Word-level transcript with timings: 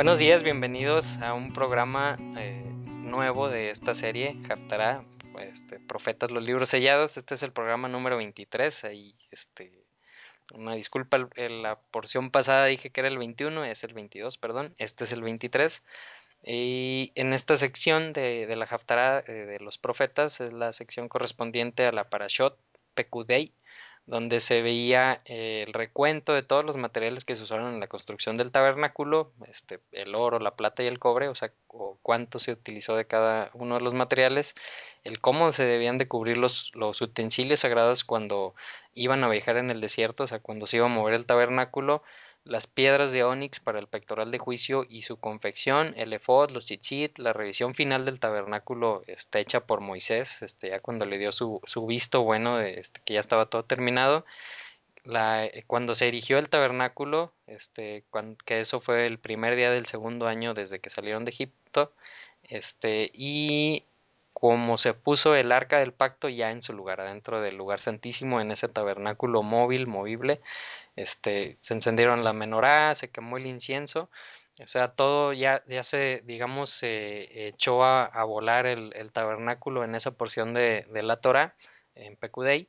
Buenos 0.00 0.18
días, 0.18 0.42
bienvenidos 0.42 1.18
a 1.18 1.34
un 1.34 1.52
programa 1.52 2.16
eh, 2.38 2.64
nuevo 2.64 3.50
de 3.50 3.68
esta 3.68 3.94
serie, 3.94 4.34
Haftarah, 4.48 5.04
este, 5.40 5.78
Profetas, 5.78 6.30
los 6.30 6.42
libros 6.42 6.70
sellados. 6.70 7.18
Este 7.18 7.34
es 7.34 7.42
el 7.42 7.52
programa 7.52 7.86
número 7.86 8.16
23. 8.16 8.84
Ahí, 8.84 9.14
este, 9.30 9.84
una 10.54 10.74
disculpa, 10.74 11.28
en 11.36 11.62
la 11.62 11.78
porción 11.78 12.30
pasada 12.30 12.64
dije 12.64 12.88
que 12.88 13.00
era 13.02 13.08
el 13.08 13.18
21, 13.18 13.62
es 13.66 13.84
el 13.84 13.92
22, 13.92 14.38
perdón. 14.38 14.74
Este 14.78 15.04
es 15.04 15.12
el 15.12 15.20
23. 15.20 15.82
Y 16.44 17.12
en 17.14 17.34
esta 17.34 17.58
sección 17.58 18.14
de, 18.14 18.46
de 18.46 18.56
la 18.56 18.64
Haftarah 18.64 19.18
eh, 19.26 19.32
de 19.32 19.60
los 19.60 19.76
profetas 19.76 20.40
es 20.40 20.54
la 20.54 20.72
sección 20.72 21.10
correspondiente 21.10 21.84
a 21.84 21.92
la 21.92 22.08
Parashot 22.08 22.58
Pekudei, 22.94 23.52
donde 24.10 24.40
se 24.40 24.60
veía 24.60 25.22
eh, 25.24 25.64
el 25.68 25.72
recuento 25.72 26.34
de 26.34 26.42
todos 26.42 26.64
los 26.64 26.76
materiales 26.76 27.24
que 27.24 27.36
se 27.36 27.44
usaron 27.44 27.72
en 27.72 27.78
la 27.78 27.86
construcción 27.86 28.36
del 28.36 28.50
tabernáculo, 28.50 29.32
este, 29.46 29.78
el 29.92 30.16
oro, 30.16 30.40
la 30.40 30.56
plata 30.56 30.82
y 30.82 30.88
el 30.88 30.98
cobre, 30.98 31.28
o 31.28 31.36
sea, 31.36 31.52
o 31.68 31.96
cuánto 32.02 32.40
se 32.40 32.50
utilizó 32.50 32.96
de 32.96 33.06
cada 33.06 33.50
uno 33.54 33.76
de 33.76 33.82
los 33.82 33.94
materiales, 33.94 34.56
el 35.04 35.20
cómo 35.20 35.52
se 35.52 35.62
debían 35.62 35.96
de 35.96 36.08
cubrir 36.08 36.38
los, 36.38 36.72
los 36.74 37.00
utensilios 37.00 37.60
sagrados 37.60 38.02
cuando 38.02 38.56
iban 38.94 39.22
a 39.22 39.28
viajar 39.28 39.56
en 39.58 39.70
el 39.70 39.80
desierto, 39.80 40.24
o 40.24 40.28
sea, 40.28 40.40
cuando 40.40 40.66
se 40.66 40.78
iba 40.78 40.86
a 40.86 40.88
mover 40.88 41.14
el 41.14 41.24
tabernáculo, 41.24 42.02
las 42.44 42.66
piedras 42.66 43.12
de 43.12 43.22
ónix 43.24 43.60
para 43.60 43.78
el 43.78 43.86
pectoral 43.86 44.30
de 44.30 44.38
juicio 44.38 44.86
y 44.88 45.02
su 45.02 45.18
confección, 45.18 45.94
el 45.96 46.12
efod, 46.12 46.50
los 46.50 46.66
tzitzit, 46.66 47.18
la 47.18 47.32
revisión 47.32 47.74
final 47.74 48.04
del 48.04 48.18
tabernáculo 48.18 49.02
está 49.06 49.38
hecha 49.38 49.60
por 49.60 49.80
Moisés, 49.80 50.42
este, 50.42 50.70
ya 50.70 50.80
cuando 50.80 51.04
le 51.04 51.18
dio 51.18 51.32
su, 51.32 51.60
su 51.64 51.86
visto 51.86 52.22
bueno 52.22 52.58
este, 52.60 53.00
que 53.04 53.14
ya 53.14 53.20
estaba 53.20 53.46
todo 53.46 53.64
terminado. 53.64 54.24
Eh, 55.04 55.64
cuando 55.66 55.94
se 55.94 56.08
erigió 56.08 56.38
el 56.38 56.48
tabernáculo, 56.48 57.32
este, 57.46 58.04
que 58.44 58.60
eso 58.60 58.80
fue 58.80 59.06
el 59.06 59.18
primer 59.18 59.56
día 59.56 59.70
del 59.70 59.86
segundo 59.86 60.26
año 60.26 60.54
desde 60.54 60.78
que 60.80 60.90
salieron 60.90 61.24
de 61.24 61.30
Egipto, 61.30 61.92
este, 62.44 63.10
y 63.14 63.84
como 64.32 64.78
se 64.78 64.94
puso 64.94 65.34
el 65.34 65.52
arca 65.52 65.78
del 65.78 65.92
pacto 65.92 66.28
ya 66.28 66.50
en 66.50 66.62
su 66.62 66.72
lugar, 66.72 67.00
adentro 67.00 67.40
del 67.40 67.56
lugar 67.56 67.80
santísimo, 67.80 68.40
en 68.40 68.50
ese 68.50 68.68
tabernáculo 68.68 69.42
móvil, 69.42 69.86
movible, 69.86 70.40
este, 70.96 71.58
se 71.60 71.74
encendieron 71.74 72.24
la 72.24 72.32
menorá, 72.32 72.94
se 72.94 73.10
quemó 73.10 73.36
el 73.36 73.46
incienso, 73.46 74.10
o 74.62 74.66
sea, 74.66 74.88
todo 74.92 75.32
ya, 75.32 75.64
ya 75.66 75.82
se, 75.84 76.22
digamos, 76.26 76.70
se 76.70 77.48
echó 77.48 77.82
a, 77.84 78.24
volar 78.24 78.66
el, 78.66 78.92
el, 78.94 79.10
tabernáculo 79.10 79.84
en 79.84 79.94
esa 79.94 80.10
porción 80.10 80.52
de, 80.52 80.86
de 80.90 81.02
la 81.02 81.16
Torah, 81.20 81.54
en 81.94 82.16
Pecudei. 82.16 82.68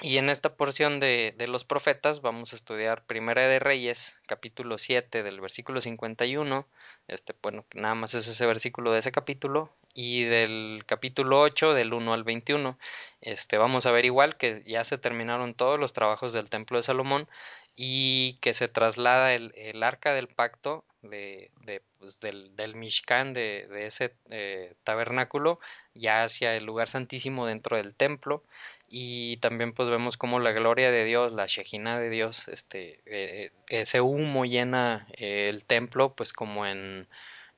Y 0.00 0.18
en 0.18 0.28
esta 0.28 0.54
porción 0.54 1.00
de, 1.00 1.34
de, 1.36 1.48
los 1.48 1.64
profetas 1.64 2.22
vamos 2.22 2.52
a 2.52 2.56
estudiar 2.56 3.02
Primera 3.04 3.48
de 3.48 3.58
Reyes, 3.58 4.14
capítulo 4.26 4.78
7 4.78 5.24
del 5.24 5.40
versículo 5.40 5.80
51. 5.80 6.68
Este, 7.08 7.34
bueno, 7.42 7.64
nada 7.74 7.96
más 7.96 8.14
es 8.14 8.28
ese 8.28 8.46
versículo 8.46 8.92
de 8.92 9.00
ese 9.00 9.10
capítulo. 9.10 9.72
Y 9.94 10.22
del 10.22 10.84
capítulo 10.86 11.40
8, 11.40 11.74
del 11.74 11.92
1 11.92 12.14
al 12.14 12.22
21. 12.22 12.78
Este, 13.22 13.58
vamos 13.58 13.86
a 13.86 13.90
ver 13.90 14.04
igual 14.04 14.36
que 14.36 14.62
ya 14.64 14.84
se 14.84 14.98
terminaron 14.98 15.54
todos 15.54 15.80
los 15.80 15.92
trabajos 15.92 16.32
del 16.32 16.48
templo 16.48 16.76
de 16.78 16.84
Salomón 16.84 17.28
y 17.74 18.34
que 18.40 18.54
se 18.54 18.68
traslada 18.68 19.34
el, 19.34 19.52
el 19.56 19.82
arca 19.82 20.12
del 20.14 20.28
pacto 20.28 20.84
de, 21.02 21.50
pues, 21.98 22.20
del, 22.20 22.54
del, 22.56 22.74
Mishkan, 22.74 23.32
de, 23.32 23.66
de 23.68 23.86
ese 23.86 24.14
eh, 24.30 24.74
tabernáculo, 24.84 25.60
ya 25.94 26.24
hacia 26.24 26.56
el 26.56 26.64
lugar 26.64 26.88
santísimo 26.88 27.46
dentro 27.46 27.76
del 27.76 27.94
templo. 27.94 28.42
Y 28.88 29.36
también 29.38 29.72
pues 29.74 29.88
vemos 29.90 30.16
como 30.16 30.40
la 30.40 30.52
gloria 30.52 30.90
de 30.90 31.04
Dios, 31.04 31.32
la 31.32 31.46
Shejina 31.46 32.00
de 32.00 32.08
Dios, 32.10 32.48
este, 32.48 33.00
eh, 33.06 33.52
ese 33.68 34.00
humo 34.00 34.46
llena 34.46 35.06
eh, 35.12 35.46
el 35.48 35.64
templo, 35.64 36.14
pues 36.14 36.32
como 36.32 36.66
en 36.66 37.06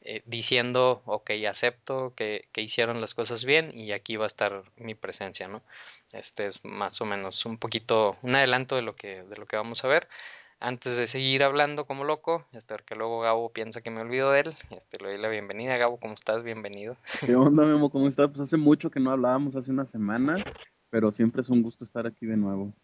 eh, 0.02 0.22
diciendo, 0.24 1.02
ok, 1.04 1.30
acepto 1.48 2.14
que, 2.16 2.48
que, 2.52 2.62
hicieron 2.62 3.02
las 3.02 3.12
cosas 3.12 3.44
bien 3.44 3.70
y 3.76 3.92
aquí 3.92 4.16
va 4.16 4.24
a 4.24 4.26
estar 4.28 4.64
mi 4.76 4.94
presencia, 4.94 5.46
¿no? 5.46 5.62
Este 6.12 6.46
es 6.46 6.64
más 6.64 7.00
o 7.02 7.04
menos 7.04 7.44
un 7.44 7.58
poquito, 7.58 8.16
un 8.22 8.34
adelanto 8.34 8.76
de 8.76 8.82
lo 8.82 8.96
que, 8.96 9.22
de 9.24 9.36
lo 9.36 9.46
que 9.46 9.56
vamos 9.56 9.84
a 9.84 9.88
ver. 9.88 10.08
Antes 10.62 10.98
de 10.98 11.06
seguir 11.06 11.42
hablando 11.42 11.86
como 11.86 12.04
loco, 12.04 12.44
este, 12.52 12.74
porque 12.74 12.94
luego 12.94 13.20
Gabo 13.20 13.50
piensa 13.50 13.80
que 13.80 13.90
me 13.90 14.02
olvido 14.02 14.30
de 14.30 14.40
él, 14.40 14.56
este, 14.68 14.98
le 14.98 15.08
doy 15.08 15.18
la 15.18 15.28
bienvenida. 15.28 15.78
Gabo, 15.78 15.98
¿cómo 15.98 16.12
estás? 16.12 16.42
Bienvenido. 16.42 16.98
¿Qué 17.24 17.34
onda, 17.34 17.64
Memo? 17.64 17.90
¿Cómo 17.90 18.06
estás? 18.06 18.28
Pues 18.28 18.42
hace 18.42 18.58
mucho 18.58 18.90
que 18.90 19.00
no 19.00 19.10
hablábamos, 19.10 19.56
hace 19.56 19.70
una 19.70 19.86
semana, 19.86 20.36
pero 20.90 21.12
siempre 21.12 21.40
es 21.40 21.48
un 21.48 21.62
gusto 21.62 21.82
estar 21.82 22.06
aquí 22.06 22.26
de 22.26 22.36
nuevo. 22.36 22.74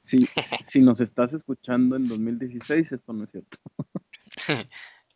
Si, 0.00 0.26
si 0.60 0.82
nos 0.82 0.98
estás 0.98 1.32
escuchando 1.34 1.94
en 1.94 2.08
2016, 2.08 2.90
esto 2.90 3.12
no 3.12 3.22
es 3.22 3.30
cierto. 3.30 3.58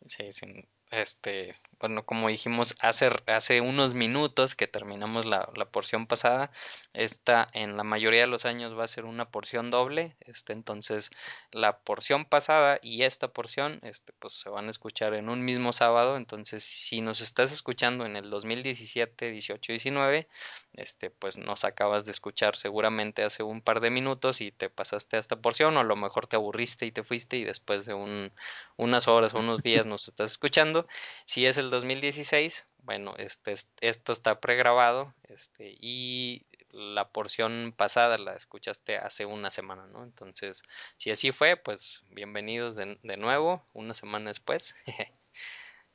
sí, 0.07 0.31
sí, 0.31 0.69
este, 0.91 1.53
bueno, 1.79 2.05
como 2.05 2.27
dijimos 2.27 2.75
hace, 2.79 3.09
hace 3.27 3.61
unos 3.61 3.93
minutos 3.93 4.55
que 4.55 4.67
terminamos 4.67 5.25
la, 5.25 5.49
la, 5.55 5.65
porción 5.65 6.07
pasada, 6.07 6.51
esta 6.93 7.47
en 7.53 7.77
la 7.77 7.83
mayoría 7.83 8.21
de 8.21 8.27
los 8.27 8.45
años 8.45 8.77
va 8.77 8.83
a 8.83 8.87
ser 8.87 9.05
una 9.05 9.29
porción 9.29 9.71
doble, 9.71 10.15
este, 10.21 10.53
entonces 10.53 11.09
la 11.51 11.77
porción 11.79 12.25
pasada 12.25 12.79
y 12.81 13.03
esta 13.03 13.29
porción, 13.29 13.79
este, 13.83 14.13
pues 14.19 14.33
se 14.33 14.49
van 14.49 14.67
a 14.67 14.69
escuchar 14.71 15.13
en 15.13 15.29
un 15.29 15.45
mismo 15.45 15.71
sábado, 15.71 16.17
entonces 16.17 16.63
si 16.63 17.01
nos 17.01 17.21
estás 17.21 17.53
escuchando 17.53 18.05
en 18.05 18.15
el 18.15 18.29
2017, 18.29 19.31
18, 19.31 19.71
19, 19.71 20.27
este, 20.73 21.09
pues 21.09 21.37
nos 21.37 21.63
acabas 21.63 22.05
de 22.05 22.11
escuchar 22.11 22.55
seguramente 22.55 23.23
hace 23.23 23.43
un 23.43 23.61
par 23.61 23.79
de 23.79 23.89
minutos 23.89 24.41
y 24.41 24.51
te 24.51 24.69
pasaste 24.69 25.17
a 25.17 25.19
esta 25.19 25.35
porción, 25.35 25.77
o 25.77 25.79
a 25.79 25.83
lo 25.83 25.95
mejor 25.95 26.27
te 26.27 26.35
aburriste 26.35 26.85
y 26.85 26.91
te 26.91 27.03
fuiste 27.03 27.37
y 27.37 27.43
después 27.43 27.85
de 27.85 27.93
un, 27.93 28.31
unas 28.77 29.07
horas 29.07 29.33
o 29.33 29.39
unos 29.39 29.61
días 29.63 29.85
nos 29.85 30.07
estás 30.07 30.31
escuchando. 30.31 30.87
Si 31.25 31.45
es 31.45 31.57
el 31.57 31.68
2016, 31.69 32.65
bueno, 32.83 33.15
este, 33.17 33.55
esto 33.81 34.13
está 34.13 34.39
pregrabado 34.39 35.13
este, 35.23 35.75
y 35.79 36.45
la 36.71 37.09
porción 37.09 37.73
pasada 37.75 38.17
la 38.17 38.33
escuchaste 38.35 38.97
hace 38.97 39.25
una 39.25 39.51
semana, 39.51 39.87
¿no? 39.87 40.03
Entonces, 40.03 40.63
si 40.97 41.11
así 41.11 41.31
fue, 41.31 41.57
pues 41.57 42.01
bienvenidos 42.11 42.75
de, 42.75 42.97
de 43.03 43.17
nuevo, 43.17 43.63
una 43.73 43.93
semana 43.93 44.29
después. 44.29 44.75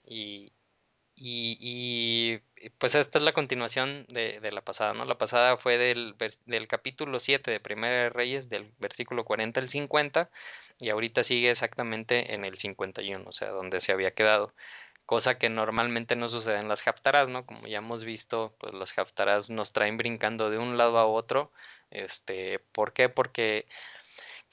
y, 0.05 0.53
y, 1.17 1.57
y, 1.61 2.71
pues 2.79 2.95
esta 2.97 3.19
es 3.19 3.25
la 3.25 3.33
continuación 3.33 4.05
de, 4.09 4.41
la 4.51 4.63
pasada, 4.63 4.95
¿no? 4.95 5.05
La 5.05 5.17
pasada 5.17 5.57
fue 5.57 5.79
del, 5.79 6.17
del 6.47 6.67
capítulo 6.69 7.21
7 7.21 7.51
de 7.51 7.61
Primera 7.61 8.05
de 8.05 8.11
Reyes, 8.11 8.49
del 8.49 8.73
versículo 8.79 9.25
40 9.25 9.61
al 9.61 9.69
50, 9.69 10.31
y 10.79 10.91
ahorita 10.91 11.23
sigue 11.23 11.51
exactamente 11.51 12.35
en 12.35 12.45
el 12.45 12.59
51, 12.59 13.29
o 13.29 13.33
sea, 13.33 13.51
donde 13.51 13.81
se 13.81 13.93
había 13.93 14.13
quedado. 14.13 14.53
Cosa 15.07 15.39
que 15.39 15.51
normalmente 15.51 16.17
no 16.17 16.29
sucede 16.29 16.59
en 16.59 16.69
las 16.69 16.87
haftarás, 16.87 17.29
¿no? 17.29 17.45
Como 17.47 17.67
ya 17.67 17.79
hemos 17.79 18.05
visto, 18.05 18.55
pues 18.59 18.75
las 18.75 18.97
haftarás 18.99 19.51
nos 19.51 19.73
traen 19.73 19.97
brincando 19.99 20.51
de 20.51 20.59
un 20.59 20.79
lado 20.79 20.99
a 20.99 21.07
otro. 21.07 21.53
Este, 21.91 22.59
¿por 22.73 22.93
qué? 22.93 23.09
Porque 23.09 23.67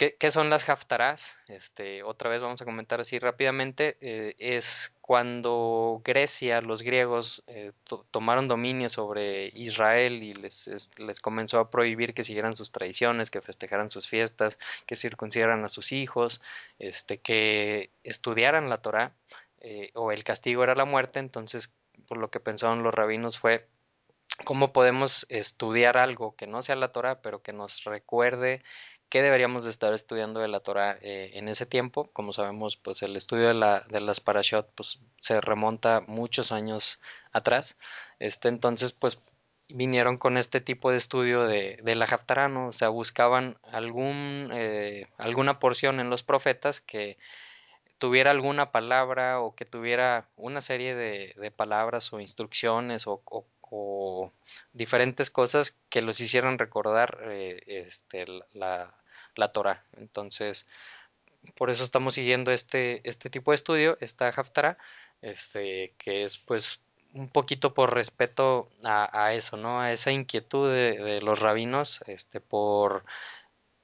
¿Qué, 0.02 0.16
¿Qué, 0.18 0.32
son 0.32 0.50
las 0.50 0.68
haftarás? 0.68 1.38
Este, 1.48 2.02
otra 2.02 2.30
vez 2.30 2.42
vamos 2.42 2.60
a 2.62 2.66
comentar 2.66 3.00
así 3.00 3.20
rápidamente. 3.20 3.98
Eh, 4.02 4.34
es 4.40 4.96
cuando 5.02 6.02
Grecia, 6.04 6.62
los 6.62 6.82
griegos, 6.82 7.44
eh, 7.46 7.72
to 7.84 8.08
tomaron 8.10 8.48
dominio 8.48 8.90
sobre 8.90 9.52
Israel 9.54 10.24
y 10.24 10.34
les, 10.34 10.68
es, 10.68 10.90
les 10.98 11.20
comenzó 11.20 11.60
a 11.60 11.70
prohibir 11.70 12.16
que 12.16 12.24
siguieran 12.24 12.56
sus 12.56 12.72
tradiciones, 12.72 13.30
que 13.30 13.42
festejaran 13.42 13.92
sus 13.92 14.08
fiestas, 14.08 14.58
que 14.88 14.96
circuncidaran 14.96 15.64
a 15.66 15.70
sus 15.70 15.92
hijos, 15.92 16.42
este, 16.80 17.20
que 17.20 17.92
estudiaran 18.04 18.70
la 18.70 18.78
Torah, 18.78 19.14
eh, 19.62 19.92
o 19.94 20.12
el 20.12 20.24
castigo 20.24 20.64
era 20.64 20.76
la 20.76 20.86
muerte. 20.86 21.20
Entonces, 21.20 21.74
por 22.08 22.18
lo 22.18 22.30
que 22.30 22.40
pensaron 22.40 22.84
los 22.84 22.94
rabinos 22.94 23.40
fue 23.40 23.68
cómo 24.46 24.74
podemos 24.74 25.26
estudiar 25.30 25.98
algo 25.98 26.36
que 26.36 26.48
no 26.48 26.62
sea 26.62 26.76
la 26.76 26.92
Torah, 26.92 27.22
pero 27.22 27.42
que 27.42 27.54
nos 27.54 27.84
recuerde 27.84 28.64
qué 29.10 29.22
deberíamos 29.22 29.66
de 29.66 29.72
estar 29.72 29.94
estudiando 29.94 30.40
de 30.40 30.48
la 30.48 30.62
Torah 30.62 30.98
eh, 31.02 31.32
en 31.34 31.50
ese 31.50 31.66
tiempo. 31.66 32.10
Como 32.14 32.34
sabemos, 32.34 32.78
pues 32.78 33.04
el 33.04 33.16
estudio 33.16 33.50
de, 33.50 33.54
la, 33.54 33.82
de 33.90 34.00
las 34.02 34.22
parashot 34.22 34.72
pues, 34.74 35.00
se 35.20 35.42
remonta 35.42 36.02
muchos 36.08 36.52
años 36.52 37.00
atrás. 37.34 37.78
Este, 38.20 38.48
entonces, 38.48 38.94
pues 38.94 39.20
vinieron 39.68 40.18
con 40.18 40.38
este 40.38 40.62
tipo 40.62 40.92
de 40.92 40.98
estudio 40.98 41.46
de, 41.46 41.78
de 41.84 41.96
la 41.96 42.06
Haftarah, 42.06 42.50
¿no? 42.50 42.68
O 42.68 42.74
sea, 42.74 42.90
buscaban 42.90 43.58
algún, 43.64 44.50
eh, 44.54 45.08
alguna 45.18 45.60
porción 45.60 46.00
en 46.00 46.10
los 46.10 46.24
profetas 46.24 46.82
que 46.82 47.18
tuviera 48.02 48.32
alguna 48.32 48.72
palabra 48.72 49.40
o 49.42 49.54
que 49.54 49.64
tuviera 49.64 50.26
una 50.36 50.62
serie 50.62 50.96
de, 50.96 51.36
de 51.38 51.52
palabras 51.52 52.12
o 52.12 52.20
instrucciones 52.20 53.04
o, 53.06 53.22
diferentes 54.74 55.30
cosas 55.30 55.76
que 55.90 56.02
los 56.02 56.20
hicieran 56.20 56.58
recordar 56.58 57.20
eh, 57.28 57.62
este, 57.68 58.26
la, 58.54 58.92
la 59.36 59.52
Torah. 59.52 59.86
Entonces, 59.98 60.68
por 61.56 61.70
eso 61.70 61.84
estamos 61.84 62.16
siguiendo 62.16 62.52
este, 62.52 63.08
este 63.08 63.30
tipo 63.30 63.52
de 63.52 63.56
estudio, 63.56 63.98
esta 64.02 64.30
Haftarah, 64.30 64.78
este, 65.22 65.94
que 66.00 66.26
es 66.26 66.38
pues 66.38 66.82
un 67.14 67.30
poquito 67.30 67.76
por 67.76 67.94
respeto 67.94 68.68
a, 68.84 69.26
a 69.26 69.34
eso, 69.36 69.58
¿no? 69.58 69.80
A 69.80 69.92
esa 69.92 70.12
inquietud 70.12 70.70
de, 70.70 70.98
de, 70.98 71.22
los 71.22 71.40
rabinos, 71.40 72.02
este, 72.08 72.42
por 72.42 73.06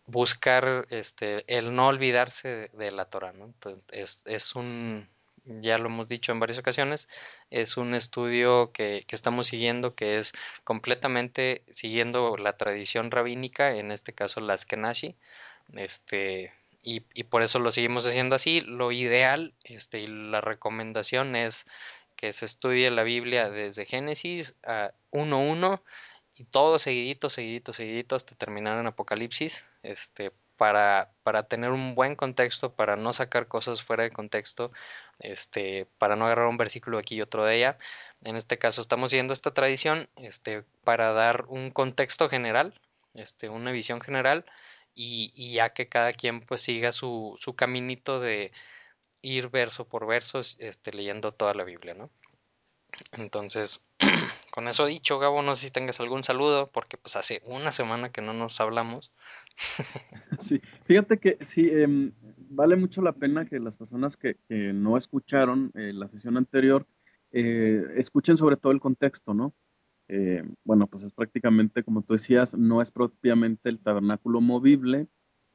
buscar 0.08 0.88
este, 0.90 1.44
el 1.48 1.76
no 1.76 1.88
olvidarse 1.88 2.70
de, 2.74 2.92
la 2.92 3.06
Torah, 3.06 3.34
¿no? 3.34 3.46
Entonces, 3.46 3.84
es, 3.90 4.24
es, 4.26 4.56
un, 4.56 5.08
ya 5.46 5.78
lo 5.78 5.88
hemos 5.88 6.08
dicho 6.08 6.32
en 6.32 6.40
varias 6.40 6.58
ocasiones, 6.58 7.10
es 7.52 7.78
un 7.78 7.94
estudio 7.94 8.72
que, 8.72 9.04
que, 9.06 9.16
estamos 9.16 9.48
siguiendo 9.48 9.96
que 9.96 10.18
es 10.18 10.34
completamente 10.64 11.64
siguiendo 11.72 12.38
la 12.38 12.58
tradición 12.58 13.12
rabínica, 13.12 13.76
en 13.76 13.92
este 13.92 14.14
caso 14.14 14.40
las 14.42 14.66
Kenashi, 14.66 15.16
este, 15.74 16.54
y, 16.84 17.04
y, 17.14 17.24
por 17.24 17.44
eso 17.44 17.60
lo 17.60 17.72
seguimos 17.72 18.08
haciendo 18.08 18.36
así. 18.36 18.62
Lo 18.62 18.94
ideal 18.94 19.54
este, 19.66 20.00
y 20.00 20.08
la 20.08 20.40
recomendación 20.40 21.36
es 21.36 21.66
que 22.16 22.32
se 22.32 22.46
estudie 22.46 22.90
la 22.92 23.04
Biblia 23.04 23.50
desde 23.50 23.86
Génesis 23.86 24.56
a 24.64 24.92
1.1 25.12 25.82
y 26.38 26.46
todo 26.46 26.80
seguidito, 26.80 27.30
seguidito, 27.30 27.74
seguidito 27.74 28.16
hasta 28.16 28.36
terminar 28.36 28.80
en 28.80 28.88
Apocalipsis, 28.88 29.66
este, 29.84 30.32
para, 30.58 31.12
para 31.24 31.44
tener 31.48 31.72
un 31.72 31.96
buen 31.96 32.16
contexto, 32.16 32.74
para 32.74 32.96
no 32.96 33.14
sacar 33.14 33.48
cosas 33.48 33.82
fuera 33.84 34.04
de 34.04 34.12
contexto, 34.12 34.72
este, 35.20 35.88
para 35.98 36.16
no 36.16 36.26
agarrar 36.26 36.48
un 36.48 36.58
versículo 36.58 36.98
aquí 36.98 37.16
y 37.16 37.22
otro 37.22 37.46
de 37.46 37.56
allá. 37.56 37.78
En 38.24 38.36
este 38.36 38.58
caso 38.58 38.82
estamos 38.82 39.12
siguiendo 39.12 39.34
esta 39.34 39.54
tradición, 39.54 40.10
este, 40.18 40.64
para 40.84 41.14
dar 41.14 41.46
un 41.48 41.72
contexto 41.72 42.30
general, 42.30 42.80
este, 43.14 43.50
una 43.50 43.72
visión 43.72 44.02
general, 44.02 44.46
y, 44.96 45.54
ya 45.54 45.74
que 45.74 45.88
cada 45.88 46.14
quien 46.14 46.42
pues 46.42 46.62
siga 46.62 46.92
su, 46.92 47.36
su 47.40 47.56
caminito 47.56 48.20
de 48.20 48.52
ir 49.22 49.50
verso 49.50 49.86
por 49.88 50.08
verso, 50.08 50.40
este, 50.40 50.92
leyendo 50.92 51.34
toda 51.34 51.54
la 51.54 51.64
Biblia, 51.64 51.94
¿no? 51.94 52.10
Entonces, 53.12 53.80
con 54.58 54.68
eso 54.68 54.88
dicho, 54.88 55.20
Gabo, 55.20 55.44
no 55.44 55.56
sé 55.56 55.68
si 55.68 55.72
tengas 55.72 56.00
algún 56.00 56.24
saludo, 56.24 56.72
porque 56.72 56.98
pues 56.98 57.16
hace 57.16 57.44
una 57.46 57.72
semana 57.72 58.12
que 58.12 58.24
no 58.24 58.34
nos 58.34 58.60
hablamos. 58.60 59.12
Sí, 60.42 60.60
fíjate 60.86 61.20
que 61.20 61.38
sí, 61.46 61.70
eh, 61.72 62.12
vale 62.50 62.76
mucho 62.76 63.04
la 63.04 63.12
pena 63.12 63.46
que 63.46 63.60
las 63.60 63.78
personas 63.78 64.18
que, 64.18 64.38
que 64.50 64.74
no 64.74 64.98
escucharon 64.98 65.72
eh, 65.76 65.94
la 65.94 66.08
sesión 66.08 66.38
anterior 66.38 66.88
eh, 67.32 67.84
escuchen 67.98 68.36
sobre 68.36 68.58
todo 68.58 68.74
el 68.74 68.80
contexto, 68.80 69.36
¿no? 69.36 69.54
Eh, 70.08 70.44
bueno, 70.64 70.88
pues 70.88 71.04
es 71.04 71.14
prácticamente, 71.14 71.84
como 71.84 72.02
tú 72.02 72.14
decías, 72.16 72.58
no 72.58 72.82
es 72.82 72.90
propiamente 72.90 73.70
el 73.70 73.80
tabernáculo 73.80 74.42
movible, 74.42 75.08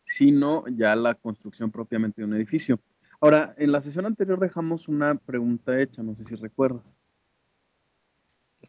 sino 0.05 0.63
ya 0.69 0.95
la 0.95 1.15
construcción 1.17 1.73
propiamente 1.73 2.21
de 2.21 2.27
un 2.29 2.35
edificio. 2.35 2.79
Ahora, 3.21 3.53
en 3.59 3.73
la 3.73 3.81
sesión 3.81 4.07
anterior 4.07 4.39
dejamos 4.39 4.87
una 4.87 5.17
pregunta 5.17 5.81
hecha, 5.81 6.05
no 6.05 6.15
sé 6.15 6.23
si 6.23 6.37
recuerdas. 6.37 7.01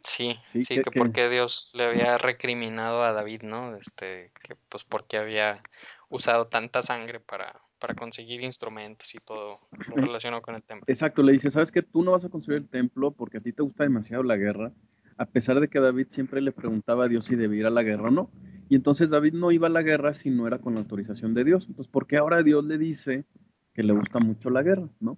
Sí, 0.03 0.37
sí, 0.43 0.65
sí 0.65 0.75
que, 0.75 0.83
que 0.83 0.99
por 0.99 1.11
qué 1.11 1.29
Dios 1.29 1.71
le 1.73 1.85
había 1.85 2.17
recriminado 2.17 3.03
a 3.03 3.13
David, 3.13 3.43
¿no? 3.43 3.75
Este, 3.75 4.31
que 4.41 4.55
pues 4.69 4.83
porque 4.83 5.17
había 5.17 5.61
usado 6.09 6.47
tanta 6.47 6.81
sangre 6.81 7.19
para, 7.19 7.61
para 7.79 7.95
conseguir 7.95 8.41
instrumentos 8.41 9.13
y 9.13 9.17
todo 9.17 9.59
lo 9.89 9.95
relacionado 9.95 10.41
con 10.41 10.55
el 10.55 10.63
templo. 10.63 10.85
Exacto, 10.87 11.23
le 11.23 11.33
dice, 11.33 11.49
sabes 11.51 11.71
que 11.71 11.81
tú 11.81 12.03
no 12.03 12.11
vas 12.11 12.23
a 12.23 12.29
construir 12.29 12.61
el 12.61 12.69
templo 12.69 13.11
porque 13.11 13.37
a 13.37 13.39
ti 13.41 13.51
te 13.51 13.63
gusta 13.63 13.83
demasiado 13.83 14.23
la 14.23 14.37
guerra, 14.37 14.71
a 15.17 15.25
pesar 15.25 15.59
de 15.59 15.67
que 15.67 15.79
David 15.79 16.07
siempre 16.09 16.41
le 16.41 16.51
preguntaba 16.51 17.05
a 17.05 17.07
Dios 17.07 17.25
si 17.25 17.35
debía 17.35 17.59
ir 17.59 17.65
a 17.65 17.69
la 17.69 17.83
guerra 17.83 18.07
o 18.07 18.11
no. 18.11 18.31
Y 18.69 18.75
entonces 18.75 19.09
David 19.09 19.33
no 19.33 19.51
iba 19.51 19.67
a 19.67 19.69
la 19.69 19.81
guerra 19.81 20.13
si 20.13 20.29
no 20.29 20.47
era 20.47 20.59
con 20.59 20.75
la 20.75 20.79
autorización 20.79 21.33
de 21.33 21.43
Dios. 21.43 21.65
Entonces, 21.67 21.91
¿por 21.91 22.07
qué 22.07 22.17
ahora 22.17 22.41
Dios 22.41 22.63
le 22.63 22.77
dice 22.77 23.25
que 23.73 23.83
le 23.83 23.93
gusta 23.93 24.19
mucho 24.19 24.49
la 24.49 24.63
guerra, 24.63 24.89
no? 24.99 25.17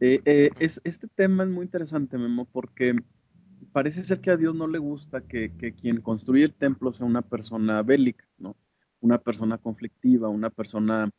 Eh, 0.00 0.20
eh, 0.24 0.50
es, 0.58 0.80
este 0.84 1.08
tema 1.08 1.44
es 1.44 1.50
muy 1.50 1.64
interesante, 1.64 2.18
Memo, 2.18 2.44
porque 2.44 2.94
parece 3.72 4.04
ser 4.04 4.20
que 4.20 4.30
a 4.30 4.36
Dios 4.36 4.54
no 4.54 4.68
le 4.68 4.78
gusta 4.78 5.22
que, 5.22 5.56
que, 5.56 5.74
quien 5.74 6.00
construye 6.00 6.44
el 6.44 6.54
templo 6.54 6.92
sea 6.92 7.06
una 7.06 7.22
persona 7.22 7.82
bélica, 7.82 8.26
¿no? 8.38 8.56
Una 9.00 9.18
persona 9.18 9.58
conflictiva, 9.58 10.28
una 10.28 10.50
persona... 10.50 11.10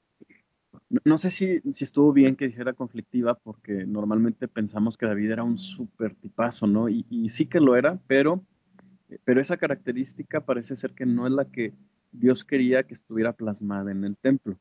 No, 1.06 1.18
sé 1.18 1.32
si, 1.32 1.60
si, 1.72 1.84
estuvo 1.84 2.14
bien 2.14 2.36
que 2.36 2.48
dijera 2.48 2.74
conflictiva, 2.74 3.36
porque 3.36 3.86
normalmente 3.86 4.48
pensamos 4.48 4.98
que 4.98 5.06
David 5.06 5.32
era 5.32 5.44
un 5.44 5.58
súper 5.58 6.16
tipazo, 6.16 6.68
¿no? 6.68 6.90
Y, 6.90 7.06
y, 7.10 7.30
sí 7.30 7.46
que 7.46 7.60
lo 7.60 7.76
era, 7.76 8.00
pero, 8.08 8.44
pero 9.24 9.42
esa 9.42 9.58
característica 9.58 10.46
parece 10.46 10.76
ser 10.76 10.94
que 10.94 11.06
no 11.06 11.28
es 11.28 11.34
la 11.34 11.46
que 11.46 11.74
Dios 12.12 12.44
quería 12.44 12.84
que 12.84 12.94
estuviera 12.94 13.34
plasmada 13.34 13.92
en 13.92 14.04
el 14.04 14.18
templo. 14.18 14.60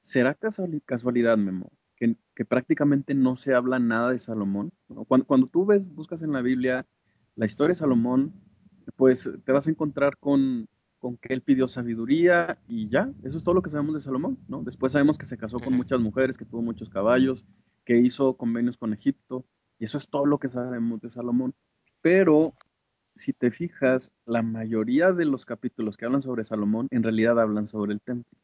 ¿Será 0.00 0.36
casualidad, 0.84 1.36
Memo, 1.36 1.70
que, 1.96 2.16
que 2.34 2.44
prácticamente 2.44 3.14
no 3.14 3.36
se 3.36 3.54
habla 3.54 3.78
nada 3.78 4.12
de 4.12 4.18
Salomón? 4.18 4.72
Cuando, 5.08 5.26
cuando 5.26 5.46
tú 5.46 5.66
ves, 5.66 5.88
buscas 5.88 6.22
en 6.22 6.32
la 6.32 6.40
Biblia 6.40 6.86
la 7.40 7.46
historia 7.46 7.70
de 7.70 7.76
Salomón, 7.76 8.34
pues 8.96 9.30
te 9.46 9.52
vas 9.52 9.66
a 9.66 9.70
encontrar 9.70 10.18
con, 10.18 10.68
con, 10.98 11.16
que 11.16 11.32
él 11.32 11.40
pidió 11.40 11.66
sabiduría 11.66 12.58
y 12.68 12.86
ya, 12.90 13.10
eso 13.22 13.38
es 13.38 13.44
todo 13.44 13.54
lo 13.54 13.62
que 13.62 13.70
sabemos 13.70 13.94
de 13.94 14.00
Salomón, 14.00 14.38
¿no? 14.46 14.62
Después 14.62 14.92
sabemos 14.92 15.16
que 15.16 15.24
se 15.24 15.38
casó 15.38 15.58
con 15.58 15.72
muchas 15.72 16.00
mujeres, 16.00 16.36
que 16.36 16.44
tuvo 16.44 16.60
muchos 16.60 16.90
caballos, 16.90 17.46
que 17.86 17.96
hizo 17.96 18.36
convenios 18.36 18.76
con 18.76 18.92
Egipto, 18.92 19.46
y 19.78 19.84
eso 19.84 19.96
es 19.96 20.10
todo 20.10 20.26
lo 20.26 20.38
que 20.38 20.48
sabemos 20.48 21.00
de 21.00 21.08
Salomón. 21.08 21.54
Pero 22.02 22.52
si 23.14 23.32
te 23.32 23.50
fijas, 23.50 24.12
la 24.26 24.42
mayoría 24.42 25.14
de 25.14 25.24
los 25.24 25.46
capítulos 25.46 25.96
que 25.96 26.04
hablan 26.04 26.20
sobre 26.20 26.44
Salomón 26.44 26.88
en 26.90 27.02
realidad 27.02 27.40
hablan 27.40 27.66
sobre 27.66 27.94
el 27.94 28.02
templo. 28.02 28.38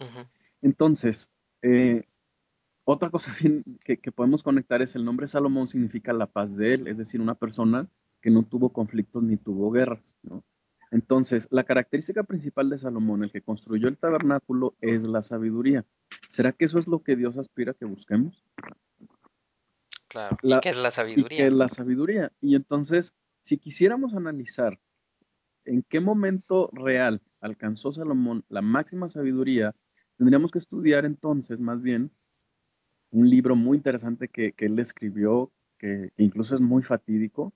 Uh 0.00 0.04
-huh. 0.04 0.28
Entonces, 0.62 1.28
eh, 1.60 2.04
otra 2.84 3.10
cosa 3.10 3.32
que, 3.84 3.98
que, 3.98 4.12
podemos 4.12 4.42
conectar 4.42 4.82
es 4.82 4.94
el 4.94 5.04
nombre 5.04 5.26
Salomón 5.26 5.66
significa 5.66 6.12
la 6.12 6.26
paz 6.26 6.56
de 6.56 6.74
él, 6.74 6.86
es 6.86 6.98
decir, 6.98 7.20
una 7.20 7.34
persona 7.34 7.88
que 8.20 8.30
no 8.30 8.42
tuvo 8.42 8.72
conflictos 8.72 9.22
ni 9.22 9.36
tuvo 9.36 9.70
guerras. 9.70 10.16
¿no? 10.22 10.44
Entonces, 10.90 11.48
la 11.50 11.64
característica 11.64 12.22
principal 12.22 12.70
de 12.70 12.78
Salomón, 12.78 13.24
el 13.24 13.30
que 13.30 13.42
construyó 13.42 13.88
el 13.88 13.98
tabernáculo, 13.98 14.76
es 14.80 15.04
la 15.04 15.22
sabiduría. 15.22 15.84
¿Será 16.28 16.52
que 16.52 16.66
eso 16.66 16.78
es 16.78 16.86
lo 16.86 17.02
que 17.02 17.16
Dios 17.16 17.36
aspira 17.36 17.74
que 17.74 17.84
busquemos? 17.84 18.44
Claro. 20.08 20.36
La, 20.42 20.58
¿Y 20.58 20.60
qué 20.60 20.68
es 20.68 20.76
la 20.76 20.90
sabiduría? 20.90 21.36
¿Y 21.36 21.36
qué 21.36 21.46
es 21.48 21.52
la 21.52 21.68
sabiduría? 21.68 22.32
Y 22.40 22.54
entonces, 22.54 23.12
si 23.42 23.58
quisiéramos 23.58 24.14
analizar 24.14 24.78
en 25.64 25.82
qué 25.82 26.00
momento 26.00 26.70
real 26.72 27.22
alcanzó 27.40 27.92
Salomón 27.92 28.44
la 28.48 28.62
máxima 28.62 29.08
sabiduría, 29.08 29.74
tendríamos 30.16 30.52
que 30.52 30.58
estudiar 30.58 31.04
entonces 31.04 31.60
más 31.60 31.82
bien 31.82 32.12
un 33.14 33.30
libro 33.30 33.56
muy 33.56 33.76
interesante 33.76 34.28
que, 34.28 34.52
que 34.52 34.66
él 34.66 34.78
escribió, 34.78 35.52
que, 35.78 36.10
que, 36.16 36.24
incluso 36.24 36.54
es 36.54 36.60
muy 36.60 36.82
fatídico, 36.82 37.54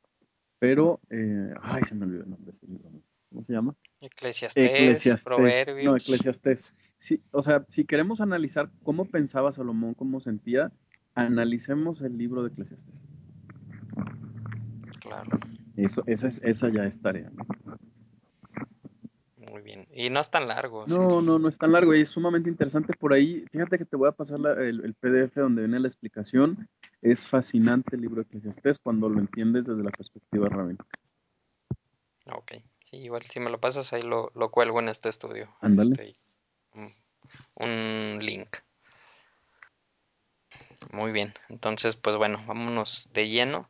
pero, 0.59 1.01
eh, 1.11 1.53
ay, 1.63 1.83
se 1.83 1.95
me 1.95 2.05
olvidó 2.05 2.23
el 2.23 2.31
nombre 2.31 2.47
de 2.47 2.51
este 2.53 2.67
libro, 2.67 2.91
¿cómo 3.29 3.45
se 3.45 3.53
llama? 3.53 3.77
Eclesiastés, 4.01 4.65
Eclesiastés 4.71 5.25
Proverbios. 5.25 5.85
No, 5.85 5.97
Eclesiastés. 5.97 6.65
Sí, 6.97 7.23
o 7.31 7.43
sea, 7.43 7.65
si 7.69 7.85
queremos 7.85 8.21
analizar 8.21 8.71
cómo 8.83 9.05
pensaba 9.05 9.53
Salomón, 9.53 9.95
cómo 9.95 10.21
sentía, 10.21 10.73
analicemos 11.15 12.03
el 12.03 12.17
libro 12.17 12.43
de 12.43 12.51
Eclesiastés. 12.51 13.09
Claro. 15.01 15.39
Eso, 15.77 16.03
esa, 16.07 16.27
es, 16.27 16.41
esa 16.43 16.69
ya 16.71 16.85
es 16.85 17.01
tarea, 17.01 17.31
¿no? 17.31 17.47
Muy 19.59 19.65
bien. 19.65 19.89
Y 19.91 20.09
no 20.09 20.21
es 20.21 20.31
tan 20.31 20.47
largo. 20.47 20.87
No, 20.87 21.21
no, 21.21 21.41
no 21.41 21.49
es 21.49 21.59
tan 21.59 21.73
largo 21.73 21.93
y 21.93 22.03
es 22.03 22.09
sumamente 22.09 22.49
interesante 22.49 22.95
por 22.95 23.13
ahí. 23.13 23.45
Fíjate 23.51 23.77
que 23.77 23.85
te 23.85 23.97
voy 23.97 24.09
a 24.09 24.13
pasar 24.13 24.39
la, 24.39 24.53
el, 24.53 24.85
el, 24.85 24.95
PDF 24.95 25.35
donde 25.35 25.63
viene 25.63 25.81
la 25.81 25.89
explicación. 25.89 26.69
Es 27.03 27.27
fascinante 27.27 27.97
el 27.97 28.03
libro 28.03 28.23
de 28.23 28.29
Eclesiastés 28.29 28.79
cuando 28.79 29.09
lo 29.09 29.19
entiendes 29.19 29.67
desde 29.67 29.83
la 29.83 29.91
perspectiva 29.91 30.47
rabínica. 30.49 30.87
Ok. 32.33 32.53
Sí, 32.85 32.99
igual 32.99 33.23
si 33.23 33.41
me 33.41 33.51
lo 33.51 33.59
pasas 33.59 33.93
ahí 33.93 34.03
lo, 34.03 34.31
lo 34.37 34.53
cuelgo 34.53 34.79
en 34.79 34.91
este 34.91 35.09
estudio. 35.09 35.53
Ándale. 35.61 35.91
Este, 35.91 36.17
un, 36.75 36.95
un 37.57 38.19
link. 38.25 38.59
Muy 40.93 41.11
bien. 41.11 41.35
Entonces, 41.49 41.97
pues 41.97 42.17
bueno, 42.17 42.45
vámonos 42.47 43.09
de 43.13 43.29
lleno 43.29 43.69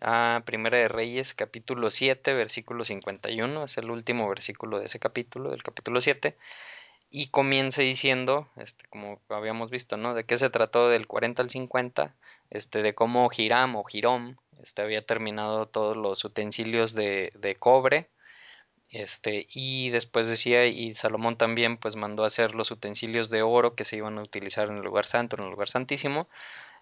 a 0.00 0.42
Primera 0.44 0.78
de 0.78 0.88
Reyes, 0.88 1.34
capítulo 1.34 1.90
7, 1.90 2.34
versículo 2.34 2.84
51. 2.84 3.64
Es 3.64 3.78
el 3.78 3.90
último 3.90 4.28
versículo 4.28 4.78
de 4.78 4.86
ese 4.86 4.98
capítulo, 4.98 5.50
del 5.50 5.62
capítulo 5.62 6.00
7. 6.00 6.36
Y 7.10 7.28
comienza 7.28 7.82
diciendo, 7.82 8.48
este, 8.56 8.86
como 8.88 9.20
habíamos 9.30 9.70
visto, 9.70 9.96
¿no? 9.96 10.14
De 10.14 10.24
qué 10.24 10.36
se 10.36 10.50
trató 10.50 10.88
del 10.88 11.06
40 11.06 11.42
al 11.42 11.50
50, 11.50 12.14
este, 12.50 12.82
de 12.82 12.94
cómo 12.94 13.30
Hiram 13.34 13.76
o 13.76 13.84
Hirom 13.90 14.36
este, 14.62 14.82
había 14.82 15.04
terminado 15.04 15.66
todos 15.66 15.96
los 15.96 16.24
utensilios 16.24 16.94
de, 16.94 17.32
de 17.34 17.56
cobre. 17.56 18.08
Este, 18.90 19.46
y 19.50 19.90
después 19.90 20.28
decía, 20.28 20.66
y 20.66 20.94
Salomón 20.94 21.36
también 21.36 21.76
pues 21.76 21.96
mandó 21.96 22.24
hacer 22.24 22.54
los 22.54 22.70
utensilios 22.70 23.30
de 23.30 23.42
oro 23.42 23.74
que 23.74 23.84
se 23.84 23.96
iban 23.96 24.18
a 24.18 24.22
utilizar 24.22 24.68
en 24.68 24.78
el 24.78 24.82
lugar 24.82 25.06
santo, 25.06 25.36
en 25.36 25.44
el 25.44 25.50
lugar 25.50 25.68
santísimo. 25.68 26.28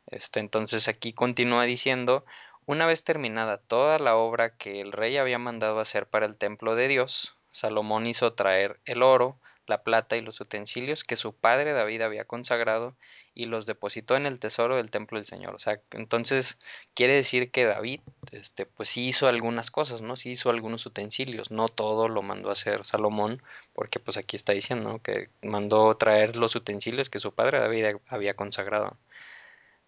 Este, 0.06 0.40
entonces 0.40 0.88
aquí 0.88 1.12
continúa 1.12 1.64
diciendo, 1.64 2.25
una 2.66 2.87
vez 2.87 3.04
terminada 3.04 3.58
toda 3.58 3.99
la 3.99 4.16
obra 4.16 4.56
que 4.56 4.80
el 4.80 4.92
rey 4.92 5.16
había 5.16 5.38
mandado 5.38 5.80
hacer 5.80 6.06
para 6.06 6.26
el 6.26 6.37
templo 6.37 6.75
de 6.75 6.88
Dios, 6.88 7.37
Salomón 7.50 8.06
hizo 8.06 8.35
traer 8.35 8.80
el 8.85 9.02
oro 9.02 9.38
la 9.66 9.82
plata 9.82 10.16
y 10.16 10.20
los 10.20 10.40
utensilios 10.40 11.04
que 11.04 11.16
su 11.16 11.35
padre 11.35 11.73
David 11.73 12.02
había 12.02 12.25
consagrado 12.25 12.94
y 13.35 13.46
los 13.46 13.66
depositó 13.66 14.16
en 14.16 14.26
el 14.26 14.38
tesoro 14.38 14.76
del 14.76 14.90
templo 14.90 15.18
del 15.18 15.26
Señor. 15.26 15.54
O 15.54 15.58
sea, 15.58 15.80
entonces 15.90 16.58
quiere 16.94 17.14
decir 17.14 17.50
que 17.50 17.64
David, 17.64 18.00
este, 18.32 18.66
pues 18.66 18.88
sí 18.88 19.08
hizo 19.08 19.28
algunas 19.28 19.70
cosas, 19.70 20.02
¿no? 20.02 20.16
Sí 20.16 20.30
hizo 20.30 20.50
algunos 20.50 20.87
utensilios, 20.87 21.50
no 21.50 21.68
todo 21.68 22.08
lo 22.08 22.23
mandó 22.23 22.50
a 22.50 22.52
hacer 22.52 22.85
Salomón, 22.85 23.42
porque 23.75 24.00
pues 24.00 24.16
aquí 24.16 24.37
está 24.37 24.52
diciendo, 24.52 24.90
¿no? 24.90 25.02
Que 25.02 25.28
mandó 25.42 25.96
traer 25.96 26.37
los 26.37 26.54
utensilios 26.54 27.11
que 27.11 27.18
su 27.18 27.32
padre 27.32 27.58
David 27.58 27.96
había 28.08 28.35
consagrado. 28.35 28.96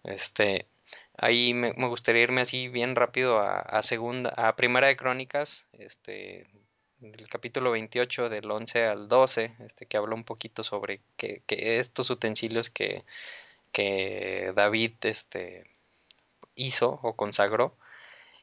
Este, 0.03 0.67
ahí 1.21 1.53
me, 1.53 1.71
gustaría 1.87 2.23
irme 2.23 2.41
así 2.41 2.67
bien 2.67 2.95
rápido 2.95 3.39
a, 3.39 3.59
a 3.59 3.83
segunda, 3.83 4.29
a 4.31 4.55
primera 4.55 4.87
de 4.87 4.97
Crónicas, 4.97 5.67
este, 5.73 6.47
del 6.99 7.29
capítulo 7.29 7.71
28 7.71 8.29
del 8.29 8.49
11 8.49 8.85
al 8.85 9.07
12, 9.07 9.55
este, 9.65 9.85
que 9.85 9.97
habla 9.97 10.15
un 10.15 10.23
poquito 10.23 10.63
sobre 10.63 11.01
que, 11.17 11.41
que 11.45 11.79
estos 11.79 12.09
utensilios 12.09 12.69
que, 12.69 13.03
que 13.71 14.53
David 14.55 14.93
este, 15.03 15.69
hizo 16.55 16.99
o 17.03 17.15
consagró. 17.15 17.75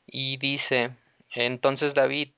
Y 0.06 0.36
dice, 0.38 0.90
entonces 1.34 1.94
David 1.94 2.30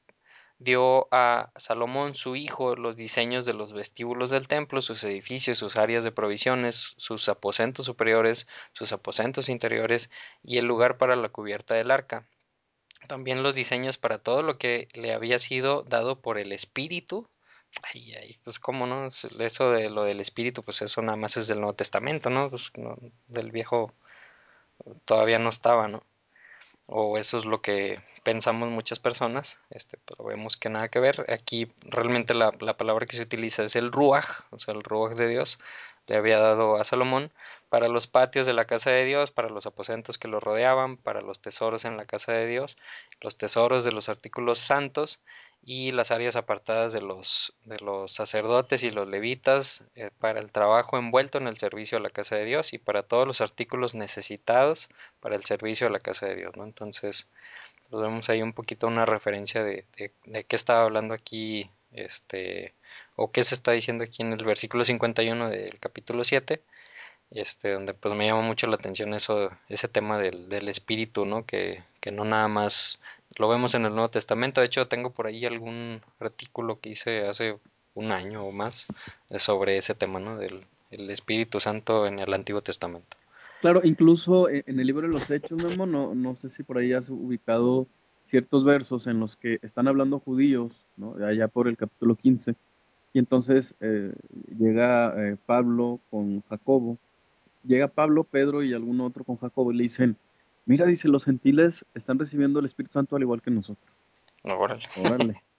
dio 0.59 1.09
a 1.13 1.51
Salomón 1.57 2.15
su 2.15 2.37
hijo 2.37 2.77
los 2.77 2.97
diseños 2.97 3.47
de 3.47 3.55
los 3.55 3.73
vestíbulos 3.73 4.31
del 4.31 4.49
templo, 4.49 4.83
sus 4.83 5.05
edificios, 5.05 5.59
sus 5.59 5.77
áreas 5.77 6.05
de 6.05 6.13
provisiones, 6.13 6.95
sus 6.97 7.29
aposentos 7.29 7.87
superiores, 7.87 8.47
sus 8.73 8.93
aposentos 8.93 9.49
interiores 9.49 10.11
y 10.43 10.59
el 10.59 10.67
lugar 10.67 10.99
para 10.99 11.17
la 11.17 11.29
cubierta 11.29 11.75
del 11.75 11.91
arca 11.91 12.27
también 13.07 13.43
los 13.43 13.55
diseños 13.55 13.97
para 13.97 14.19
todo 14.19 14.43
lo 14.43 14.59
que 14.59 14.89
le 14.95 15.13
había 15.13 15.39
sido 15.39 15.83
dado 15.83 16.21
por 16.21 16.39
el 16.39 16.53
espíritu. 16.53 17.29
Ay, 17.83 18.15
ay, 18.15 18.39
pues 18.45 18.59
cómo 18.59 18.87
no, 18.87 19.09
eso 19.41 19.71
de 19.73 19.91
lo 19.91 20.05
del 20.05 20.21
espíritu, 20.21 20.63
pues 20.63 20.83
eso 20.83 21.03
nada 21.03 21.17
más 21.17 21.37
es 21.37 21.49
del 21.49 21.61
Nuevo 21.61 21.75
Testamento, 21.75 22.31
¿no? 22.31 22.51
Pues, 22.51 22.73
del 23.27 23.51
viejo 23.53 23.93
todavía 25.05 25.39
no 25.39 25.51
estaba, 25.51 25.89
¿no? 25.89 26.03
O 26.91 27.19
eso 27.19 27.39
es 27.39 27.45
lo 27.45 27.61
que 27.61 28.01
pensamos 28.23 28.71
muchas 28.71 28.99
personas, 28.99 29.61
este, 29.71 29.99
pero 30.07 30.25
vemos 30.25 30.57
que 30.57 30.71
nada 30.71 30.89
que 30.89 31.01
ver. 31.01 31.27
Aquí 31.31 31.69
realmente 31.83 32.35
la, 32.35 32.53
la 32.61 32.77
palabra 32.79 33.05
que 33.07 33.17
se 33.17 33.23
utiliza 33.23 33.63
es 33.65 33.77
el 33.77 33.93
ruach, 33.93 34.27
o 34.51 34.59
sea, 34.59 34.75
el 34.75 34.83
ruach 34.83 35.15
de 35.15 35.29
Dios, 35.29 35.59
le 36.09 36.17
había 36.17 36.39
dado 36.39 36.77
a 36.77 36.85
Salomón 36.85 37.31
para 37.69 37.89
los 37.89 38.07
patios 38.07 38.47
de 38.47 38.55
la 38.55 38.65
casa 38.65 38.91
de 38.91 39.05
Dios, 39.05 39.31
para 39.31 39.51
los 39.51 39.67
aposentos 39.67 40.19
que 40.19 40.27
lo 40.27 40.41
rodeaban, 40.41 40.97
para 40.97 41.21
los 41.21 41.41
tesoros 41.41 41.85
en 41.85 41.97
la 41.97 42.07
casa 42.07 42.33
de 42.33 42.47
Dios, 42.47 42.77
los 43.21 43.37
tesoros 43.37 43.85
de 43.85 43.93
los 43.93 44.09
artículos 44.09 44.59
santos 44.59 45.21
y 45.63 45.91
las 45.91 46.11
áreas 46.11 46.37
apartadas 46.37 46.93
de 46.93 47.03
los, 47.03 47.55
de 47.65 47.79
los 47.81 48.13
sacerdotes 48.13 48.83
y 48.83 48.91
los 48.91 49.07
levitas 49.07 49.85
eh, 49.97 50.11
para 50.19 50.41
el 50.41 50.51
trabajo 50.51 50.97
envuelto 50.97 51.37
en 51.37 51.47
el 51.47 51.59
servicio 51.59 51.99
a 51.99 52.01
la 52.01 52.11
casa 52.11 52.37
de 52.37 52.47
Dios 52.47 52.73
y 52.73 52.79
para 52.79 53.03
todos 53.03 53.27
los 53.27 53.43
artículos 53.43 53.95
necesitados 53.95 54.89
para 55.21 55.37
el 55.37 55.45
servicio 55.45 55.87
a 55.87 55.91
la 55.91 56.01
casa 56.01 56.27
de 56.27 56.37
Dios. 56.37 56.57
¿no? 56.57 56.65
Entonces, 56.65 57.27
vemos 57.91 58.31
ahí 58.31 58.41
un 58.41 58.55
poquito 58.55 58.87
una 58.87 59.05
referencia 59.05 59.63
de, 59.63 59.85
de, 59.99 60.13
de 60.25 60.45
qué 60.45 60.57
estaba 60.57 60.85
hablando 60.85 61.13
aquí 61.13 61.71
este 61.93 62.75
o 63.19 63.33
qué 63.33 63.43
se 63.43 63.55
está 63.55 63.73
diciendo 63.73 64.05
aquí 64.05 64.23
en 64.23 64.33
el 64.33 64.45
versículo 64.45 64.85
51 64.85 65.51
del 65.51 65.79
capítulo 65.81 66.23
7, 66.23 66.63
este, 67.33 67.73
donde 67.73 67.93
pues 67.93 68.15
me 68.15 68.27
llama 68.27 68.43
mucho 68.43 68.69
la 68.69 68.77
atención 68.77 69.13
eso, 69.13 69.51
ese 69.69 69.89
tema 69.89 70.19
del, 70.19 70.49
del 70.49 70.69
espíritu, 70.69 71.27
¿no? 71.27 71.45
Que, 71.45 71.83
que, 72.01 72.13
no 72.13 72.25
nada 72.25 72.47
más 72.47 73.01
lo 73.37 73.49
vemos 73.49 73.75
en 73.75 73.85
el 73.87 73.93
Nuevo 73.93 74.09
Testamento, 74.09 74.61
de 74.61 74.69
hecho 74.69 74.87
tengo 74.87 75.11
por 75.11 75.27
ahí 75.27 75.45
algún 75.45 76.01
artículo 76.21 76.79
que 76.81 76.91
hice 76.91 77.27
hace 77.27 77.59
un 77.95 78.13
año 78.13 78.45
o 78.45 78.53
más 78.53 78.87
sobre 79.37 79.79
ese 79.79 79.95
tema, 79.95 80.21
¿no? 80.21 80.39
Del 80.39 80.65
el 80.91 81.11
Espíritu 81.11 81.61
Santo 81.61 82.07
en 82.07 82.19
el 82.19 82.33
Antiguo 82.33 82.63
Testamento. 82.63 83.17
Claro, 83.61 83.81
incluso 83.83 84.49
en 84.49 84.79
el 84.79 84.87
libro 84.87 85.07
de 85.07 85.13
los 85.13 85.31
Hechos, 85.31 85.63
Memo, 85.63 85.87
no, 85.87 86.15
no 86.15 86.35
sé 86.35 86.49
si 86.49 86.63
por 86.63 86.79
ahí 86.79 86.93
has 86.93 87.11
ubicado 87.11 87.87
ciertos 88.25 88.65
versos 88.65 89.07
en 89.07 89.19
los 89.19 89.37
que 89.37 89.59
están 89.63 89.89
hablando 89.89 90.21
judíos, 90.21 90.87
¿no? 90.97 91.17
allá 91.25 91.49
por 91.49 91.67
el 91.67 91.77
capítulo 91.77 92.15
15, 92.15 92.55
y 93.19 93.21
entonces 93.21 93.75
eh, 93.81 94.13
llega 94.57 95.13
eh, 95.17 95.37
Pablo 95.45 95.99
con 96.09 96.41
Jacobo, 96.43 96.99
llega 97.65 97.89
Pablo, 97.89 98.23
Pedro 98.23 98.63
y 98.63 98.73
algún 98.73 99.01
otro 99.01 99.25
con 99.25 99.37
Jacobo 99.37 99.73
y 99.73 99.77
le 99.77 99.83
dicen, 99.83 100.17
mira, 100.67 100.87
dice, 100.87 101.09
los 101.09 101.25
gentiles 101.25 101.85
están 101.95 102.17
recibiendo 102.17 102.61
el 102.61 102.67
Espíritu 102.67 102.93
Santo 102.93 103.17
al 103.17 103.23
igual 103.23 103.43
que 103.43 103.51
nosotros. 103.51 103.91
Órale. 104.45 104.85
Órale. 104.97 105.43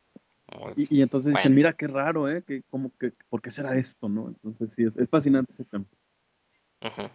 Y, 0.75 0.97
y, 0.97 1.01
entonces 1.03 1.33
bueno. 1.33 1.37
dicen, 1.41 1.53
mira 1.53 1.73
qué 1.73 1.87
raro, 1.87 2.27
¿eh? 2.27 2.41
Que, 2.41 2.63
como 2.71 2.91
que, 2.97 3.13
¿Por 3.29 3.39
qué 3.39 3.51
será 3.51 3.77
esto, 3.77 4.09
no? 4.09 4.29
Entonces 4.29 4.73
sí, 4.73 4.83
es, 4.83 4.97
es 4.97 5.07
fascinante 5.07 5.53
ese 5.53 5.63
tema. 5.63 5.85
Uh 6.81 6.87
-huh. 6.87 7.11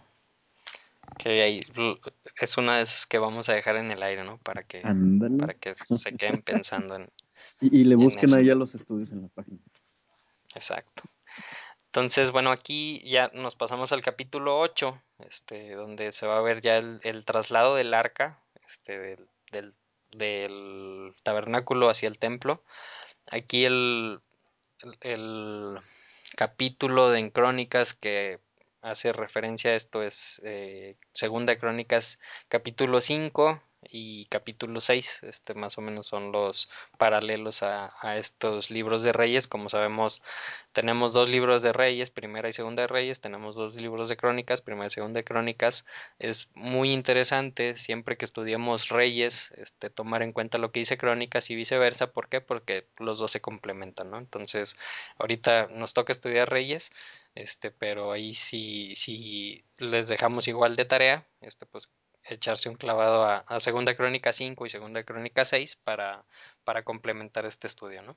Que 1.19 1.43
ahí 1.43 1.61
es 2.41 2.57
una 2.57 2.77
de 2.77 2.85
esas 2.85 3.07
que 3.07 3.19
vamos 3.19 3.49
a 3.49 3.55
dejar 3.55 3.75
en 3.75 3.91
el 3.91 4.01
aire, 4.05 4.23
¿no? 4.23 4.39
Para 4.39 4.63
que, 4.63 4.83
para 4.83 5.55
que 5.55 5.75
se 5.75 6.13
queden 6.13 6.43
pensando 6.43 6.95
en. 6.95 7.11
y, 7.61 7.81
y, 7.81 7.85
le 7.85 7.97
busquen 7.97 8.33
ahí 8.35 8.49
a 8.51 8.55
los 8.55 8.77
estudios 8.77 9.11
en 9.11 9.23
la 9.23 9.29
página. 9.29 9.59
Exacto. 10.55 11.03
Entonces, 11.87 12.33
bueno, 12.33 12.51
aquí 12.51 13.01
ya 13.09 13.31
nos 13.35 13.55
pasamos 13.55 13.93
al 13.93 14.03
capítulo 14.03 14.59
8, 14.59 15.01
este, 15.21 15.75
donde 15.75 16.13
se 16.13 16.27
va 16.27 16.39
a 16.39 16.43
ver 16.43 16.61
ya 16.61 16.77
el, 16.77 17.25
traslado 17.25 17.77
del 17.77 17.95
arca, 17.95 18.43
este, 18.67 19.17
del, 19.53 19.75
del, 20.11 21.15
tabernáculo 21.23 21.89
hacia 21.89 22.09
el 22.09 22.19
templo. 22.19 22.65
Aquí 23.31 23.65
el 23.65 24.21
capítulo 26.37 27.11
de 27.11 27.21
en 27.21 27.31
Crónicas 27.31 27.95
que 27.95 28.41
hace 28.83 29.13
referencia 29.13 29.71
a 29.71 29.75
esto 29.75 30.03
es 30.03 30.41
eh, 30.45 30.97
Segunda 31.13 31.57
Crónicas 31.59 32.19
capítulo 32.49 33.01
5 33.01 33.63
y 33.91 34.26
capítulo 34.26 34.81
6, 34.81 35.21
este 35.23 35.55
más 35.55 35.79
o 35.79 35.81
menos 35.81 36.07
son 36.07 36.33
los 36.33 36.69
paralelos 36.99 37.62
a, 37.62 37.93
estos 38.17 38.71
libros 38.71 39.03
de 39.03 39.12
reyes, 39.12 39.49
como 39.49 39.69
sabemos 39.69 40.23
tenemos 40.73 41.12
dos 41.12 41.29
libros 41.29 41.62
de 41.62 41.73
reyes, 41.73 42.11
primera 42.11 42.49
y 42.49 42.53
segunda 42.53 42.83
de 42.83 42.88
reyes, 42.88 43.21
tenemos 43.21 43.55
dos 43.57 43.76
libros 43.76 44.09
de 44.09 44.17
crónicas, 44.17 44.61
primera 44.61 44.87
y 44.87 44.91
segunda 44.91 45.19
de 45.19 45.25
crónicas, 45.25 45.87
es 46.19 46.50
muy 46.55 46.93
interesante 46.93 47.76
siempre 47.79 48.17
que 48.17 48.25
estudiamos 48.25 48.88
reyes, 48.88 49.53
este, 49.57 49.91
tomar 49.91 50.23
en 50.23 50.33
cuenta 50.33 50.59
lo 50.59 50.73
que 50.73 50.81
dice 50.81 50.99
crónicas 50.99 51.50
y 51.50 51.55
viceversa, 51.55 52.12
¿por 52.12 52.29
qué? 52.29 52.41
Porque 52.41 52.87
los 52.99 53.19
dos 53.19 53.33
se 53.33 53.41
complementan, 53.41 54.11
¿no? 54.11 54.19
Entonces, 54.19 54.76
ahorita 55.19 55.69
nos 55.71 55.95
toca 55.95 56.12
estudiar 56.12 56.50
reyes, 56.50 56.93
este, 57.35 57.71
pero 57.71 58.12
ahí 58.12 58.35
sí, 58.35 58.95
sí 58.97 59.64
les 59.79 60.09
dejamos 60.09 60.49
igual 60.49 60.76
de 60.76 60.85
tarea, 60.85 61.26
este, 61.41 61.67
pues 61.67 61.88
echarse 62.26 62.69
un 62.69 62.76
clavado 62.76 63.25
a, 63.25 63.61
Segunda 63.61 63.95
Crónica 63.97 64.33
5 64.33 64.66
y 64.66 64.71
Segunda 64.71 65.02
Crónica 65.04 65.45
6 65.45 65.76
para, 65.76 66.25
para 66.64 66.83
complementar 66.83 67.45
este 67.47 67.66
estudio, 67.66 68.02
¿no? 68.02 68.16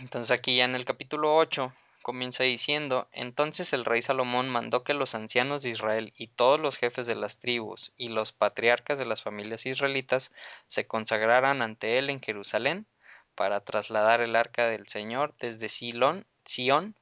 Entonces 0.00 0.30
aquí 0.30 0.56
ya 0.56 0.64
en 0.64 0.74
el 0.74 0.84
capítulo 0.84 1.36
8 1.36 1.72
comienza 2.02 2.44
diciendo, 2.44 3.08
entonces 3.12 3.72
el 3.72 3.84
rey 3.84 4.00
Salomón 4.00 4.48
mandó 4.48 4.82
que 4.82 4.94
los 4.94 5.14
ancianos 5.14 5.62
de 5.62 5.70
Israel 5.70 6.12
y 6.16 6.28
todos 6.28 6.58
los 6.58 6.78
jefes 6.78 7.06
de 7.06 7.14
las 7.14 7.38
tribus 7.38 7.92
y 7.96 8.08
los 8.08 8.32
patriarcas 8.32 8.98
de 8.98 9.04
las 9.04 9.22
familias 9.22 9.66
israelitas 9.66 10.32
se 10.66 10.86
consagraran 10.86 11.60
ante 11.60 11.98
él 11.98 12.08
en 12.10 12.20
Jerusalén 12.20 12.86
para 13.34 13.60
trasladar 13.60 14.20
el 14.20 14.36
arca 14.36 14.68
del 14.68 14.88
Señor 14.88 15.34
desde 15.38 15.68
Silón, 15.68 16.26
Sion, 16.44 16.96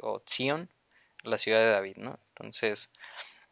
o 0.00 0.22
Sion, 0.26 0.68
la 1.22 1.38
ciudad 1.38 1.60
de 1.60 1.70
David, 1.70 1.96
¿no? 1.96 2.18
Entonces, 2.28 2.90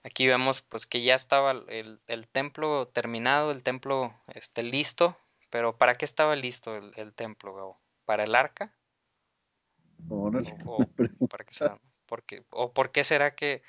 Aquí 0.04 0.26
vemos 0.26 0.62
pues 0.62 0.87
que 0.87 1.02
ya 1.02 1.14
estaba 1.14 1.52
el, 1.52 2.00
el 2.09 2.28
templo 2.28 2.88
terminado, 2.88 3.52
el 3.52 3.62
templo 3.62 4.12
este, 4.35 4.62
listo, 4.64 5.16
pero 5.49 5.76
¿para 5.76 5.97
qué 5.97 6.04
estaba 6.04 6.35
listo 6.35 6.76
el, 6.76 6.92
el 6.97 7.14
templo? 7.14 7.78
¿Para 8.04 8.25
el 8.25 8.35
arca? 8.35 8.75
¿O, 10.09 10.30
o, 10.66 11.28
para 11.28 11.44
qué 11.44 11.54
será? 11.54 11.78
Porque, 12.06 12.44
¿O 12.50 12.73
por 12.73 12.90
qué 12.90 13.04
será 13.04 13.37
que, 13.37 13.62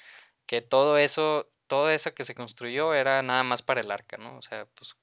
que 0.47 0.61
todo 0.61 0.97
eso, 0.97 1.51
todo 1.67 1.91
eso 1.91 2.15
que 2.15 2.23
se 2.23 2.33
construyó 2.33 2.95
era 2.95 3.21
nada 3.21 3.43
más 3.43 3.61
para 3.61 3.81
el 3.81 3.91
arca, 3.91 4.17
¿no? 4.17 4.37
O 4.37 4.41
sea, 4.41 4.65
pues, 4.73 4.95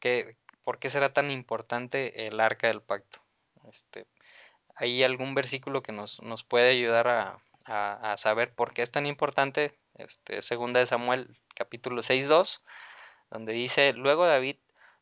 ¿qué, 0.00 0.36
¿por 0.64 0.80
qué 0.80 0.88
será 0.88 1.12
tan 1.12 1.30
importante 1.30 2.26
el 2.26 2.40
arca 2.40 2.66
del 2.66 2.82
pacto? 2.82 3.20
Este, 3.68 4.06
¿Hay 4.74 5.04
algún 5.04 5.36
versículo 5.36 5.84
que 5.84 5.92
nos, 5.92 6.20
nos 6.20 6.42
puede 6.42 6.70
ayudar 6.70 7.06
a, 7.06 7.38
a, 7.64 8.12
a 8.12 8.16
saber 8.16 8.52
por 8.54 8.74
qué 8.74 8.82
es 8.82 8.90
tan 8.90 9.06
importante 9.06 9.78
este, 9.94 10.42
segunda 10.42 10.80
de 10.80 10.86
Samuel 10.86 11.36
capítulo 11.54 12.02
6.2, 12.02 12.60
donde 13.30 13.52
dice, 13.52 13.92
luego 13.92 14.26
David 14.26 14.56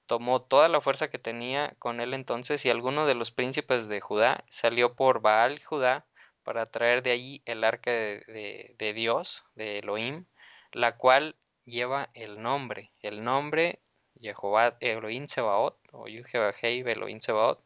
tomó 0.06 0.42
toda 0.42 0.68
la 0.68 0.80
fuerza 0.80 1.08
que 1.08 1.18
tenía 1.18 1.74
con 1.78 2.00
él 2.00 2.14
entonces 2.14 2.64
y 2.66 2.70
alguno 2.70 3.06
de 3.06 3.14
los 3.14 3.30
príncipes 3.30 3.88
de 3.88 4.00
Judá 4.00 4.44
salió 4.48 4.94
por 4.94 5.20
Baal 5.20 5.62
Judá 5.62 6.04
para 6.42 6.66
traer 6.66 7.02
de 7.02 7.12
allí 7.12 7.42
el 7.46 7.64
arca 7.64 7.90
de, 7.90 8.74
de, 8.76 8.92
Dios, 8.92 9.44
de 9.54 9.78
Elohim, 9.78 10.26
la 10.72 10.96
cual 10.96 11.36
lleva 11.64 12.10
el 12.14 12.42
nombre, 12.42 12.90
el 13.00 13.22
nombre 13.22 13.80
Jehová 14.20 14.76
Elohim 14.80 15.26
Sebaot, 15.26 15.78
o 15.92 16.08
Yuhebahei 16.08 16.80
Elohim 16.80 17.20
Sebaot, 17.20 17.60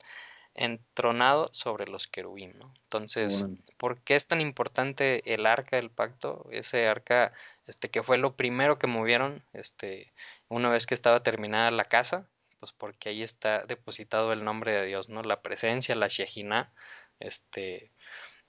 entronado 0.56 1.48
sobre 1.52 1.86
los 1.86 2.06
querubín, 2.06 2.58
¿no? 2.58 2.72
Entonces. 2.84 3.44
¿por 3.76 4.00
qué 4.02 4.14
es 4.14 4.26
tan 4.26 4.40
importante 4.40 5.34
el 5.34 5.46
arca 5.46 5.76
del 5.76 5.90
pacto? 5.90 6.46
Ese 6.50 6.88
arca, 6.88 7.32
este, 7.66 7.90
que 7.90 8.02
fue 8.02 8.18
lo 8.18 8.34
primero 8.36 8.78
que 8.78 8.86
movieron, 8.86 9.44
este, 9.52 10.12
una 10.48 10.70
vez 10.70 10.86
que 10.86 10.94
estaba 10.94 11.22
terminada 11.22 11.70
la 11.70 11.84
casa, 11.84 12.26
pues 12.58 12.72
porque 12.72 13.10
ahí 13.10 13.22
está 13.22 13.64
depositado 13.66 14.32
el 14.32 14.44
nombre 14.44 14.74
de 14.74 14.86
Dios, 14.86 15.08
¿no? 15.08 15.22
La 15.22 15.42
presencia, 15.42 15.94
la 15.94 16.08
Shejinah, 16.08 16.72
este, 17.20 17.90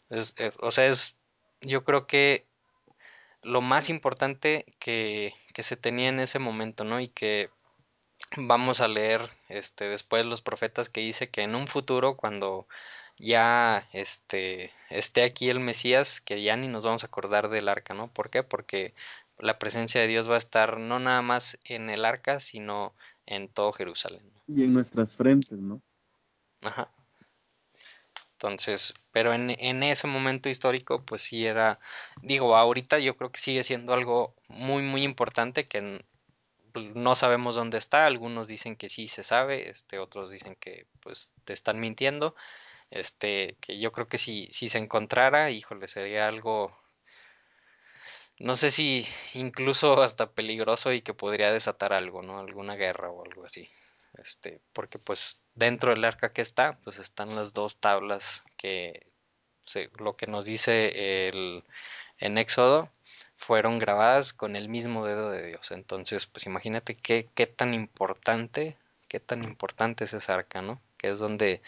es, 0.10 0.34
eh, 0.38 0.52
o 0.60 0.72
sea, 0.72 0.88
es, 0.88 1.18
yo 1.62 1.84
creo 1.84 2.08
que 2.08 2.48
lo 3.44 3.62
más 3.62 3.90
importante 3.90 4.66
que, 4.80 5.34
que 5.54 5.64
se 5.64 5.78
tenía 5.78 6.10
en 6.10 6.20
ese 6.20 6.40
momento, 6.40 6.84
¿no? 6.84 7.00
Y 7.00 7.10
que 7.10 7.50
vamos 8.38 8.82
a 8.82 8.88
leer 8.88 9.30
este 9.50 9.86
después 9.90 10.26
los 10.26 10.42
profetas 10.42 10.90
que 10.90 11.02
dice 11.02 11.30
que 11.30 11.42
en 11.42 11.56
un 11.56 11.68
futuro 11.68 12.18
cuando 12.18 12.68
ya 13.18 13.88
este 13.94 14.72
esté 14.90 15.24
aquí 15.24 15.50
el 15.50 15.60
Mesías 15.60 16.22
que 16.22 16.42
ya 16.42 16.56
ni 16.56 16.68
nos 16.68 16.84
vamos 16.84 17.04
a 17.04 17.08
acordar 17.08 17.50
del 17.50 17.70
arca, 17.70 17.94
¿no? 17.94 18.08
¿Por 18.10 18.30
qué? 18.30 18.44
Porque 18.44 18.94
la 19.40 19.60
presencia 19.60 20.02
de 20.02 20.08
Dios 20.08 20.30
va 20.30 20.36
a 20.36 20.40
estar 20.40 20.78
no 20.80 21.00
nada 21.00 21.22
más 21.22 21.58
en 21.64 21.90
el 21.90 22.06
arca, 22.06 22.40
sino 22.40 22.94
en 23.26 23.48
todo 23.50 23.72
Jerusalén. 23.72 24.32
Y 24.48 24.64
en 24.64 24.74
nuestras 24.74 25.16
frentes, 25.16 25.58
¿no? 25.60 25.82
Ajá. 26.62 26.90
Entonces, 28.34 28.94
pero 29.12 29.34
en, 29.34 29.50
en 29.50 29.82
ese 29.82 30.08
momento 30.08 30.48
histórico, 30.48 31.02
pues 31.04 31.24
sí 31.24 31.46
era, 31.46 31.80
digo, 32.22 32.56
ahorita 32.56 33.00
yo 33.00 33.18
creo 33.18 33.32
que 33.32 33.40
sigue 33.40 33.64
siendo 33.64 33.94
algo 33.94 34.36
muy, 34.48 34.84
muy 34.84 35.04
importante 35.04 35.68
que 35.68 36.04
no 36.80 37.16
sabemos 37.16 37.56
dónde 37.56 37.78
está, 37.78 38.06
algunos 38.06 38.48
dicen 38.48 38.76
que 38.76 38.90
sí 38.90 39.08
se 39.08 39.24
sabe, 39.24 39.70
este, 39.70 40.00
otros 40.00 40.32
dicen 40.32 40.56
que 40.56 40.88
pues 41.02 41.34
te 41.46 41.54
están 41.54 41.80
mintiendo, 41.80 42.36
este, 42.92 43.58
que 43.62 43.80
yo 43.80 43.92
creo 43.92 44.08
que 44.08 44.18
si, 44.18 44.48
si 44.52 44.70
se 44.70 44.78
encontrara, 44.78 45.52
híjole, 45.52 45.88
sería 45.88 46.28
algo, 46.28 46.78
no 48.40 48.56
sé 48.56 48.72
si 48.72 49.06
incluso 49.34 50.02
hasta 50.02 50.32
peligroso 50.32 50.94
y 50.94 51.02
que 51.02 51.14
podría 51.14 51.52
desatar 51.52 51.94
algo, 51.94 52.22
¿no? 52.22 52.40
Alguna 52.40 52.76
guerra 52.76 53.10
o 53.10 53.24
algo 53.26 53.46
así. 53.46 53.70
Este, 54.18 54.62
porque 54.74 55.00
pues 55.00 55.42
dentro 55.56 55.92
del 55.92 56.06
arca 56.06 56.34
que 56.34 56.42
está, 56.42 56.80
pues 56.84 56.98
están 57.00 57.36
las 57.36 57.54
dos 57.54 57.78
tablas 57.78 58.44
que 58.58 59.08
lo 60.00 60.16
que 60.16 60.28
nos 60.28 60.46
dice 60.46 61.28
el, 61.28 61.64
en 62.20 62.38
Éxodo 62.38 62.90
fueron 63.38 63.80
grabadas 63.80 64.34
con 64.34 64.56
el 64.56 64.70
mismo 64.70 65.06
dedo 65.06 65.32
de 65.32 65.46
Dios. 65.48 65.72
Entonces, 65.72 66.26
pues 66.26 66.46
imagínate 66.46 66.96
qué, 66.96 67.30
qué 67.36 67.48
tan 67.48 67.74
importante, 67.74 68.78
qué 69.08 69.20
tan 69.20 69.44
importante 69.44 70.04
es 70.06 70.14
esa 70.14 70.34
arca, 70.36 70.62
¿no? 70.62 70.82
Que 70.98 71.10
es 71.10 71.20
donde 71.20 71.62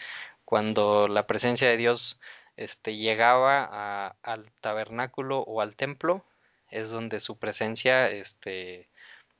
cuando 0.44 1.08
la 1.08 1.26
presencia 1.26 1.68
de 1.68 1.76
Dios 1.76 2.20
este, 2.56 2.96
llegaba 2.96 3.68
a, 3.70 4.16
al 4.22 4.50
tabernáculo 4.60 5.40
o 5.40 5.60
al 5.60 5.76
templo, 5.76 6.24
es 6.70 6.90
donde 6.90 7.20
su 7.20 7.36
presencia 7.38 8.08
este, 8.08 8.88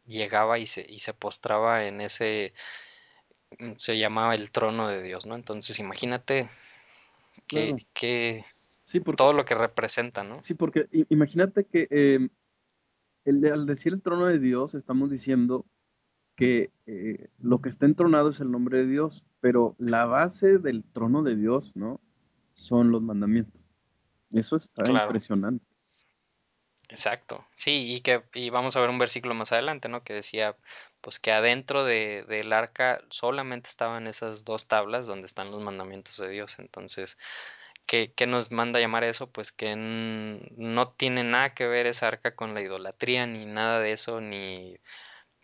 llegaba 0.06 0.58
y 0.58 0.66
se, 0.66 0.86
y 0.88 1.00
se 1.00 1.14
postraba 1.14 1.84
en 1.86 2.00
ese, 2.00 2.54
se 3.76 3.98
llamaba 3.98 4.34
el 4.34 4.50
trono 4.50 4.88
de 4.88 5.02
Dios, 5.02 5.26
¿no? 5.26 5.34
Entonces 5.34 5.78
imagínate 5.78 6.48
Claro. 7.46 7.76
que 7.92 8.44
Sí, 8.90 8.98
porque, 8.98 9.18
todo 9.18 9.32
lo 9.32 9.44
que 9.44 9.54
representa, 9.54 10.24
¿no? 10.24 10.40
sí, 10.40 10.54
porque 10.54 10.88
imagínate 11.10 11.64
que 11.64 11.86
eh, 11.92 12.28
el- 13.24 13.44
al 13.52 13.64
decir 13.64 13.92
el 13.92 14.02
trono 14.02 14.26
de 14.26 14.40
Dios, 14.40 14.74
estamos 14.74 15.10
diciendo 15.10 15.64
que 16.34 16.72
eh, 16.86 17.28
lo 17.38 17.60
que 17.60 17.68
está 17.68 17.86
entronado 17.86 18.30
es 18.30 18.40
el 18.40 18.50
nombre 18.50 18.78
de 18.78 18.88
Dios, 18.88 19.24
pero 19.40 19.76
la 19.78 20.06
base 20.06 20.58
del 20.58 20.82
trono 20.82 21.22
de 21.22 21.36
Dios, 21.36 21.76
¿no? 21.76 22.00
Son 22.54 22.90
los 22.90 23.00
mandamientos. 23.00 23.68
Eso 24.32 24.56
está 24.56 24.82
Claro. 24.82 25.04
impresionante. 25.06 25.64
Exacto, 26.88 27.46
sí, 27.54 27.94
y 27.94 28.00
que 28.00 28.24
y 28.34 28.50
vamos 28.50 28.74
a 28.74 28.80
ver 28.80 28.90
un 28.90 28.98
versículo 28.98 29.32
más 29.34 29.52
adelante, 29.52 29.88
¿no? 29.88 30.02
Que 30.02 30.14
decía, 30.14 30.56
pues 31.00 31.20
que 31.20 31.30
adentro 31.30 31.84
de, 31.84 32.24
del 32.28 32.52
arca 32.52 33.00
solamente 33.10 33.68
estaban 33.70 34.08
esas 34.08 34.44
dos 34.44 34.66
tablas 34.66 35.06
donde 35.06 35.26
están 35.26 35.52
los 35.52 35.60
mandamientos 35.62 36.16
de 36.16 36.28
Dios. 36.28 36.58
Entonces, 36.58 37.16
¿qué, 37.90 38.12
qué 38.14 38.28
nos 38.28 38.52
manda 38.52 38.78
a 38.78 38.82
llamar 38.82 39.02
eso? 39.02 39.28
Pues 39.32 39.50
que 39.50 39.74
no 39.76 40.92
tiene 40.92 41.24
nada 41.24 41.54
que 41.54 41.66
ver 41.66 41.86
esa 41.86 42.06
arca 42.06 42.36
con 42.36 42.54
la 42.54 42.62
idolatría, 42.62 43.26
ni 43.26 43.46
nada 43.46 43.80
de 43.80 43.90
eso, 43.92 44.20
ni 44.20 44.78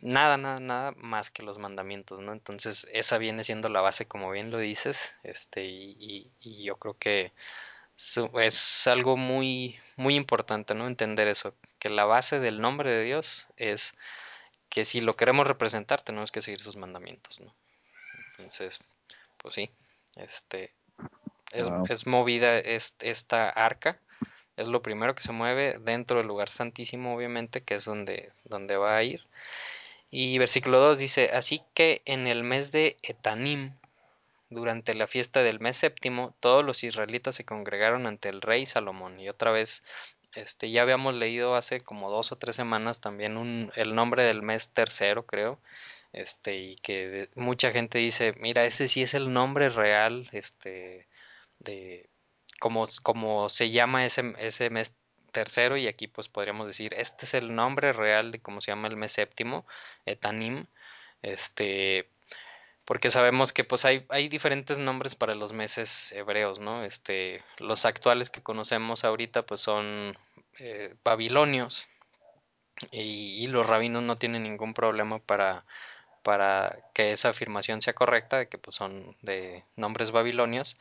nada, 0.01 0.37
nada, 0.39 0.61
nada 0.61 0.93
más 0.97 1.31
que 1.31 1.43
los 1.43 1.59
mandamientos, 1.59 2.21
¿no? 2.21 2.33
Entonces, 2.33 2.87
esa 2.93 3.19
viene 3.19 3.43
siendo 3.45 3.69
la 3.69 3.81
base, 3.81 4.07
como 4.07 4.31
bien 4.31 4.53
lo 4.53 4.59
dices, 4.59 5.17
este, 5.25 5.65
y, 5.65 5.97
y, 5.99 6.33
y 6.41 6.65
yo 6.65 6.77
creo 6.77 6.97
que 6.99 7.33
Es 8.43 8.87
algo 8.87 9.17
muy, 9.17 9.79
muy 9.97 10.17
importante, 10.17 10.75
¿no? 10.75 10.87
Entender 10.87 11.29
eso, 11.29 11.55
que 11.79 11.91
la 11.91 12.05
base 12.05 12.39
del 12.41 12.61
nombre 12.61 12.91
de 12.93 13.05
Dios 13.05 13.49
es 13.57 13.95
que 14.71 14.85
si 14.85 15.01
lo 15.01 15.17
queremos 15.17 15.47
representar 15.47 16.03
tenemos 16.03 16.33
que 16.33 16.43
seguir 16.43 16.61
sus 16.61 16.77
mandamientos, 16.77 17.41
¿no? 17.41 17.55
Entonces, 18.39 18.81
pues 19.39 19.55
sí, 19.57 19.71
este, 20.17 20.76
es, 21.57 21.69
Wow. 21.69 21.85
es 21.89 22.07
movida 22.07 22.59
es- 22.59 22.95
esta 23.01 23.49
arca, 23.51 23.99
es 24.57 24.69
lo 24.69 24.83
primero 24.83 25.15
que 25.15 25.23
se 25.23 25.33
mueve 25.33 25.79
dentro 25.81 26.19
del 26.19 26.27
lugar 26.27 26.49
santísimo, 26.49 27.15
obviamente, 27.15 27.63
que 27.63 27.75
es 27.75 27.85
donde, 27.85 28.33
donde 28.45 28.77
va 28.77 28.97
a 28.97 29.03
ir. 29.03 29.23
Y 30.11 30.39
versículo 30.39 30.79
2 30.81 30.99
dice, 30.99 31.31
así 31.33 31.63
que 31.75 32.01
en 32.05 32.27
el 32.27 32.43
mes 32.45 32.73
de 32.73 32.97
Etanim, 33.03 33.73
durante 34.49 34.95
la 34.95 35.07
fiesta 35.09 35.43
del 35.43 35.59
mes 35.61 35.77
séptimo, 35.77 36.35
todos 36.41 36.65
los 36.65 36.85
israelitas 36.85 37.35
se 37.35 37.45
congregaron 37.45 38.07
ante 38.07 38.29
el 38.29 38.41
rey 38.41 38.65
Salomón. 38.65 39.19
Y 39.19 39.29
otra 39.29 39.51
vez, 39.51 39.83
este, 40.35 40.71
ya 40.71 40.83
habíamos 40.83 41.15
leído 41.17 41.57
hace 41.57 41.81
como 41.81 42.11
dos 42.11 42.31
o 42.31 42.37
tres 42.37 42.55
semanas 42.57 43.01
también 43.01 43.37
un, 43.37 43.73
el 43.75 43.95
nombre 43.95 44.23
del 44.25 44.43
mes 44.43 44.71
tercero, 44.71 45.27
creo. 45.27 45.59
Este, 46.13 46.57
y 46.57 46.77
que 46.77 47.09
de- 47.09 47.29
mucha 47.35 47.73
gente 47.73 47.99
dice, 47.99 48.33
mira, 48.39 48.65
ese 48.65 48.87
sí 48.89 49.03
es 49.03 49.13
el 49.15 49.33
nombre 49.33 49.69
real, 49.69 50.29
este, 50.33 51.07
de 51.59 52.09
cómo, 52.61 52.85
cómo 53.03 53.49
se 53.49 53.71
llama 53.71 54.05
ese, 54.05 54.35
ese 54.39 54.71
mes 54.71 54.95
tercero, 55.33 55.77
y 55.77 55.87
aquí 55.87 56.07
pues 56.09 56.29
podríamos 56.29 56.67
decir, 56.67 56.95
este 56.95 57.27
es 57.27 57.35
el 57.35 57.55
nombre 57.55 57.93
real 57.93 58.33
de 58.33 58.41
cómo 58.41 58.61
se 58.61 58.71
llama 58.71 58.89
el 58.89 58.97
mes 58.97 59.13
séptimo, 59.13 59.67
Etanim, 60.07 60.67
este, 61.23 62.09
porque 62.87 63.11
sabemos 63.11 63.53
que 63.53 63.65
pues 63.65 63.85
hay, 63.85 64.07
hay 64.09 64.29
diferentes 64.29 64.79
nombres 64.79 65.15
para 65.15 65.35
los 65.35 65.53
meses 65.53 66.13
hebreos, 66.13 66.59
¿no? 66.61 66.85
Este, 66.85 67.43
los 67.59 67.85
actuales 67.85 68.31
que 68.31 68.43
conocemos 68.43 69.05
ahorita 69.05 69.45
pues 69.45 69.61
son 69.61 70.17
eh, 70.59 70.95
babilonios 71.05 71.87
y, 72.91 73.43
y 73.43 73.47
los 73.49 73.67
rabinos 73.67 74.03
no 74.05 74.19
tienen 74.19 74.45
ningún 74.45 74.73
problema 74.73 75.19
para, 75.19 75.65
para 76.23 76.79
que 76.95 77.13
esa 77.13 77.31
afirmación 77.31 77.83
sea 77.83 77.95
correcta 77.95 78.39
de 78.39 78.49
que 78.49 78.59
pues 78.59 78.77
son 78.77 79.17
de 79.23 79.65
nombres 79.77 80.13
babilonios 80.13 80.79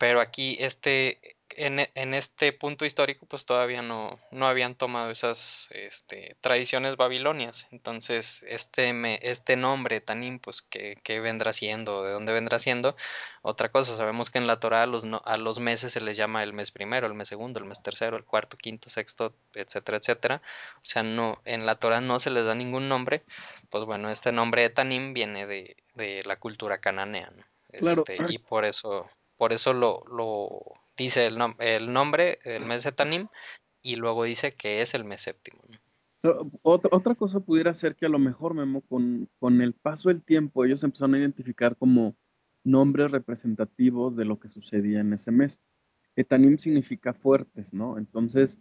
pero 0.00 0.22
aquí 0.22 0.56
este 0.60 1.36
en, 1.50 1.78
en, 1.94 2.14
este 2.14 2.54
punto 2.54 2.86
histórico 2.86 3.26
pues 3.26 3.44
todavía 3.44 3.82
no, 3.82 4.18
no 4.30 4.48
habían 4.48 4.74
tomado 4.74 5.10
esas 5.10 5.68
este, 5.72 6.36
tradiciones 6.40 6.96
babilonias. 6.96 7.66
Entonces 7.70 8.42
este, 8.48 8.94
me, 8.94 9.18
este 9.22 9.56
nombre 9.56 10.00
Tanim 10.00 10.38
pues 10.38 10.62
¿qué, 10.62 10.96
qué 11.02 11.20
vendrá 11.20 11.52
siendo 11.52 12.02
de 12.02 12.12
dónde 12.12 12.32
vendrá 12.32 12.58
siendo 12.58 12.96
otra 13.42 13.68
cosa. 13.70 13.94
Sabemos 13.94 14.30
que 14.30 14.38
en 14.38 14.46
la 14.46 14.58
Torah 14.58 14.84
a 14.84 14.86
los, 14.86 15.04
no, 15.04 15.20
a 15.26 15.36
los 15.36 15.60
meses 15.60 15.92
se 15.92 16.00
les 16.00 16.16
llama 16.16 16.42
el 16.44 16.54
mes 16.54 16.70
primero 16.70 17.06
el 17.06 17.12
mes 17.12 17.28
segundo 17.28 17.58
el 17.58 17.66
mes 17.66 17.82
tercero 17.82 18.16
el 18.16 18.24
cuarto 18.24 18.56
quinto 18.56 18.88
sexto 18.88 19.34
etcétera 19.52 19.98
etcétera. 19.98 20.42
O 20.76 20.84
sea 20.84 21.02
no 21.02 21.42
en 21.44 21.66
la 21.66 21.74
Torah 21.74 22.00
no 22.00 22.20
se 22.20 22.30
les 22.30 22.46
da 22.46 22.54
ningún 22.54 22.88
nombre. 22.88 23.22
Pues 23.68 23.84
bueno 23.84 24.08
este 24.08 24.32
nombre 24.32 24.62
de 24.62 24.70
Tanim 24.70 25.12
viene 25.12 25.46
de, 25.46 25.76
de 25.94 26.22
la 26.24 26.36
cultura 26.36 26.78
cananea 26.78 27.30
¿no? 27.36 27.44
Claro, 27.78 28.04
este 28.08 28.32
y 28.32 28.38
por 28.38 28.64
eso 28.64 29.08
por 29.40 29.54
eso 29.54 29.72
lo, 29.72 30.04
lo 30.12 30.60
dice 30.98 31.24
el, 31.26 31.38
nom 31.38 31.54
el, 31.60 31.94
nombre, 31.94 32.40
el 32.44 32.66
mes 32.66 32.84
de 32.84 32.92
Tanim, 32.92 33.28
y 33.80 33.96
luego 33.96 34.24
dice 34.24 34.52
que 34.52 34.82
es 34.82 34.92
el 34.92 35.06
mes 35.06 35.22
séptimo. 35.22 35.62
otra, 36.60 36.90
otra 36.92 37.14
cosa 37.14 37.40
pudiera 37.40 37.72
ser 37.72 37.96
que 37.96 38.04
a 38.04 38.10
lo 38.10 38.18
mejor, 38.18 38.52
Memo, 38.52 38.82
con, 38.82 39.30
con 39.38 39.62
el 39.62 39.72
paso 39.72 40.10
del 40.10 40.22
tiempo, 40.22 40.62
ellos 40.62 40.84
empezaron 40.84 41.14
a 41.14 41.20
identificar 41.20 41.74
como 41.74 42.18
nombres 42.64 43.12
representativos 43.12 44.14
de 44.14 44.26
lo 44.26 44.38
que 44.38 44.48
sucedía 44.48 45.00
en 45.00 45.14
ese 45.14 45.32
mes. 45.32 45.58
Etanim 46.16 46.58
significa 46.58 47.14
fuertes, 47.14 47.72
¿no? 47.72 47.96
Entonces, 47.96 48.58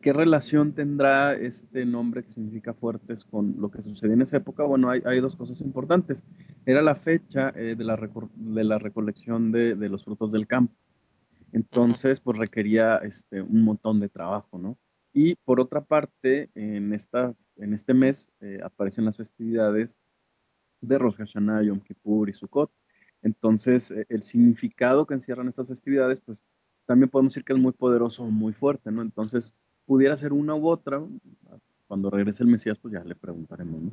¿qué 0.00 0.12
relación 0.12 0.72
tendrá 0.72 1.34
este 1.34 1.86
nombre 1.86 2.22
que 2.22 2.30
significa 2.30 2.74
fuertes 2.74 3.24
con 3.24 3.56
lo 3.58 3.70
que 3.70 3.80
sucedía 3.80 4.14
en 4.14 4.22
esa 4.22 4.38
época? 4.38 4.64
Bueno, 4.64 4.90
hay, 4.90 5.00
hay 5.04 5.20
dos 5.20 5.36
cosas 5.36 5.60
importantes. 5.60 6.24
Era 6.66 6.82
la 6.82 6.94
fecha 6.94 7.52
eh, 7.54 7.76
de, 7.76 7.84
la 7.84 8.78
recolección 8.78 9.52
de, 9.52 9.74
los 9.88 10.04
frutos 10.04 10.32
del 10.32 10.46
campo. 10.46 10.74
Entonces, 11.52 12.20
pues 12.20 12.38
requería 12.38 12.96
este, 12.96 13.42
un 13.42 13.62
montón 13.62 14.00
de 14.00 14.08
trabajo, 14.08 14.58
¿no? 14.58 14.78
Y 15.12 15.34
por 15.44 15.60
otra 15.60 15.84
parte, 15.84 16.50
en 16.54 16.92
este 16.94 17.94
mes 17.94 18.30
eh, 18.40 18.60
aparecen 18.64 19.04
las 19.04 19.16
festividades 19.16 19.98
de 20.80 20.98
Rosh 20.98 21.16
Hashanah, 21.16 21.62
Yom 21.62 21.80
Kippur 21.80 22.30
y 22.30 22.32
Sukkot. 22.32 22.72
Entonces, 23.22 23.90
e- 23.90 24.06
el 24.08 24.22
significado 24.22 25.06
que 25.06 25.14
encierran 25.14 25.48
estas 25.48 25.68
festividades, 25.68 26.20
pues 26.20 26.42
también 26.92 27.08
podemos 27.08 27.32
decir 27.32 27.46
que 27.46 27.54
es 27.54 27.58
muy 27.58 27.72
poderoso, 27.72 28.24
muy 28.24 28.52
fuerte, 28.52 28.90
¿no? 28.90 29.00
Entonces, 29.00 29.54
pudiera 29.86 30.14
ser 30.14 30.34
una 30.34 30.54
u 30.54 30.68
otra. 30.68 31.00
Cuando 31.88 32.10
regrese 32.10 32.42
el 32.42 32.50
Mesías, 32.50 32.78
pues 32.78 32.92
ya 32.92 33.02
le 33.02 33.14
preguntaremos, 33.14 33.82
¿no? 33.82 33.92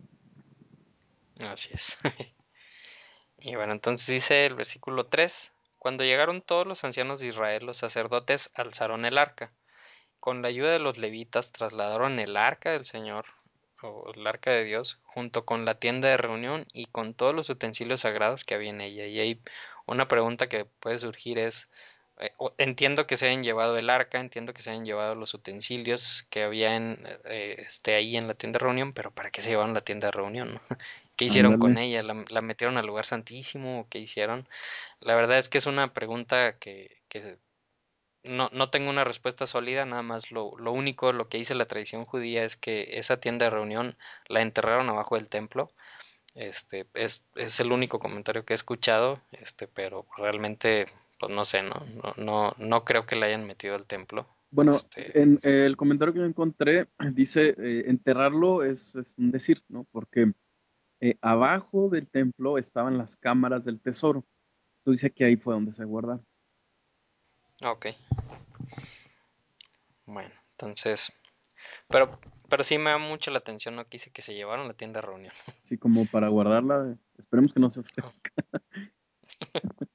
Así 1.47 1.69
es. 1.73 1.97
Y 3.41 3.55
bueno, 3.55 3.71
entonces 3.71 4.05
dice 4.07 4.45
el 4.45 4.55
versículo 4.55 5.05
3, 5.05 5.53
cuando 5.77 6.03
llegaron 6.03 6.41
todos 6.41 6.67
los 6.67 6.83
ancianos 6.83 7.21
de 7.21 7.27
Israel, 7.27 7.65
los 7.65 7.77
sacerdotes 7.77 8.49
alzaron 8.53 9.05
el 9.05 9.17
arca. 9.17 9.53
Con 10.19 10.41
la 10.41 10.49
ayuda 10.49 10.73
de 10.73 10.79
los 10.79 10.97
levitas 10.97 11.53
trasladaron 11.53 12.19
el 12.19 12.35
arca 12.35 12.71
del 12.71 12.83
Señor, 12.83 13.27
o 13.81 14.11
el 14.13 14.27
arca 14.27 14.51
de 14.51 14.65
Dios, 14.65 14.99
junto 15.05 15.45
con 15.45 15.63
la 15.63 15.75
tienda 15.75 16.09
de 16.09 16.17
reunión 16.17 16.65
y 16.73 16.87
con 16.87 17.13
todos 17.13 17.33
los 17.33 17.49
utensilios 17.49 18.01
sagrados 18.01 18.43
que 18.43 18.55
había 18.55 18.71
en 18.71 18.81
ella. 18.81 19.05
Y 19.05 19.21
ahí 19.21 19.41
una 19.85 20.09
pregunta 20.09 20.49
que 20.49 20.65
puede 20.65 20.99
surgir 20.99 21.39
es, 21.39 21.69
entiendo 22.57 23.07
que 23.07 23.17
se 23.17 23.27
hayan 23.27 23.43
llevado 23.43 23.77
el 23.77 23.89
arca, 23.89 24.19
entiendo 24.19 24.53
que 24.53 24.61
se 24.61 24.71
hayan 24.71 24.85
llevado 24.85 25.15
los 25.15 25.33
utensilios 25.33 26.27
que 26.29 26.43
había 26.43 26.75
en, 26.75 27.01
eh, 27.25 27.63
este, 27.65 27.95
ahí 27.95 28.17
en 28.17 28.27
la 28.27 28.33
tienda 28.33 28.57
de 28.57 28.65
reunión, 28.65 28.93
pero 28.93 29.11
¿para 29.11 29.31
qué 29.31 29.41
se 29.41 29.49
llevaron 29.51 29.73
la 29.73 29.81
tienda 29.81 30.07
de 30.07 30.11
reunión? 30.11 30.61
¿Qué 31.15 31.25
hicieron 31.25 31.59
con 31.59 31.77
ella? 31.77 32.01
¿La, 32.03 32.25
la 32.29 32.41
metieron 32.41 32.77
al 32.77 32.85
lugar 32.85 33.05
santísimo? 33.05 33.87
¿Qué 33.89 33.99
hicieron? 33.99 34.47
La 35.01 35.15
verdad 35.15 35.37
es 35.37 35.49
que 35.49 35.57
es 35.57 35.65
una 35.65 35.93
pregunta 35.93 36.57
que, 36.59 36.97
que 37.09 37.37
no, 38.23 38.49
no 38.53 38.69
tengo 38.69 38.89
una 38.89 39.03
respuesta 39.03 39.47
sólida, 39.47 39.85
nada 39.85 40.01
más 40.01 40.31
lo, 40.31 40.57
lo 40.57 40.71
único, 40.71 41.13
lo 41.13 41.29
que 41.29 41.37
dice 41.37 41.55
la 41.55 41.67
tradición 41.67 42.05
judía 42.05 42.43
es 42.43 42.57
que 42.57 42.89
esa 42.93 43.19
tienda 43.19 43.45
de 43.45 43.51
reunión 43.51 43.97
la 44.27 44.41
enterraron 44.41 44.89
abajo 44.89 45.15
del 45.15 45.27
templo. 45.27 45.71
Este, 46.35 46.87
es, 46.93 47.23
es 47.35 47.59
el 47.59 47.71
único 47.71 47.99
comentario 47.99 48.45
que 48.45 48.53
he 48.53 48.55
escuchado, 48.55 49.21
este, 49.31 49.67
pero 49.67 50.05
realmente, 50.17 50.87
pues 51.19 51.31
no 51.31 51.45
sé, 51.45 51.61
¿no? 51.61 51.85
No, 52.01 52.13
no, 52.17 52.55
no 52.57 52.85
creo 52.85 53.05
que 53.05 53.15
la 53.15 53.27
hayan 53.27 53.45
metido 53.45 53.75
al 53.75 53.85
templo. 53.85 54.27
Bueno, 54.51 54.75
Este, 54.75 55.21
en 55.21 55.39
el 55.43 55.77
comentario 55.77 56.13
que 56.13 56.21
yo 56.21 56.25
encontré 56.25 56.87
dice, 57.13 57.55
eh, 57.57 57.83
enterrarlo 57.87 58.63
es, 58.63 58.95
es 58.95 59.15
un 59.17 59.31
decir, 59.31 59.61
¿no? 59.67 59.85
Porque 59.91 60.31
eh, 61.01 61.17
abajo 61.21 61.89
del 61.89 62.09
templo 62.09 62.57
estaban 62.57 62.97
las 62.97 63.15
cámaras 63.15 63.65
del 63.65 63.81
tesoro. 63.81 64.25
Entonces 64.79 65.01
dice 65.01 65.13
que 65.13 65.25
ahí 65.25 65.35
fue 65.35 65.53
donde 65.53 65.71
se 65.71 65.85
guardaron. 65.85 66.25
ok, 67.61 67.87
bueno, 70.09 70.31
entonces, 70.51 71.13
pero, 71.87 72.19
pero 72.49 72.63
sí 72.63 72.79
me 72.79 72.89
da 72.89 72.97
mucho 72.97 73.29
la 73.29 73.37
atención, 73.37 73.75
¿no? 73.75 73.83
Que 73.83 73.97
dice 73.97 74.09
que 74.09 74.23
se 74.23 74.33
llevaron 74.33 74.67
la 74.67 74.73
tienda 74.73 75.01
de 75.01 75.07
reunión. 75.07 75.33
Así 75.61 75.77
como 75.77 76.07
para 76.07 76.29
guardarla, 76.29 76.97
esperemos 77.17 77.53
que 77.53 77.59
no 77.59 77.69
se 77.69 77.81
ofrezca. 77.81 78.31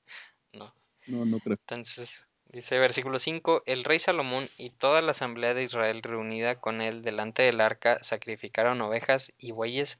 no. 1.06 1.24
No, 1.24 1.38
creo. 1.40 1.56
Entonces, 1.60 2.26
dice 2.46 2.78
versículo 2.78 3.18
5, 3.18 3.62
el 3.66 3.84
rey 3.84 3.98
Salomón 3.98 4.48
y 4.56 4.70
toda 4.70 5.00
la 5.02 5.12
asamblea 5.12 5.54
de 5.54 5.64
Israel 5.64 6.02
reunida 6.02 6.60
con 6.60 6.80
él 6.80 7.02
delante 7.02 7.42
del 7.42 7.60
arca 7.60 8.02
sacrificaron 8.02 8.80
ovejas 8.80 9.32
y 9.38 9.52
bueyes 9.52 9.98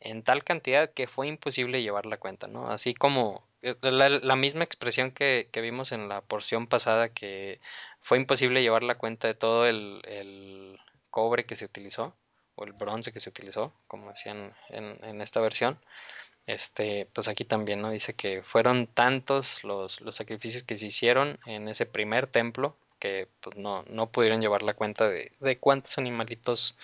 en 0.00 0.22
tal 0.22 0.44
cantidad 0.44 0.92
que 0.92 1.06
fue 1.06 1.26
imposible 1.26 1.82
llevar 1.82 2.06
la 2.06 2.18
cuenta, 2.18 2.46
¿no? 2.46 2.70
Así 2.70 2.94
como 2.94 3.44
eh, 3.62 3.74
la, 3.80 4.08
la 4.08 4.36
misma 4.36 4.64
expresión 4.64 5.10
que, 5.10 5.48
que, 5.50 5.60
vimos 5.60 5.92
en 5.92 6.08
la 6.08 6.20
porción 6.20 6.66
pasada, 6.68 7.08
que 7.08 7.60
fue 8.00 8.18
imposible 8.18 8.62
llevar 8.62 8.82
la 8.84 8.94
cuenta 8.96 9.26
de 9.26 9.34
todo 9.34 9.66
el, 9.66 10.00
el 10.04 10.78
cobre 11.10 11.44
que 11.44 11.56
se 11.56 11.64
utilizó, 11.64 12.14
o 12.54 12.64
el 12.64 12.72
bronce 12.72 13.12
que 13.12 13.20
se 13.20 13.30
utilizó, 13.30 13.72
como 13.86 14.10
decían 14.10 14.54
en, 14.68 14.98
en 15.04 15.20
esta 15.20 15.40
versión, 15.40 15.78
este, 16.48 17.06
pues 17.12 17.28
aquí 17.28 17.44
también, 17.44 17.82
¿no? 17.82 17.90
Dice 17.90 18.14
que 18.14 18.42
fueron 18.42 18.86
tantos 18.86 19.64
los, 19.64 20.00
los 20.00 20.16
sacrificios 20.16 20.62
que 20.62 20.76
se 20.76 20.86
hicieron 20.86 21.38
en 21.46 21.68
ese 21.68 21.86
primer 21.86 22.26
templo 22.26 22.74
que 22.98 23.28
pues 23.40 23.56
no, 23.56 23.84
no 23.90 24.10
pudieron 24.10 24.40
llevar 24.40 24.62
la 24.62 24.74
cuenta 24.74 25.08
de, 25.08 25.32
de 25.40 25.58
cuántos 25.58 25.98
animalitos 25.98 26.76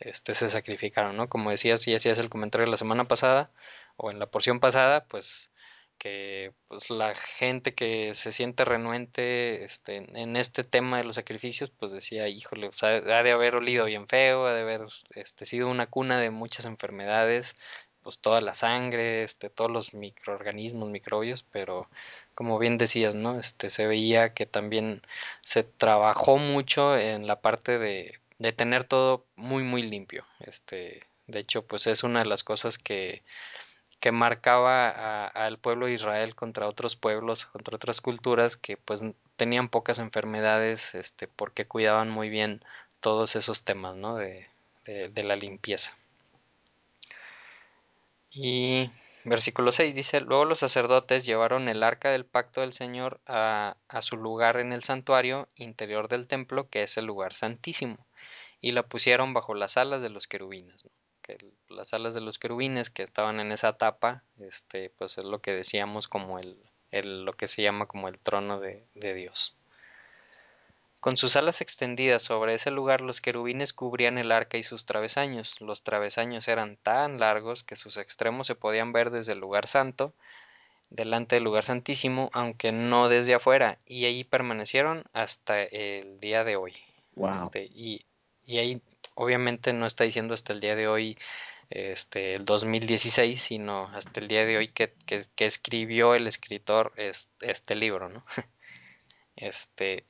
este, 0.00 0.34
se 0.34 0.48
sacrificaron, 0.48 1.16
¿no? 1.16 1.28
Como 1.28 1.50
decías 1.50 1.86
y 1.86 1.94
hacías 1.94 2.18
el 2.18 2.30
comentario 2.30 2.66
la 2.66 2.78
semana 2.78 3.04
pasada 3.04 3.50
o 3.96 4.10
en 4.10 4.18
la 4.18 4.26
porción 4.26 4.58
pasada, 4.60 5.04
pues 5.04 5.50
que 5.98 6.54
pues 6.68 6.88
la 6.88 7.14
gente 7.14 7.74
que 7.74 8.14
se 8.14 8.32
siente 8.32 8.64
renuente 8.64 9.64
este, 9.64 9.96
en 9.96 10.36
este 10.36 10.64
tema 10.64 10.96
de 10.96 11.04
los 11.04 11.16
sacrificios, 11.16 11.70
pues 11.70 11.92
decía, 11.92 12.26
híjole, 12.28 12.68
o 12.68 12.72
sea, 12.72 12.88
ha 12.88 13.22
de 13.22 13.32
haber 13.32 13.54
olido 13.56 13.84
bien 13.84 14.08
feo, 14.08 14.46
ha 14.46 14.54
de 14.54 14.62
haber 14.62 14.86
este, 15.14 15.44
sido 15.44 15.68
una 15.68 15.88
cuna 15.88 16.18
de 16.18 16.30
muchas 16.30 16.64
enfermedades, 16.64 17.54
pues 18.02 18.18
toda 18.18 18.40
la 18.40 18.54
sangre, 18.54 19.22
este, 19.22 19.50
todos 19.50 19.70
los 19.70 19.94
microorganismos, 19.94 20.88
microbios, 20.90 21.42
pero 21.42 21.88
como 22.34 22.58
bien 22.58 22.78
decías, 22.78 23.14
¿no? 23.14 23.38
Este, 23.38 23.70
se 23.70 23.86
veía 23.86 24.34
que 24.34 24.46
también 24.46 25.02
se 25.42 25.62
trabajó 25.64 26.38
mucho 26.38 26.96
en 26.96 27.26
la 27.26 27.40
parte 27.40 27.78
de, 27.78 28.18
de 28.38 28.52
tener 28.52 28.84
todo 28.84 29.24
muy, 29.36 29.62
muy 29.62 29.82
limpio. 29.82 30.24
Este, 30.40 31.02
de 31.26 31.38
hecho, 31.40 31.64
pues 31.66 31.86
es 31.86 32.02
una 32.04 32.20
de 32.20 32.26
las 32.26 32.42
cosas 32.44 32.78
que, 32.78 33.22
que 34.00 34.12
marcaba 34.12 35.26
al 35.28 35.58
pueblo 35.58 35.86
de 35.86 35.92
Israel 35.92 36.34
contra 36.34 36.68
otros 36.68 36.96
pueblos, 36.96 37.46
contra 37.46 37.76
otras 37.76 38.00
culturas 38.00 38.56
que 38.56 38.76
pues 38.78 39.02
tenían 39.36 39.68
pocas 39.68 39.98
enfermedades, 39.98 40.94
este, 40.94 41.28
porque 41.28 41.66
cuidaban 41.66 42.10
muy 42.10 42.30
bien 42.30 42.62
todos 43.00 43.36
esos 43.36 43.62
temas, 43.64 43.96
¿no? 43.96 44.16
De, 44.16 44.48
de, 44.86 45.08
de 45.08 45.22
la 45.22 45.36
limpieza. 45.36 45.96
Y 48.30 48.90
versículo 49.24 49.72
6 49.72 49.94
dice, 49.94 50.20
luego 50.20 50.44
los 50.44 50.60
sacerdotes 50.60 51.26
llevaron 51.26 51.68
el 51.68 51.82
arca 51.82 52.10
del 52.10 52.24
pacto 52.24 52.60
del 52.60 52.72
Señor 52.72 53.20
a, 53.26 53.76
a 53.88 54.02
su 54.02 54.16
lugar 54.16 54.58
en 54.58 54.72
el 54.72 54.84
santuario 54.84 55.48
interior 55.56 56.08
del 56.08 56.26
templo, 56.26 56.68
que 56.68 56.82
es 56.82 56.96
el 56.96 57.06
lugar 57.06 57.34
santísimo, 57.34 58.06
y 58.60 58.72
la 58.72 58.84
pusieron 58.84 59.34
bajo 59.34 59.54
las 59.54 59.76
alas 59.76 60.02
de 60.02 60.10
los 60.10 60.26
querubines. 60.26 60.84
¿no? 60.84 60.90
Que 61.22 61.38
las 61.68 61.92
alas 61.92 62.14
de 62.14 62.20
los 62.20 62.38
querubines 62.38 62.90
que 62.90 63.02
estaban 63.02 63.40
en 63.40 63.52
esa 63.52 63.76
tapa, 63.76 64.24
este, 64.38 64.90
pues 64.90 65.18
es 65.18 65.24
lo 65.24 65.40
que 65.40 65.52
decíamos 65.52 66.08
como 66.08 66.38
el, 66.38 66.56
el 66.90 67.24
lo 67.24 67.32
que 67.32 67.48
se 67.48 67.62
llama 67.62 67.86
como 67.86 68.08
el 68.08 68.18
trono 68.18 68.60
de, 68.60 68.86
de 68.94 69.14
Dios. 69.14 69.56
Con 71.00 71.16
sus 71.16 71.34
alas 71.34 71.62
extendidas 71.62 72.22
sobre 72.22 72.54
ese 72.54 72.70
lugar 72.70 73.00
los 73.00 73.22
querubines 73.22 73.72
cubrían 73.72 74.18
el 74.18 74.30
arca 74.32 74.58
y 74.58 74.62
sus 74.62 74.84
travesaños. 74.84 75.58
Los 75.60 75.82
travesaños 75.82 76.46
eran 76.46 76.76
tan 76.76 77.18
largos 77.18 77.62
que 77.62 77.74
sus 77.74 77.96
extremos 77.96 78.46
se 78.46 78.54
podían 78.54 78.92
ver 78.92 79.10
desde 79.10 79.32
el 79.32 79.38
lugar 79.38 79.66
santo, 79.66 80.12
delante 80.90 81.36
del 81.36 81.44
lugar 81.44 81.64
santísimo, 81.64 82.28
aunque 82.34 82.70
no 82.72 83.08
desde 83.08 83.34
afuera, 83.34 83.78
y 83.86 84.04
allí 84.04 84.24
permanecieron 84.24 85.04
hasta 85.14 85.62
el 85.62 86.20
día 86.20 86.44
de 86.44 86.56
hoy. 86.56 86.76
Wow. 87.14 87.44
Este, 87.44 87.64
y, 87.64 88.04
y 88.44 88.58
ahí 88.58 88.82
obviamente 89.14 89.72
no 89.72 89.86
está 89.86 90.04
diciendo 90.04 90.34
hasta 90.34 90.52
el 90.52 90.60
día 90.60 90.76
de 90.76 90.86
hoy, 90.86 91.16
este, 91.70 92.34
el 92.34 92.44
2016, 92.44 93.40
sino 93.40 93.86
hasta 93.94 94.20
el 94.20 94.28
día 94.28 94.44
de 94.44 94.58
hoy 94.58 94.68
que, 94.68 94.92
que, 95.06 95.22
que 95.34 95.46
escribió 95.46 96.14
el 96.14 96.26
escritor 96.26 96.92
este, 96.96 97.50
este 97.50 97.74
libro, 97.74 98.10
¿no? 98.10 98.24
Este, 99.36 100.04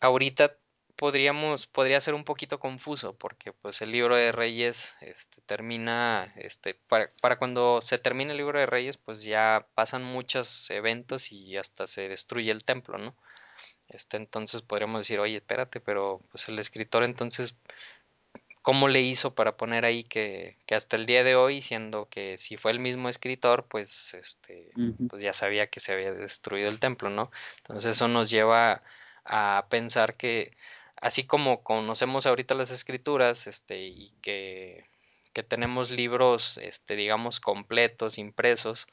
ahorita 0.00 0.56
podríamos, 0.96 1.66
podría 1.66 2.00
ser 2.00 2.14
un 2.14 2.24
poquito 2.24 2.60
confuso 2.60 3.14
porque 3.16 3.52
pues 3.52 3.80
el 3.82 3.92
libro 3.92 4.16
de 4.16 4.32
Reyes 4.32 4.96
este, 5.00 5.40
termina, 5.42 6.32
este, 6.36 6.74
para, 6.74 7.10
para 7.22 7.38
cuando 7.38 7.80
se 7.82 7.98
termina 7.98 8.32
el 8.32 8.36
libro 8.38 8.58
de 8.58 8.66
Reyes 8.66 8.96
pues 8.98 9.22
ya 9.24 9.66
pasan 9.74 10.02
muchos 10.04 10.68
eventos 10.70 11.32
y 11.32 11.56
hasta 11.56 11.86
se 11.86 12.08
destruye 12.08 12.50
el 12.50 12.64
templo, 12.64 12.98
¿no? 12.98 13.16
Este, 13.88 14.16
entonces 14.18 14.62
podríamos 14.62 15.00
decir, 15.00 15.18
oye, 15.20 15.36
espérate, 15.36 15.80
pero 15.80 16.20
pues 16.30 16.48
el 16.48 16.58
escritor 16.58 17.02
entonces, 17.04 17.56
¿cómo 18.62 18.88
le 18.88 19.00
hizo 19.00 19.34
para 19.34 19.56
poner 19.56 19.84
ahí 19.84 20.04
que, 20.04 20.58
que 20.66 20.74
hasta 20.74 20.96
el 20.96 21.06
día 21.06 21.24
de 21.24 21.34
hoy, 21.34 21.62
siendo 21.62 22.08
que 22.08 22.36
si 22.38 22.56
fue 22.56 22.72
el 22.72 22.78
mismo 22.78 23.08
escritor, 23.08 23.66
pues 23.68 24.14
este, 24.14 24.70
Uh 24.76 24.80
-huh. 24.96 25.08
pues 25.08 25.22
ya 25.22 25.32
sabía 25.32 25.68
que 25.68 25.80
se 25.80 25.92
había 25.92 26.12
destruido 26.12 26.68
el 26.68 26.78
templo, 26.80 27.10
¿no? 27.10 27.30
Entonces 27.58 27.96
eso 27.96 28.08
nos 28.08 28.30
lleva 28.30 28.82
a 29.24 29.66
pensar 29.70 30.16
que 30.16 30.56
así 31.00 31.26
como 31.26 31.62
conocemos 31.62 32.26
ahorita 32.26 32.54
las 32.54 32.70
escrituras, 32.70 33.46
este, 33.46 33.80
y 33.86 34.12
que, 34.22 34.86
que 35.32 35.42
tenemos 35.42 35.90
libros, 35.90 36.58
este, 36.58 36.96
digamos, 36.96 37.40
completos, 37.40 38.18
impresos, 38.18 38.86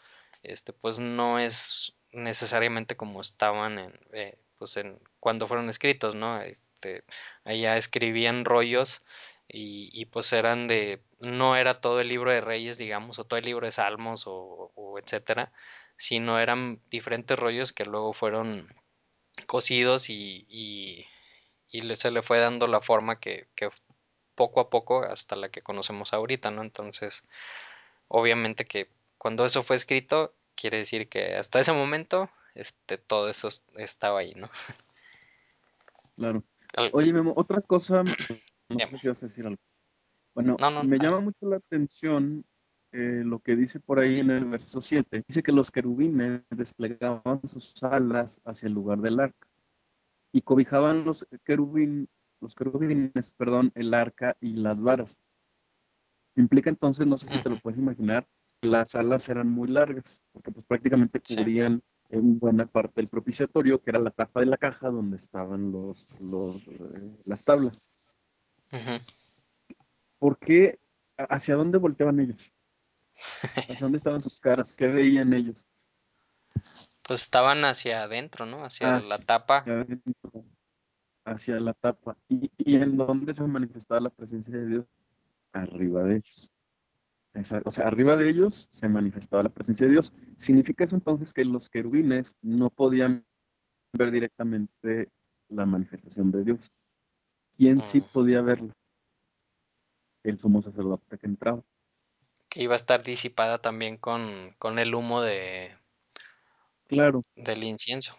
este, 0.43 0.73
pues 0.73 0.99
no 0.99 1.39
es 1.39 1.93
necesariamente 2.11 2.95
como 2.95 3.21
estaban 3.21 3.79
en, 3.79 3.99
eh, 4.13 4.37
pues 4.57 4.77
en 4.77 4.99
cuando 5.19 5.47
fueron 5.47 5.69
escritos, 5.69 6.15
¿no? 6.15 6.41
Este, 6.41 7.03
allá 7.43 7.77
escribían 7.77 8.45
rollos 8.45 9.03
y, 9.47 9.89
y, 9.93 10.05
pues 10.05 10.33
eran 10.33 10.67
de, 10.67 11.01
no 11.19 11.55
era 11.55 11.81
todo 11.81 12.01
el 12.01 12.09
libro 12.09 12.31
de 12.31 12.41
Reyes, 12.41 12.77
digamos, 12.77 13.19
o 13.19 13.25
todo 13.25 13.39
el 13.39 13.45
libro 13.45 13.65
de 13.65 13.71
Salmos 13.71 14.27
o, 14.27 14.71
o 14.75 14.99
etcétera, 14.99 15.51
sino 15.97 16.39
eran 16.39 16.81
diferentes 16.89 17.37
rollos 17.39 17.73
que 17.73 17.85
luego 17.85 18.13
fueron 18.13 18.69
cocidos 19.45 20.09
y, 20.09 20.45
y, 20.49 21.05
y, 21.71 21.95
se 21.95 22.11
le 22.11 22.21
fue 22.21 22.39
dando 22.39 22.67
la 22.67 22.81
forma 22.81 23.19
que, 23.19 23.47
que, 23.55 23.69
poco 24.35 24.59
a 24.59 24.69
poco 24.69 25.03
hasta 25.03 25.35
la 25.35 25.49
que 25.49 25.61
conocemos 25.61 26.13
ahorita, 26.13 26.51
¿no? 26.51 26.61
Entonces, 26.61 27.23
obviamente 28.07 28.65
que 28.65 28.89
cuando 29.17 29.45
eso 29.45 29.63
fue 29.63 29.75
escrito, 29.75 30.33
quiere 30.55 30.77
decir 30.77 31.09
que 31.09 31.35
hasta 31.35 31.59
ese 31.59 31.73
momento 31.73 32.29
este, 32.55 32.97
todo 32.97 33.29
eso 33.29 33.49
estaba 33.75 34.19
ahí, 34.19 34.33
¿no? 34.35 34.49
Claro. 36.15 36.43
Oye, 36.93 37.13
Memo, 37.13 37.33
otra 37.35 37.61
cosa, 37.61 38.03
no 38.03 38.89
sé 38.89 38.97
si 38.97 39.07
vas 39.07 39.21
a 39.21 39.27
decir 39.27 39.45
algo. 39.45 39.61
Bueno, 40.33 40.57
me 40.83 40.97
llama 40.97 41.19
mucho 41.19 41.47
la 41.47 41.57
atención 41.57 42.43
eh, 42.91 43.23
lo 43.23 43.39
que 43.39 43.55
dice 43.55 43.79
por 43.79 43.99
ahí 43.99 44.19
en 44.19 44.31
el 44.31 44.45
verso 44.45 44.81
7. 44.81 45.23
Dice 45.27 45.43
que 45.43 45.51
los 45.51 45.71
querubines 45.71 46.41
desplegaban 46.49 47.41
sus 47.45 47.81
alas 47.83 48.41
hacia 48.45 48.67
el 48.67 48.73
lugar 48.73 48.99
del 48.99 49.19
arca 49.19 49.47
y 50.31 50.41
cobijaban 50.41 51.03
los, 51.03 51.27
querubín, 51.43 52.09
los 52.39 52.55
querubines, 52.55 53.33
perdón, 53.37 53.71
el 53.75 53.93
arca 53.93 54.35
y 54.39 54.53
las 54.53 54.79
varas. 54.79 55.19
Implica 56.35 56.69
entonces, 56.69 57.07
no 57.07 57.17
sé 57.17 57.27
si 57.27 57.41
te 57.41 57.49
lo 57.49 57.59
puedes 57.59 57.79
imaginar, 57.79 58.27
las 58.61 58.95
alas 58.95 59.27
eran 59.29 59.49
muy 59.49 59.67
largas, 59.67 60.21
porque 60.31 60.51
pues 60.51 60.65
prácticamente 60.65 61.19
cubrían 61.19 61.81
en 62.09 62.39
buena 62.39 62.65
parte 62.65 63.01
del 63.01 63.09
propiciatorio, 63.09 63.81
que 63.81 63.89
era 63.89 63.99
la 63.99 64.11
tapa 64.11 64.39
de 64.39 64.45
la 64.45 64.57
caja 64.57 64.89
donde 64.89 65.17
estaban 65.17 65.71
los, 65.71 66.07
eh, 66.69 67.17
las 67.25 67.43
tablas. 67.43 67.83
¿Por 70.19 70.37
qué? 70.37 70.79
¿Hacia 71.17 71.55
dónde 71.55 71.77
volteaban 71.77 72.19
ellos? 72.19 72.53
¿Hacia 73.55 73.77
dónde 73.79 73.97
estaban 73.97 74.21
sus 74.21 74.39
caras? 74.39 74.75
¿Qué 74.75 74.87
veían 74.87 75.33
ellos? 75.33 75.67
Pues 77.03 77.21
estaban 77.21 77.63
hacia 77.65 78.03
adentro, 78.03 78.45
¿no? 78.45 78.63
Hacia, 78.63 78.99
la 78.99 79.19
tapa. 79.19 79.63
Hacia, 81.25 81.59
la 81.59 81.73
tapa. 81.73 82.17
¿Y, 82.27 82.51
¿Y 82.57 82.75
en 82.75 82.97
dónde 82.97 83.33
se 83.33 83.43
manifestaba 83.43 84.01
la 84.01 84.09
presencia 84.09 84.55
de 84.55 84.65
Dios? 84.67 84.85
Arriba 85.53 86.03
de 86.03 86.17
ellos. 86.17 86.51
O 87.65 87.71
sea, 87.71 87.87
arriba 87.87 88.15
de 88.15 88.29
ellos 88.29 88.67
se 88.71 88.89
manifestaba 88.89 89.43
la 89.43 89.49
presencia 89.49 89.85
de 89.85 89.93
Dios. 89.93 90.11
¿Significa 90.37 90.83
eso 90.83 90.95
entonces 90.95 91.33
que 91.33 91.45
los 91.45 91.69
querubines 91.69 92.35
no 92.41 92.69
podían 92.71 93.25
ver 93.93 94.11
directamente 94.11 95.09
la 95.49 95.65
manifestación 95.65 96.31
de 96.31 96.43
Dios? 96.43 96.59
¿Quién 97.55 97.83
sí 97.91 97.99
mm. 97.99 98.11
podía 98.11 98.41
verla? 98.41 98.73
El 100.23 100.39
sumo 100.39 100.63
sacerdote 100.63 101.17
que 101.17 101.27
entraba. 101.27 101.63
Que 102.57 102.63
iba 102.63 102.73
a 102.73 102.77
estar 102.77 103.03
disipada 103.03 103.59
también 103.59 103.97
con, 103.97 104.55
con 104.57 104.79
el 104.79 104.95
humo 104.95 105.21
de, 105.21 105.77
claro. 106.87 107.21
del 107.35 107.63
incienso. 107.63 108.17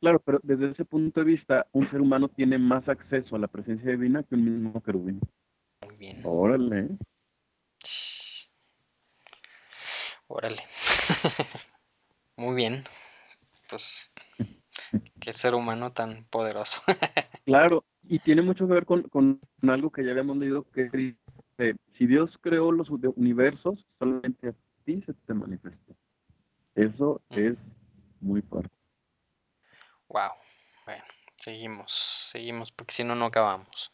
Claro, 0.00 0.18
pero 0.24 0.40
desde 0.42 0.70
ese 0.70 0.86
punto 0.86 1.20
de 1.20 1.26
vista, 1.26 1.66
un 1.72 1.90
ser 1.90 2.00
humano 2.00 2.30
tiene 2.30 2.56
más 2.56 2.88
acceso 2.88 3.36
a 3.36 3.38
la 3.38 3.46
presencia 3.46 3.90
divina 3.90 4.22
que 4.22 4.34
un 4.34 4.44
mismo 4.46 4.82
querubín. 4.82 5.20
Muy 5.84 5.94
bien. 5.96 6.22
Órale. 6.24 6.88
Órale. 10.26 10.62
Muy 12.38 12.54
bien. 12.54 12.84
Pues 13.68 14.10
qué 15.20 15.34
ser 15.34 15.54
humano 15.54 15.92
tan 15.92 16.24
poderoso. 16.30 16.80
claro, 17.44 17.84
y 18.04 18.20
tiene 18.20 18.40
mucho 18.40 18.66
que 18.66 18.72
ver 18.72 18.86
con, 18.86 19.02
con 19.02 19.38
algo 19.68 19.90
que 19.90 20.02
ya 20.02 20.12
habíamos 20.12 20.38
leído 20.38 20.64
que 20.70 20.84
dice, 20.84 21.76
si 21.96 22.06
Dios 22.06 22.36
creó 22.40 22.72
los 22.72 22.88
universos, 22.90 23.84
solamente 23.98 24.48
a 24.48 24.54
ti 24.84 25.02
se 25.06 25.14
te 25.14 25.34
manifestó. 25.34 25.94
Eso 26.74 27.20
es 27.30 27.56
muy 28.20 28.42
fuerte. 28.42 28.74
Wow. 30.08 30.32
Bueno, 30.86 31.04
seguimos, 31.36 31.92
seguimos, 31.92 32.72
porque 32.72 32.94
si 32.94 33.04
no, 33.04 33.14
no 33.14 33.26
acabamos. 33.26 33.92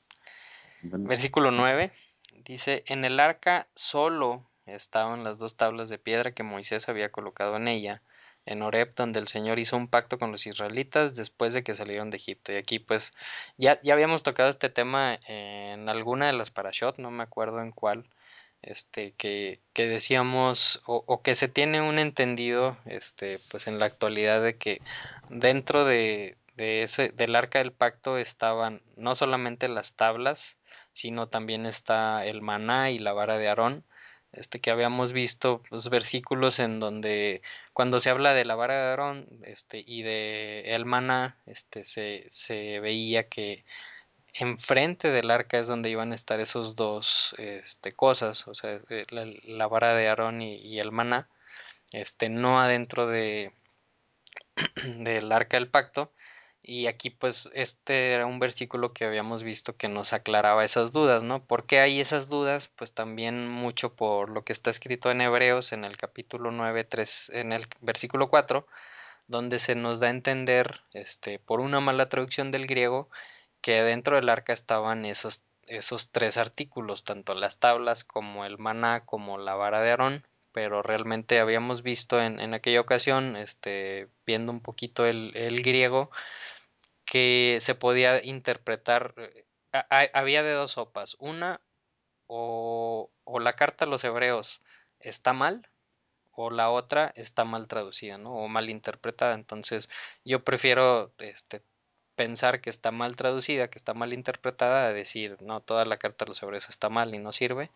Versículo 0.83 1.51
9 1.51 1.93
dice, 2.45 2.85
en 2.87 3.05
el 3.05 3.21
arca 3.21 3.69
solo 3.75 4.47
estaban 4.65 5.25
las 5.25 5.39
dos 5.39 5.57
tablas 5.57 5.89
de 5.89 5.99
piedra 5.99 6.33
que 6.33 6.43
Moisés 6.43 6.89
había 6.89 7.11
colocado 7.11 7.57
en 7.57 7.69
ella, 7.69 8.03
en 8.51 8.63
Horeb, 8.63 8.95
donde 8.97 9.21
el 9.21 9.29
Señor 9.29 9.59
hizo 9.59 9.77
un 9.77 9.89
pacto 9.89 10.19
con 10.19 10.33
los 10.33 10.47
israelitas 10.47 11.17
después 11.17 11.55
de 11.55 11.63
que 11.63 11.75
salieron 11.75 12.11
de 12.11 12.17
Egipto. 12.17 12.53
Y 12.53 12.57
aquí 12.57 12.81
pues 12.81 13.15
ya, 13.57 13.81
ya 13.83 13.95
habíamos 13.95 14.23
tocado 14.23 14.51
este 14.51 14.69
tema 14.71 15.19
en 15.27 15.89
alguna 15.89 16.27
de 16.27 16.33
las 16.33 16.51
parashot, 16.51 16.99
no 16.99 17.11
me 17.11 17.23
acuerdo 17.23 17.63
en 17.63 17.71
cuál, 17.71 18.07
este, 18.63 19.13
que, 19.13 19.61
que 19.73 19.87
decíamos, 19.87 20.83
o, 20.85 21.05
o, 21.07 21.23
que 21.23 21.35
se 21.35 21.49
tiene 21.49 21.81
un 21.81 21.99
entendido, 21.99 22.77
este, 22.87 23.39
pues 23.51 23.67
en 23.69 23.79
la 23.79 23.87
actualidad 23.87 24.43
de 24.43 24.57
que 24.57 24.81
dentro 25.29 25.85
de, 25.85 26.37
de 26.57 26.83
ese, 26.83 27.11
del 27.11 27.37
arca 27.37 27.61
del 27.61 27.73
pacto 27.73 28.19
estaban 28.19 28.83
no 28.97 29.15
solamente 29.15 29.69
las 29.69 29.95
tablas, 29.95 30.57
sino 30.93 31.29
también 31.29 31.67
está 31.67 32.27
el 32.27 32.43
maná 32.43 32.91
y 32.91 32.99
la 32.99 33.13
vara 33.13 33.39
de 33.39 33.49
Aarón, 33.49 33.85
este 34.33 34.61
que 34.61 34.71
habíamos 34.71 35.13
visto 35.13 35.63
los 35.71 35.89
versículos 35.91 36.59
en 36.61 36.81
donde 36.81 37.43
cuando 37.73 38.01
se 38.01 38.11
habla 38.11 38.35
de 38.35 38.45
la 38.45 38.55
vara 38.55 38.75
de 38.75 38.91
Aarón 38.91 39.27
este 39.43 39.83
y 39.85 40.03
de 40.03 40.63
el 40.67 40.85
maná 40.85 41.37
este 41.47 41.85
se, 41.85 42.27
se 42.31 42.81
veía 42.81 43.29
que 43.29 43.65
enfrente 44.35 45.11
del 45.11 45.31
arca 45.31 45.59
es 45.59 45.67
donde 45.67 45.91
iban 45.91 46.13
a 46.13 46.15
estar 46.15 46.41
esos 46.41 46.77
dos 46.77 47.35
este, 47.39 47.93
cosas, 47.93 48.47
o 48.49 48.55
sea, 48.55 48.81
eh, 48.89 49.07
la, 49.11 49.67
vara 49.67 49.95
de 49.95 50.09
Aarón 50.09 50.43
y, 50.43 50.79
el 50.79 50.93
maná, 50.93 51.29
este, 51.93 52.29
no 52.29 52.61
adentro 52.61 53.07
de 53.07 53.53
del 54.85 55.33
arca 55.33 55.57
del 55.57 55.69
pacto. 55.69 56.13
Y 56.63 56.87
aquí 56.87 57.11
pues 57.11 57.51
este 57.55 58.13
era 58.13 58.27
un 58.27 58.39
versículo 58.39 58.93
que 58.93 59.05
habíamos 59.05 59.43
visto 59.43 59.77
que 59.77 59.89
nos 59.89 60.13
aclaraba 60.13 60.65
esas 60.65 60.93
dudas, 60.93 61.23
¿no? 61.23 61.45
¿Por 61.45 61.67
qué 61.67 61.81
hay 61.81 62.01
esas 62.01 62.29
dudas? 62.29 62.69
Pues 62.69 62.93
también 62.93 63.49
mucho 63.49 63.95
por 63.97 64.29
lo 64.31 64.45
que 64.45 64.53
está 64.53 64.71
escrito 64.71 65.11
en 65.11 65.21
Hebreos 65.23 65.73
en 65.73 65.85
el 65.85 65.97
capítulo 65.97 66.51
9, 66.51 66.85
3, 66.85 67.31
en 67.35 67.53
el 67.53 67.67
versículo 67.81 68.29
4, 68.29 68.67
donde 69.27 69.59
se 69.59 69.75
nos 69.75 70.01
da 70.01 70.09
a 70.09 70.11
entender, 70.11 70.83
este, 70.93 71.39
por 71.39 71.61
una 71.61 71.81
mala 71.81 72.09
traducción 72.09 72.51
del 72.53 72.67
griego, 72.67 73.11
que 73.63 73.83
dentro 73.83 74.17
del 74.17 74.29
arca 74.29 74.53
estaban 74.53 75.05
esos, 75.07 75.45
esos 75.67 76.11
tres 76.11 76.37
artículos, 76.37 77.05
tanto 77.05 77.35
las 77.35 77.59
tablas 77.59 78.05
como 78.05 78.45
el 78.45 78.59
maná 78.59 79.05
como 79.07 79.39
la 79.39 79.55
vara 79.55 79.83
de 79.83 79.91
Aarón, 79.91 80.27
pero 80.53 80.83
realmente 80.83 81.41
habíamos 81.41 81.83
visto 81.83 82.21
en, 82.21 82.41
en 82.41 82.55
aquella 82.55 82.81
ocasión, 82.81 83.37
este, 83.37 84.09
viendo 84.27 84.53
un 84.53 84.61
poquito 84.61 85.07
el, 85.07 85.33
el 85.37 85.63
griego, 85.63 86.11
que 87.05 87.59
se 87.61 87.75
podía 87.75 88.25
interpretar, 88.25 89.15
eh, 89.17 89.45
había 90.13 90.43
de 90.43 90.53
dos 90.53 90.73
sopas, 90.73 91.17
una 91.19 91.61
o, 92.27 93.11
o 93.25 93.41
la 93.41 93.55
carta 93.57 93.85
a 93.85 93.89
los 93.89 94.05
hebreos 94.05 94.63
está 95.01 95.33
mal, 95.33 95.69
o 96.33 96.51
la 96.51 96.71
otra 96.71 97.13
está 97.17 97.45
mal 97.45 97.69
traducida, 97.69 98.19
¿no? 98.19 98.35
O 98.35 98.49
mal 98.49 98.71
interpretada. 98.71 99.35
Entonces, 99.35 99.91
yo 100.25 100.45
prefiero 100.45 101.13
este, 101.19 101.63
pensar 102.21 102.61
que 102.61 102.69
está 102.69 102.91
mal 102.91 103.17
traducida, 103.17 103.69
que 103.69 103.79
está 103.79 103.95
mal 103.95 104.13
interpretada, 104.13 104.85
a 104.85 104.93
decir, 104.93 105.39
no, 105.41 105.61
toda 105.63 105.87
la 105.87 105.97
carta 105.97 106.27
de 106.27 106.29
los 106.29 106.43
hebreos 106.43 106.69
está 106.69 106.91
mal 106.91 107.15
y 107.15 107.19
no 107.19 107.33
sirve. 107.33 107.71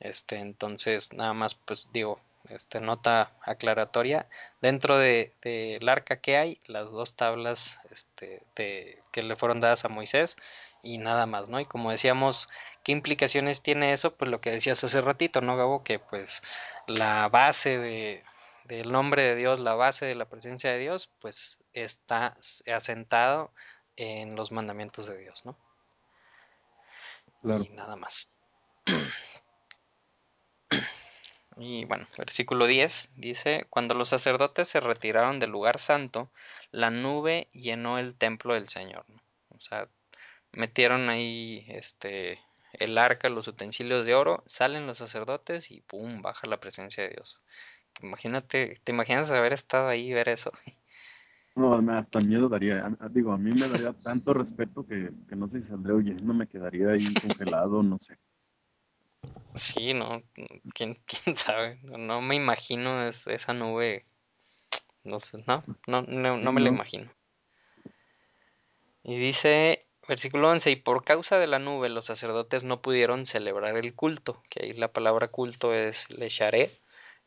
Este, 0.00 0.38
entonces, 0.38 1.12
nada 1.12 1.32
más, 1.32 1.54
pues 1.54 1.86
digo, 1.92 2.18
este, 2.48 2.80
nota 2.80 3.30
aclaratoria. 3.42 4.26
Dentro 4.60 4.98
del 4.98 5.30
de, 5.42 5.78
arca 5.86 6.16
que 6.16 6.36
hay, 6.36 6.60
las 6.66 6.90
dos 6.90 7.14
tablas 7.14 7.78
este, 7.92 8.42
de, 8.56 9.00
que 9.12 9.22
le 9.22 9.36
fueron 9.36 9.60
dadas 9.60 9.84
a 9.84 9.88
Moisés 9.88 10.36
y 10.82 10.98
nada 10.98 11.26
más, 11.26 11.48
¿no? 11.48 11.60
Y 11.60 11.64
como 11.64 11.92
decíamos, 11.92 12.48
¿qué 12.82 12.90
implicaciones 12.90 13.62
tiene 13.62 13.92
eso? 13.92 14.16
Pues 14.16 14.28
lo 14.28 14.40
que 14.40 14.50
decías 14.50 14.82
hace 14.82 15.02
ratito, 15.02 15.40
¿no, 15.40 15.56
Gabo? 15.56 15.84
Que 15.84 16.00
pues 16.00 16.42
la 16.88 17.28
base 17.28 17.78
de, 17.78 18.24
del 18.64 18.90
nombre 18.90 19.22
de 19.22 19.36
Dios, 19.36 19.60
la 19.60 19.74
base 19.74 20.04
de 20.04 20.16
la 20.16 20.24
presencia 20.24 20.72
de 20.72 20.80
Dios, 20.80 21.10
pues 21.20 21.60
está 21.74 22.36
asentado 22.66 23.52
en 23.96 24.36
los 24.36 24.52
mandamientos 24.52 25.06
de 25.06 25.18
Dios, 25.18 25.44
¿no? 25.44 25.56
Y 27.42 27.68
nada 27.70 27.96
más. 27.96 28.28
Y 31.56 31.84
bueno, 31.84 32.08
versículo 32.18 32.66
10 32.66 33.10
dice, 33.14 33.66
cuando 33.70 33.94
los 33.94 34.08
sacerdotes 34.08 34.66
se 34.66 34.80
retiraron 34.80 35.38
del 35.38 35.50
lugar 35.50 35.78
santo, 35.78 36.28
la 36.72 36.90
nube 36.90 37.46
llenó 37.52 37.98
el 38.00 38.16
templo 38.16 38.54
del 38.54 38.68
Señor. 38.68 39.04
O 39.50 39.60
sea, 39.60 39.88
metieron 40.50 41.08
ahí 41.10 41.64
este 41.68 42.40
el 42.72 42.98
arca, 42.98 43.28
los 43.28 43.46
utensilios 43.46 44.04
de 44.04 44.14
oro, 44.14 44.42
salen 44.46 44.86
los 44.86 44.98
sacerdotes 44.98 45.70
y 45.70 45.80
pum, 45.80 46.22
baja 46.22 46.48
la 46.48 46.58
presencia 46.58 47.04
de 47.04 47.10
Dios. 47.10 47.40
Imagínate, 48.02 48.80
¿te 48.82 48.92
imaginas 48.92 49.30
haber 49.30 49.52
estado 49.52 49.88
ahí 49.88 50.08
y 50.10 50.12
ver 50.12 50.28
eso? 50.28 50.52
No, 51.56 51.76
hasta 51.92 52.20
miedo 52.20 52.48
daría. 52.48 52.84
Digo, 53.10 53.32
a 53.32 53.38
mí 53.38 53.52
me 53.52 53.68
daría 53.68 53.92
tanto 53.92 54.34
respeto 54.34 54.84
que, 54.84 55.10
que 55.28 55.36
no 55.36 55.48
sé 55.48 55.62
si 55.62 55.68
saldré 55.68 55.94
huyendo, 55.94 56.34
me 56.34 56.48
quedaría 56.48 56.88
ahí 56.88 57.16
congelado, 57.20 57.82
no 57.82 57.98
sé. 57.98 58.18
Sí, 59.54 59.94
no, 59.94 60.22
quién, 60.74 60.98
quién 61.06 61.36
sabe. 61.36 61.78
No, 61.82 62.20
me 62.20 62.34
imagino 62.34 63.06
esa 63.08 63.52
nube. 63.52 64.04
No 65.04 65.20
sé, 65.20 65.44
no, 65.46 65.62
no, 65.86 66.02
no, 66.02 66.52
me 66.52 66.60
la 66.60 66.70
imagino. 66.70 67.10
Y 69.04 69.18
dice, 69.18 69.86
versículo 70.08 70.48
11, 70.48 70.70
y 70.70 70.76
por 70.76 71.04
causa 71.04 71.38
de 71.38 71.46
la 71.46 71.58
nube 71.58 71.90
los 71.90 72.06
sacerdotes 72.06 72.64
no 72.64 72.80
pudieron 72.80 73.26
celebrar 73.26 73.76
el 73.76 73.94
culto, 73.94 74.42
que 74.48 74.64
ahí 74.64 74.72
la 74.72 74.92
palabra 74.92 75.28
culto 75.28 75.74
es 75.74 76.08
lecharé, 76.10 76.70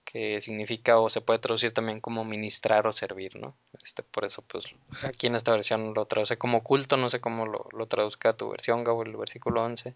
que 0.10 0.40
significa 0.42 0.98
o 1.00 1.10
se 1.10 1.20
puede 1.20 1.40
traducir 1.40 1.72
también 1.74 2.00
como 2.00 2.24
ministrar 2.24 2.88
o 2.88 2.94
servir, 2.94 3.36
¿no? 3.36 3.58
Este, 3.84 4.04
por 4.04 4.24
eso, 4.24 4.42
pues 4.42 4.66
aquí 5.04 5.28
en 5.28 5.36
esta 5.36 5.52
versión 5.52 5.94
lo 5.94 6.06
traduce 6.06 6.38
como 6.38 6.64
culto, 6.64 6.96
no 6.96 7.10
sé 7.10 7.20
cómo 7.20 7.46
lo, 7.46 7.68
lo 7.78 7.88
traduzca 7.88 8.32
tu 8.38 8.50
versión, 8.50 8.86
Gabo, 8.86 9.04
el 9.04 9.18
versículo 9.18 9.64
11. 9.66 9.96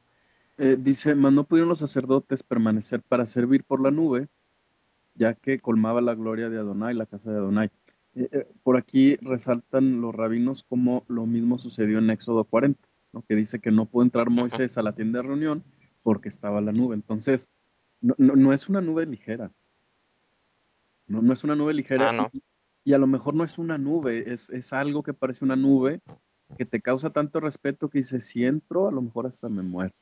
Eh, 0.57 0.75
dice, 0.77 1.15
mas 1.15 1.31
no 1.31 1.45
pudieron 1.45 1.69
los 1.69 1.79
sacerdotes 1.79 2.43
permanecer 2.43 3.01
para 3.01 3.25
servir 3.25 3.63
por 3.63 3.81
la 3.81 3.89
nube, 3.89 4.27
ya 5.15 5.33
que 5.33 5.59
colmaba 5.59 6.01
la 6.01 6.13
gloria 6.13 6.49
de 6.49 6.57
Adonai, 6.57 6.93
la 6.93 7.05
casa 7.05 7.31
de 7.31 7.37
Adonai. 7.37 7.69
Eh, 8.15 8.27
eh, 8.33 8.47
por 8.63 8.75
aquí 8.75 9.15
resaltan 9.21 10.01
los 10.01 10.13
rabinos 10.13 10.63
como 10.63 11.05
lo 11.07 11.25
mismo 11.25 11.57
sucedió 11.57 11.99
en 11.99 12.09
Éxodo 12.09 12.43
40, 12.43 12.85
¿no? 13.13 13.23
que 13.27 13.35
dice 13.35 13.59
que 13.59 13.71
no 13.71 13.85
pudo 13.85 14.03
entrar. 14.03 14.29
Moisés 14.29 14.77
a 14.77 14.83
la 14.83 14.93
tienda 14.93 15.21
de 15.21 15.27
reunión 15.29 15.63
porque 16.03 16.27
estaba 16.27 16.59
la 16.59 16.73
nube. 16.73 16.95
Entonces, 16.95 17.49
no, 18.01 18.13
no- 18.17 18.35
no 18.35 18.51
es 18.51 18.67
una 18.67 18.81
nube 18.81 19.05
ligera, 19.05 19.51
no, 21.11 21.21
no 21.21 21.33
es 21.33 21.43
una 21.43 21.55
nube 21.55 21.73
Ah, 21.97 22.11
ligera 22.11 22.11
y, 22.17 22.23
no. 22.23 22.31
y- 22.31 22.41
y 22.83 22.93
a 22.93 22.97
lo 22.97 23.05
mejor 23.07 23.35
no 23.35 23.43
es 23.43 23.59
una 23.59 23.77
nube, 23.77 24.33
es, 24.33 24.49
es 24.49 24.73
algo 24.73 25.03
que 25.03 25.13
parece 25.13 25.45
una 25.45 25.55
nube 25.55 25.99
que 26.57 26.65
te 26.65 26.81
causa 26.81 27.11
tanto 27.11 27.39
respeto 27.39 27.89
que 27.89 27.99
dices, 27.99 28.25
si 28.25 28.45
entro, 28.45 28.87
a 28.87 28.91
lo 28.91 29.01
mejor 29.03 29.27
hasta 29.27 29.49
me 29.49 29.61
muero. 29.63 29.93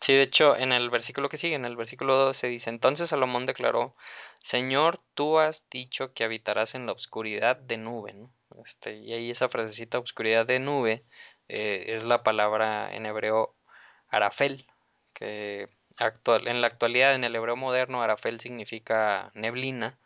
Sí, 0.00 0.12
de 0.14 0.22
hecho, 0.22 0.56
en 0.56 0.72
el 0.72 0.90
versículo 0.90 1.28
que 1.28 1.36
sigue, 1.36 1.56
en 1.56 1.64
el 1.64 1.76
versículo 1.76 2.14
12 2.16 2.46
dice, 2.46 2.70
entonces 2.70 3.10
Salomón 3.10 3.46
declaró, 3.46 3.96
Señor, 4.38 5.00
tú 5.14 5.38
has 5.38 5.68
dicho 5.70 6.12
que 6.14 6.24
habitarás 6.24 6.74
en 6.74 6.86
la 6.86 6.92
oscuridad 6.92 7.56
de 7.56 7.78
nube, 7.78 8.12
¿no? 8.14 8.32
Este, 8.64 8.96
y 8.96 9.12
ahí 9.12 9.30
esa 9.30 9.48
frasecita, 9.48 9.98
oscuridad 9.98 10.46
de 10.46 10.60
nube, 10.60 11.04
eh, 11.48 11.86
es 11.88 12.04
la 12.04 12.22
palabra 12.22 12.94
en 12.94 13.06
hebreo 13.06 13.56
arafel, 14.08 14.66
que 15.14 15.68
actual, 15.98 16.48
en 16.48 16.60
la 16.60 16.66
actualidad, 16.68 17.14
en 17.14 17.24
el 17.24 17.34
hebreo 17.36 17.56
moderno, 17.56 18.02
arafel 18.02 18.40
significa 18.40 19.30
neblina, 19.34 19.98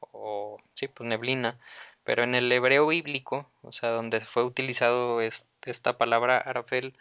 o 0.00 0.58
sí, 0.74 0.88
pues 0.88 1.08
neblina, 1.08 1.58
pero 2.04 2.22
en 2.24 2.34
el 2.34 2.50
hebreo 2.52 2.86
bíblico, 2.86 3.50
o 3.62 3.72
sea, 3.72 3.90
donde 3.90 4.20
fue 4.20 4.44
utilizado 4.44 5.20
es- 5.20 5.46
esta 5.64 5.98
palabra 5.98 6.38
arafel, 6.38 6.96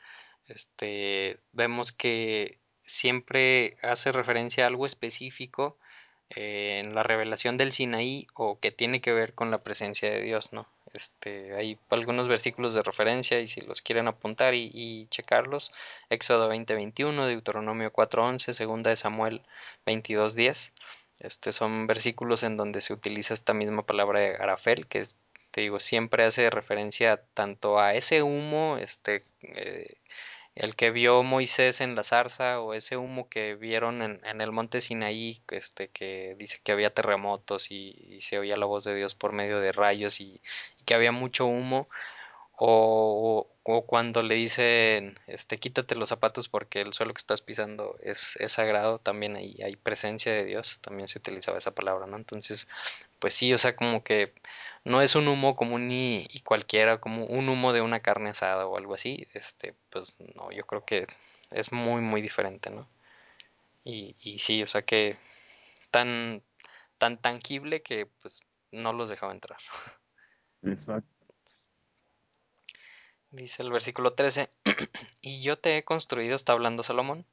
este, 0.47 1.37
vemos 1.53 1.91
que 1.91 2.59
siempre 2.81 3.77
hace 3.81 4.11
referencia 4.11 4.65
a 4.65 4.67
algo 4.67 4.85
específico 4.85 5.77
eh, 6.31 6.81
en 6.83 6.95
la 6.95 7.03
revelación 7.03 7.57
del 7.57 7.71
Sinaí 7.71 8.27
o 8.33 8.59
que 8.59 8.71
tiene 8.71 8.99
que 9.01 9.13
ver 9.13 9.33
con 9.33 9.51
la 9.51 9.59
presencia 9.59 10.09
de 10.09 10.21
Dios, 10.21 10.53
¿no? 10.53 10.67
Este, 10.93 11.55
hay 11.55 11.77
algunos 11.89 12.27
versículos 12.27 12.73
de 12.73 12.81
referencia 12.81 13.39
y 13.39 13.47
si 13.47 13.61
los 13.61 13.81
quieren 13.81 14.07
apuntar 14.07 14.53
y, 14.55 15.07
checarlos, 15.09 15.71
Éxodo 16.09 16.49
20:21, 16.49 17.27
Deuteronomio 17.27 17.91
4:11, 17.91 18.53
Segunda 18.53 18.89
de 18.89 18.95
Samuel 18.95 19.41
22:10. 19.85 20.71
Este 21.19 21.53
son 21.53 21.87
versículos 21.87 22.43
en 22.43 22.57
donde 22.57 22.81
se 22.81 22.93
utiliza 22.93 23.33
esta 23.33 23.53
misma 23.53 23.85
palabra 23.85 24.19
de 24.19 24.35
Arafel, 24.35 24.87
que 24.87 25.03
te 25.51 25.61
digo, 25.61 25.79
siempre 25.79 26.25
hace 26.25 26.49
referencia 26.49 27.17
tanto 27.33 27.79
a 27.79 27.93
ese 27.93 28.23
humo, 28.23 28.77
este, 28.77 29.23
eh, 29.41 29.95
el 30.55 30.75
que 30.75 30.91
vio 30.91 31.21
Moisés 31.23 31.81
en 31.81 31.95
la 31.95 32.03
zarza 32.03 32.61
o 32.61 32.73
ese 32.73 32.97
humo 32.97 33.29
que 33.29 33.55
vieron 33.55 34.01
en, 34.01 34.41
el 34.41 34.51
monte 34.51 34.81
Sinaí, 34.81 35.41
este, 35.51 35.89
que 35.89 36.35
dice 36.39 36.59
que 36.63 36.71
había 36.71 36.93
terremotos 36.93 37.71
y, 37.71 38.19
se 38.21 38.39
oía 38.39 38.57
la 38.57 38.65
voz 38.65 38.85
de 38.85 38.95
Dios 38.95 39.15
por 39.15 39.33
medio 39.33 39.59
de 39.59 39.73
rayos 39.73 40.21
y 40.21 40.41
que 40.85 40.95
había 40.95 41.11
mucho 41.11 41.45
humo, 41.45 41.89
o, 42.57 43.47
o 43.63 43.85
cuando 43.85 44.23
le 44.23 44.35
dicen, 44.35 45.19
este, 45.27 45.57
quítate 45.57 45.95
los 45.95 46.09
zapatos 46.09 46.49
porque 46.49 46.81
el 46.81 46.93
suelo 46.93 47.13
que 47.13 47.19
estás 47.19 47.41
pisando 47.41 47.97
es, 48.01 48.35
es 48.37 48.53
sagrado, 48.53 48.99
también 48.99 49.35
hay, 49.35 49.59
hay 49.63 49.75
presencia 49.75 50.33
de 50.33 50.45
Dios, 50.45 50.79
también 50.81 51.07
se 51.07 51.19
utilizaba 51.19 51.57
esa 51.57 51.71
palabra, 51.71 52.05
¿no? 52.07 52.15
Entonces, 52.17 52.67
pues 53.19 53.33
sí, 53.33 53.53
o 53.53 53.57
sea, 53.57 53.75
como 53.75 54.03
que 54.03 54.33
no 54.83 55.01
es 55.01 55.15
un 55.15 55.27
humo 55.27 55.55
común 55.55 55.91
y, 55.91 56.27
y 56.31 56.41
cualquiera, 56.41 56.99
como 56.99 57.25
un 57.25 57.49
humo 57.49 57.73
de 57.73 57.81
una 57.81 58.01
carne 58.01 58.29
asada 58.29 58.67
o 58.67 58.77
algo 58.77 58.93
así, 58.93 59.27
este, 59.33 59.73
pues 59.89 60.13
no, 60.35 60.51
yo 60.51 60.65
creo 60.65 60.85
que 60.85 61.07
es 61.51 61.71
muy, 61.71 62.01
muy 62.01 62.21
diferente, 62.21 62.69
¿no? 62.69 62.87
Y, 63.83 64.15
y 64.19 64.39
sí, 64.39 64.63
o 64.63 64.67
sea 64.67 64.81
que 64.83 65.17
tan, 65.91 66.41
tan 66.97 67.17
tangible 67.21 67.81
que 67.81 68.07
pues 68.21 68.43
no 68.71 68.93
los 68.93 69.09
dejaba 69.09 69.33
entrar. 69.33 69.59
Exacto. 70.63 71.14
Dice 73.35 73.63
el 73.63 73.71
versículo 73.71 74.13
13, 74.13 74.49
y 75.21 75.41
yo 75.41 75.57
te 75.59 75.77
he 75.77 75.83
construido, 75.83 76.37
está 76.37 76.53
hablando 76.53 76.83
Salomón, 76.83 77.25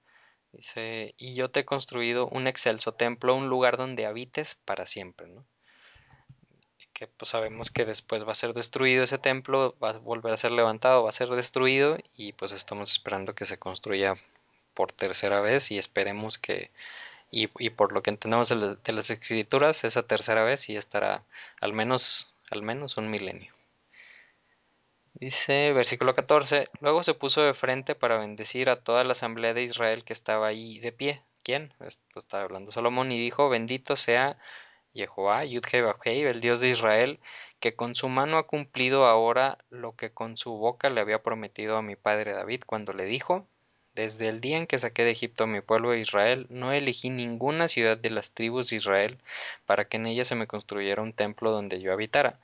dice, 0.53 1.15
y 1.17 1.35
yo 1.35 1.49
te 1.51 1.61
he 1.61 1.65
construido 1.65 2.27
un 2.27 2.49
excelso 2.49 2.93
templo, 2.93 3.37
un 3.37 3.49
lugar 3.49 3.77
donde 3.77 4.05
habites 4.05 4.57
para 4.57 4.87
siempre, 4.87 5.29
¿no? 5.29 5.45
que 6.93 7.07
pues 7.07 7.31
sabemos 7.31 7.71
que 7.71 7.85
después 7.85 8.27
va 8.27 8.33
a 8.33 8.37
ser 8.37 8.53
destruido 8.53 9.05
ese 9.05 9.19
templo, 9.19 9.77
va 9.83 9.91
a 9.91 9.99
volver 9.99 10.33
a 10.33 10.37
ser 10.37 10.51
levantado, 10.51 11.05
va 11.05 11.11
a 11.11 11.13
ser 11.13 11.29
destruido 11.29 11.99
y 12.17 12.33
pues 12.33 12.51
estamos 12.53 12.91
esperando 12.93 13.35
que 13.35 13.45
se 13.45 13.59
construya 13.59 14.17
por 14.75 14.93
tercera 14.93 15.41
vez 15.41 15.71
y 15.71 15.79
esperemos 15.79 16.37
que 16.39 16.71
y, 17.31 17.49
y 17.59 17.71
por 17.71 17.93
lo 17.93 18.03
que 18.03 18.11
entendemos 18.11 18.49
de, 18.49 18.93
las 18.93 19.11
escrituras 19.11 19.85
esa 19.85 20.03
tercera 20.03 20.45
vez 20.45 20.63
sí 20.63 20.77
estará 20.77 21.25
al 21.61 21.73
menos 21.73 22.29
al 22.51 22.63
menos 22.63 22.97
un 22.97 23.11
milenio. 23.11 23.55
Dice 25.15 25.73
versículo 25.73 26.15
14, 26.15 26.69
luego 26.81 27.03
se 27.03 27.15
puso 27.15 27.43
de 27.43 27.55
frente 27.55 27.95
para 27.95 28.19
bendecir 28.19 28.69
a 28.69 28.83
toda 28.83 29.05
la 29.05 29.13
asamblea 29.13 29.55
de 29.55 29.63
Israel 29.63 30.05
que 30.05 30.13
estaba 30.13 30.49
ahí 30.49 30.81
de 30.81 30.93
pie. 30.93 31.23
¿Quién? 31.43 31.75
Pues, 31.79 32.01
estaba 32.17 32.43
hablando 32.45 32.73
Salomón 32.73 33.13
y 33.13 33.19
dijo, 33.19 33.49
bendito 33.49 33.97
sea 33.97 34.39
Jehová, 34.95 35.45
Yud-Heh-Vah-Heh, 35.45 36.29
el 36.29 36.41
Dios 36.41 36.61
de 36.61 36.69
Israel, 36.71 37.21
que 37.61 37.75
con 37.75 37.95
su 37.95 38.09
mano 38.09 38.39
ha 38.39 38.47
cumplido 38.47 39.07
ahora 39.07 39.59
lo 39.71 39.97
que 39.97 40.13
con 40.13 40.37
su 40.37 40.53
boca 40.53 40.91
le 40.91 41.01
había 41.01 41.23
prometido 41.23 41.77
a 41.77 41.83
mi 41.83 41.97
padre 41.97 42.33
David 42.33 42.63
cuando 42.67 42.93
le 42.93 43.05
dijo, 43.05 43.47
desde 43.95 44.29
el 44.29 44.41
día 44.41 44.57
en 44.59 44.67
que 44.67 44.79
saqué 44.79 45.05
de 45.05 45.11
Egipto 45.11 45.45
a 45.45 45.47
mi 45.47 45.61
pueblo 45.61 45.91
de 45.91 46.01
Israel, 46.01 46.47
no 46.49 46.73
elegí 46.73 47.11
ninguna 47.11 47.69
ciudad 47.69 47.99
de 47.99 48.11
las 48.11 48.33
tribus 48.33 48.71
de 48.71 48.77
Israel 48.77 49.19
para 49.67 49.85
que 49.87 49.99
en 49.99 50.07
ella 50.07 50.25
se 50.25 50.35
me 50.35 50.47
construyera 50.47 51.03
un 51.03 51.13
templo 51.13 51.51
donde 51.51 51.81
yo 51.81 51.93
habitara, 51.93 52.41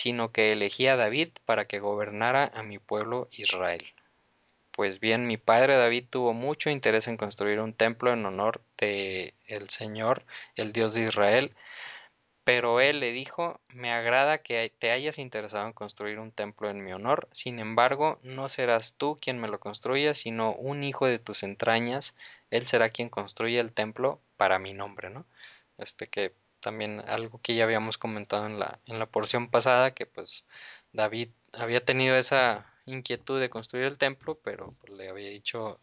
sino 0.00 0.32
que 0.32 0.52
elegí 0.52 0.86
a 0.86 0.96
David 0.96 1.28
para 1.44 1.66
que 1.66 1.78
gobernara 1.78 2.50
a 2.54 2.62
mi 2.62 2.78
pueblo 2.78 3.28
Israel. 3.32 3.84
Pues 4.70 4.98
bien, 4.98 5.26
mi 5.26 5.36
padre 5.36 5.76
David 5.76 6.06
tuvo 6.08 6.32
mucho 6.32 6.70
interés 6.70 7.06
en 7.06 7.18
construir 7.18 7.60
un 7.60 7.74
templo 7.74 8.10
en 8.10 8.24
honor 8.24 8.62
de 8.78 9.34
el 9.46 9.68
Señor, 9.68 10.24
el 10.54 10.72
Dios 10.72 10.94
de 10.94 11.02
Israel, 11.02 11.54
pero 12.44 12.80
él 12.80 13.00
le 13.00 13.12
dijo, 13.12 13.60
me 13.68 13.92
agrada 13.92 14.38
que 14.38 14.72
te 14.78 14.90
hayas 14.90 15.18
interesado 15.18 15.66
en 15.66 15.74
construir 15.74 16.18
un 16.18 16.32
templo 16.32 16.70
en 16.70 16.82
mi 16.82 16.94
honor, 16.94 17.28
sin 17.32 17.58
embargo, 17.58 18.18
no 18.22 18.48
serás 18.48 18.94
tú 18.94 19.18
quien 19.20 19.38
me 19.38 19.48
lo 19.48 19.60
construya, 19.60 20.14
sino 20.14 20.54
un 20.54 20.82
hijo 20.82 21.04
de 21.06 21.18
tus 21.18 21.42
entrañas, 21.42 22.14
él 22.48 22.66
será 22.66 22.88
quien 22.88 23.10
construya 23.10 23.60
el 23.60 23.72
templo 23.72 24.18
para 24.38 24.58
mi 24.58 24.72
nombre, 24.72 25.10
¿no? 25.10 25.26
Este 25.76 26.06
que 26.06 26.32
también 26.60 27.00
algo 27.06 27.40
que 27.42 27.54
ya 27.54 27.64
habíamos 27.64 27.98
comentado 27.98 28.46
en 28.46 28.58
la, 28.58 28.80
en 28.86 28.98
la 28.98 29.06
porción 29.06 29.50
pasada, 29.50 29.92
que 29.94 30.06
pues 30.06 30.46
David 30.92 31.30
había 31.52 31.84
tenido 31.84 32.16
esa 32.16 32.66
inquietud 32.86 33.40
de 33.40 33.50
construir 33.50 33.86
el 33.86 33.98
templo, 33.98 34.38
pero 34.42 34.74
pues, 34.80 34.92
le 34.92 35.08
había 35.08 35.28
dicho, 35.28 35.80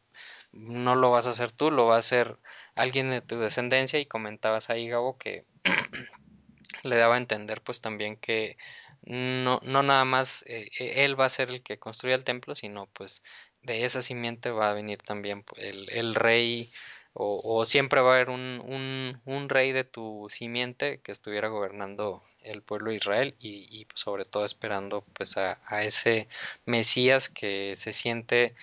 no 0.52 0.96
lo 0.96 1.12
vas 1.12 1.28
a 1.28 1.32
hacer 1.32 1.52
tú, 1.52 1.72
lo 1.72 1.86
va 1.86 1.96
a 1.96 2.00
hacer 2.00 2.38
alguien 2.76 3.10
de 3.12 3.22
tu 3.22 3.40
descendencia, 3.40 4.00
y 4.00 4.06
comentabas 4.06 4.70
ahí, 4.70 4.88
Gabo, 4.88 5.18
que 5.18 5.46
le 6.84 6.96
daba 6.96 7.16
a 7.16 7.20
entender 7.20 7.62
pues 7.62 7.82
también 7.82 8.18
que 8.18 8.58
no, 9.04 9.60
no 9.64 9.84
nada 9.84 10.06
más 10.06 10.44
eh, 10.48 10.70
eh, 10.80 11.06
él 11.06 11.20
va 11.20 11.26
a 11.26 11.30
ser 11.30 11.50
el 11.50 11.64
que 11.64 11.80
construya 11.80 12.16
el 12.16 12.24
templo, 12.24 12.56
sino 12.56 12.88
pues 12.88 13.24
de 13.62 13.86
esa 13.86 14.02
simiente 14.02 14.52
va 14.52 14.70
a 14.70 14.74
venir 14.74 15.00
también 15.02 15.44
pues, 15.44 15.62
el, 15.64 15.90
el 15.92 16.16
rey 16.16 16.72
o, 17.20 17.42
o, 17.44 17.66
siempre 17.66 18.02
va 18.02 18.12
a 18.12 18.16
haber 18.16 18.30
un, 18.30 18.62
un, 18.66 19.20
un, 19.26 19.50
rey 19.50 19.72
de 19.72 19.84
tu 19.84 20.28
simiente 20.30 21.00
que 21.00 21.12
estuviera 21.12 21.48
gobernando 21.48 22.22
el 22.44 22.62
pueblo 22.62 22.92
de 22.92 22.98
Israel 22.98 23.36
y, 23.40 23.68
y 23.72 23.86
pues, 23.86 24.00
sobre 24.00 24.26
todo 24.26 24.46
esperando 24.46 25.04
pues 25.14 25.38
a, 25.38 25.60
a, 25.66 25.84
ese 25.84 26.28
Mesías 26.66 27.28
que 27.30 27.76
se 27.76 27.92
siente 27.92 28.54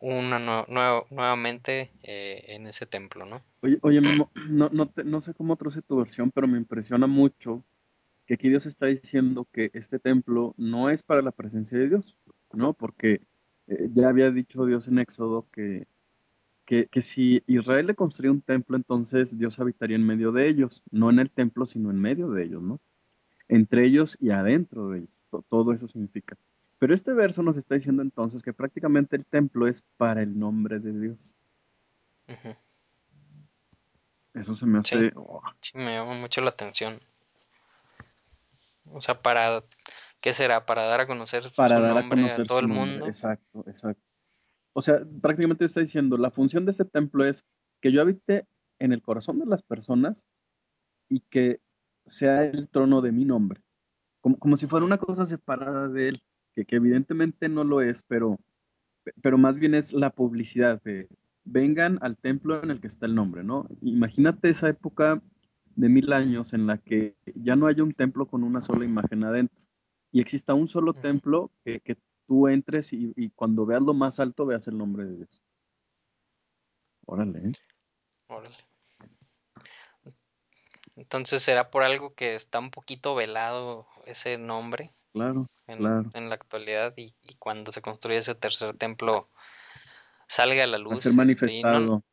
una 0.00 0.38
nueva, 0.38 1.04
nuevamente 1.10 1.90
eh, 2.02 2.44
en 2.48 2.66
ese 2.66 2.86
templo, 2.86 3.24
¿no? 3.24 3.42
Oye, 3.60 3.78
oye 3.82 4.00
Memo, 4.00 4.30
no, 4.50 4.68
no, 4.72 4.86
te- 4.86 5.04
no 5.04 5.20
sé 5.20 5.32
cómo 5.34 5.56
traduce 5.56 5.82
tu 5.82 5.96
versión, 5.96 6.30
pero 6.30 6.46
me 6.46 6.58
impresiona 6.58 7.06
mucho 7.06 7.64
que 8.26 8.34
aquí 8.34 8.50
Dios 8.50 8.66
está 8.66 8.86
diciendo 8.86 9.48
que 9.50 9.70
este 9.72 9.98
templo 9.98 10.54
no 10.58 10.90
es 10.90 11.02
para 11.02 11.22
la 11.22 11.32
presencia 11.32 11.78
de 11.78 11.88
Dios, 11.88 12.18
¿no? 12.52 12.74
Porque 12.74 13.22
eh, 13.66 13.88
ya 13.90 14.10
había 14.10 14.30
dicho 14.30 14.66
Dios 14.66 14.86
en 14.88 14.98
Éxodo 14.98 15.46
que, 15.50 15.86
que, 16.68 16.86
que 16.86 17.00
si 17.00 17.42
Israel 17.46 17.86
le 17.86 17.94
construía 17.94 18.30
un 18.30 18.42
templo, 18.42 18.76
entonces 18.76 19.38
Dios 19.38 19.58
habitaría 19.58 19.96
en 19.96 20.04
medio 20.06 20.32
de 20.32 20.48
ellos, 20.48 20.82
no 20.90 21.08
en 21.08 21.18
el 21.18 21.30
templo, 21.30 21.64
sino 21.64 21.90
en 21.90 21.98
medio 21.98 22.28
de 22.28 22.44
ellos, 22.44 22.60
¿no? 22.62 22.78
Entre 23.48 23.86
ellos 23.86 24.18
y 24.20 24.32
adentro 24.32 24.90
de 24.90 24.98
ellos, 24.98 25.24
to- 25.30 25.42
todo 25.48 25.72
eso 25.72 25.88
significa. 25.88 26.36
Pero 26.78 26.92
este 26.92 27.14
verso 27.14 27.42
nos 27.42 27.56
está 27.56 27.74
diciendo 27.74 28.02
entonces 28.02 28.42
que 28.42 28.52
prácticamente 28.52 29.16
el 29.16 29.24
templo 29.24 29.66
es 29.66 29.82
para 29.96 30.20
el 30.20 30.38
nombre 30.38 30.78
de 30.78 30.92
Dios. 30.92 31.36
Uh 32.28 32.32
-huh. 32.32 32.56
Eso 34.34 34.54
se 34.54 34.66
me 34.66 34.82
Sí, 34.84 34.96
hace 34.96 35.12
oh, 35.16 35.40
sí, 35.62 35.72
me 35.78 35.94
llama 35.94 36.14
mucho 36.20 36.42
la 36.42 36.50
atención. 36.50 37.00
O 38.92 39.00
sea, 39.00 39.22
para, 39.22 39.64
¿qué 40.20 40.34
será? 40.34 40.66
Para 40.66 40.82
dar 40.84 41.00
a 41.00 41.06
conocer 41.06 41.50
para 41.56 41.76
su 41.76 41.82
dar 41.82 41.96
a 41.96 42.00
nombre 42.02 42.20
a 42.20 42.22
conocer 42.24 42.46
todo 42.46 42.60
el 42.60 42.68
mundo. 42.68 43.06
Exacto, 43.06 43.64
exacto. 43.66 44.02
O 44.72 44.82
sea, 44.82 44.98
prácticamente 45.20 45.64
está 45.64 45.80
diciendo, 45.80 46.18
la 46.18 46.30
función 46.30 46.64
de 46.64 46.72
ese 46.72 46.84
templo 46.84 47.24
es 47.24 47.44
que 47.80 47.92
yo 47.92 48.00
habite 48.00 48.46
en 48.78 48.92
el 48.92 49.02
corazón 49.02 49.38
de 49.38 49.46
las 49.46 49.62
personas 49.62 50.26
y 51.08 51.20
que 51.20 51.60
sea 52.06 52.44
el 52.44 52.68
trono 52.68 53.00
de 53.00 53.12
mi 53.12 53.24
nombre. 53.24 53.62
Como, 54.20 54.38
como 54.38 54.56
si 54.56 54.66
fuera 54.66 54.86
una 54.86 54.98
cosa 54.98 55.24
separada 55.24 55.88
de 55.88 56.08
él, 56.08 56.22
que, 56.54 56.64
que 56.64 56.76
evidentemente 56.76 57.48
no 57.48 57.64
lo 57.64 57.80
es, 57.80 58.04
pero, 58.04 58.38
pero 59.22 59.38
más 59.38 59.56
bien 59.56 59.74
es 59.74 59.92
la 59.92 60.10
publicidad 60.10 60.82
de 60.82 61.08
vengan 61.50 61.98
al 62.02 62.18
templo 62.18 62.62
en 62.62 62.70
el 62.70 62.80
que 62.80 62.86
está 62.86 63.06
el 63.06 63.14
nombre, 63.14 63.42
¿no? 63.42 63.66
Imagínate 63.80 64.50
esa 64.50 64.68
época 64.68 65.22
de 65.76 65.88
mil 65.88 66.12
años 66.12 66.52
en 66.52 66.66
la 66.66 66.78
que 66.78 67.16
ya 67.34 67.56
no 67.56 67.66
haya 67.66 67.82
un 67.82 67.94
templo 67.94 68.26
con 68.26 68.44
una 68.44 68.60
sola 68.60 68.84
imagen 68.84 69.24
adentro 69.24 69.64
y 70.10 70.20
exista 70.20 70.54
un 70.54 70.66
solo 70.66 70.94
templo 70.94 71.50
que, 71.64 71.80
que 71.80 71.96
tú 72.28 72.46
entres 72.46 72.92
y, 72.92 73.12
y 73.16 73.30
cuando 73.30 73.66
veas 73.66 73.82
lo 73.82 73.94
más 73.94 74.20
alto 74.20 74.46
veas 74.46 74.68
el 74.68 74.76
nombre 74.78 75.04
de 75.04 75.16
Dios. 75.16 75.42
Órale, 77.06 77.52
órale. 78.28 78.56
Entonces 80.94 81.42
será 81.42 81.70
por 81.70 81.82
algo 81.82 82.14
que 82.14 82.34
está 82.34 82.58
un 82.58 82.70
poquito 82.70 83.14
velado 83.14 83.86
ese 84.04 84.36
nombre 84.36 84.92
Claro, 85.12 85.48
en, 85.66 85.78
claro. 85.78 86.10
en 86.12 86.28
la 86.28 86.34
actualidad 86.34 86.92
y, 86.96 87.14
y 87.22 87.34
cuando 87.36 87.72
se 87.72 87.80
construye 87.80 88.18
ese 88.18 88.34
tercer 88.34 88.76
templo 88.76 89.30
salga 90.28 90.64
a 90.64 90.66
la 90.66 90.76
a 90.76 90.78
ser 90.78 90.84
luz, 90.84 90.98
este, 90.98 91.08
no 91.10 91.16
manifestado 91.16 92.04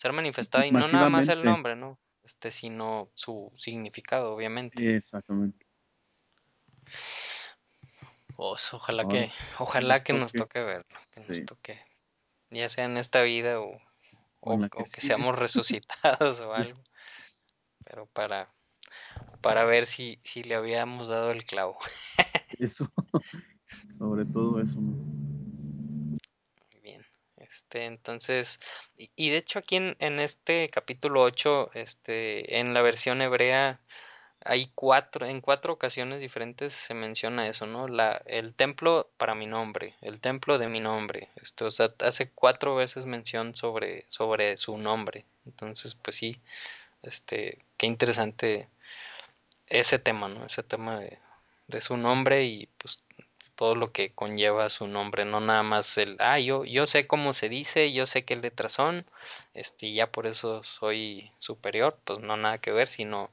ser 0.00 0.12
manifestado 0.14 0.64
y 0.64 0.70
no 0.70 0.88
nada 0.88 1.10
más 1.10 1.28
el 1.28 1.42
nombre, 1.42 1.76
¿no? 1.76 2.00
Este, 2.22 2.50
sino 2.50 3.10
su 3.12 3.52
significado, 3.58 4.32
obviamente. 4.32 4.96
Exactamente. 4.96 5.66
Pues, 8.40 8.72
ojalá 8.72 9.06
que, 9.06 9.30
ojalá 9.58 9.94
nos 9.96 10.02
que 10.02 10.12
nos 10.14 10.32
toque, 10.32 10.60
toque 10.60 10.64
verlo, 10.64 10.98
que 11.14 11.20
nos 11.28 11.44
toque, 11.44 11.84
ya 12.48 12.70
sea 12.70 12.86
en 12.86 12.96
esta 12.96 13.20
vida 13.20 13.60
o, 13.60 13.78
o 14.40 14.58
que 14.70 14.84
seamos 14.86 15.38
resucitados 15.38 16.40
o 16.40 16.56
Sí, 16.56 16.62
algo, 16.62 16.80
pero 17.84 18.06
para, 18.06 18.50
para 19.42 19.64
ver 19.64 19.86
si, 19.86 20.20
si 20.24 20.42
le 20.42 20.54
habíamos 20.54 21.08
dado 21.08 21.32
el 21.32 21.44
clavo. 21.44 21.78
eso, 22.58 22.90
sobre 23.86 24.24
todo 24.24 24.58
eso, 24.58 24.80
¿no? 24.80 24.92
Muy 26.72 26.80
bien. 26.82 27.04
Este, 27.36 27.84
entonces, 27.84 28.58
y, 28.96 29.10
y 29.16 29.28
de 29.28 29.36
hecho 29.36 29.58
aquí 29.58 29.76
en, 29.76 29.96
en 29.98 30.18
este 30.18 30.70
capítulo 30.70 31.20
8, 31.24 31.70
este, 31.74 32.58
en 32.58 32.72
la 32.72 32.80
versión 32.80 33.20
hebrea, 33.20 33.82
hay 34.44 34.70
cuatro, 34.74 35.26
en 35.26 35.40
cuatro 35.40 35.72
ocasiones 35.72 36.20
diferentes 36.20 36.72
se 36.72 36.94
menciona 36.94 37.48
eso, 37.48 37.66
¿no? 37.66 37.88
La, 37.88 38.22
el 38.26 38.54
templo 38.54 39.10
para 39.16 39.34
mi 39.34 39.46
nombre, 39.46 39.94
el 40.00 40.20
templo 40.20 40.58
de 40.58 40.68
mi 40.68 40.80
nombre. 40.80 41.28
Esto, 41.36 41.66
o 41.66 41.70
sea, 41.70 41.88
hace 42.00 42.30
cuatro 42.30 42.76
veces 42.76 43.06
mención 43.06 43.54
sobre, 43.54 44.04
sobre 44.08 44.56
su 44.56 44.78
nombre. 44.78 45.26
Entonces, 45.46 45.94
pues 45.94 46.16
sí, 46.16 46.40
este, 47.02 47.58
qué 47.76 47.86
interesante 47.86 48.68
ese 49.68 49.98
tema, 49.98 50.28
¿no? 50.28 50.46
Ese 50.46 50.62
tema 50.62 50.98
de, 51.00 51.18
de 51.68 51.80
su 51.80 51.96
nombre 51.96 52.44
y 52.44 52.66
pues 52.78 53.02
todo 53.60 53.74
lo 53.74 53.92
que 53.92 54.10
conlleva 54.14 54.70
su 54.70 54.86
nombre, 54.86 55.26
no 55.26 55.38
nada 55.40 55.62
más 55.62 55.98
el, 55.98 56.16
ah, 56.18 56.38
yo, 56.40 56.64
yo 56.64 56.86
sé 56.86 57.06
cómo 57.06 57.34
se 57.34 57.50
dice, 57.50 57.92
yo 57.92 58.06
sé 58.06 58.24
qué 58.24 58.34
letras 58.36 58.72
son, 58.72 59.04
este, 59.52 59.92
ya 59.92 60.10
por 60.10 60.26
eso 60.26 60.64
soy 60.64 61.30
superior, 61.38 61.98
pues 62.04 62.20
no 62.20 62.38
nada 62.38 62.56
que 62.56 62.72
ver, 62.72 62.88
sino 62.88 63.30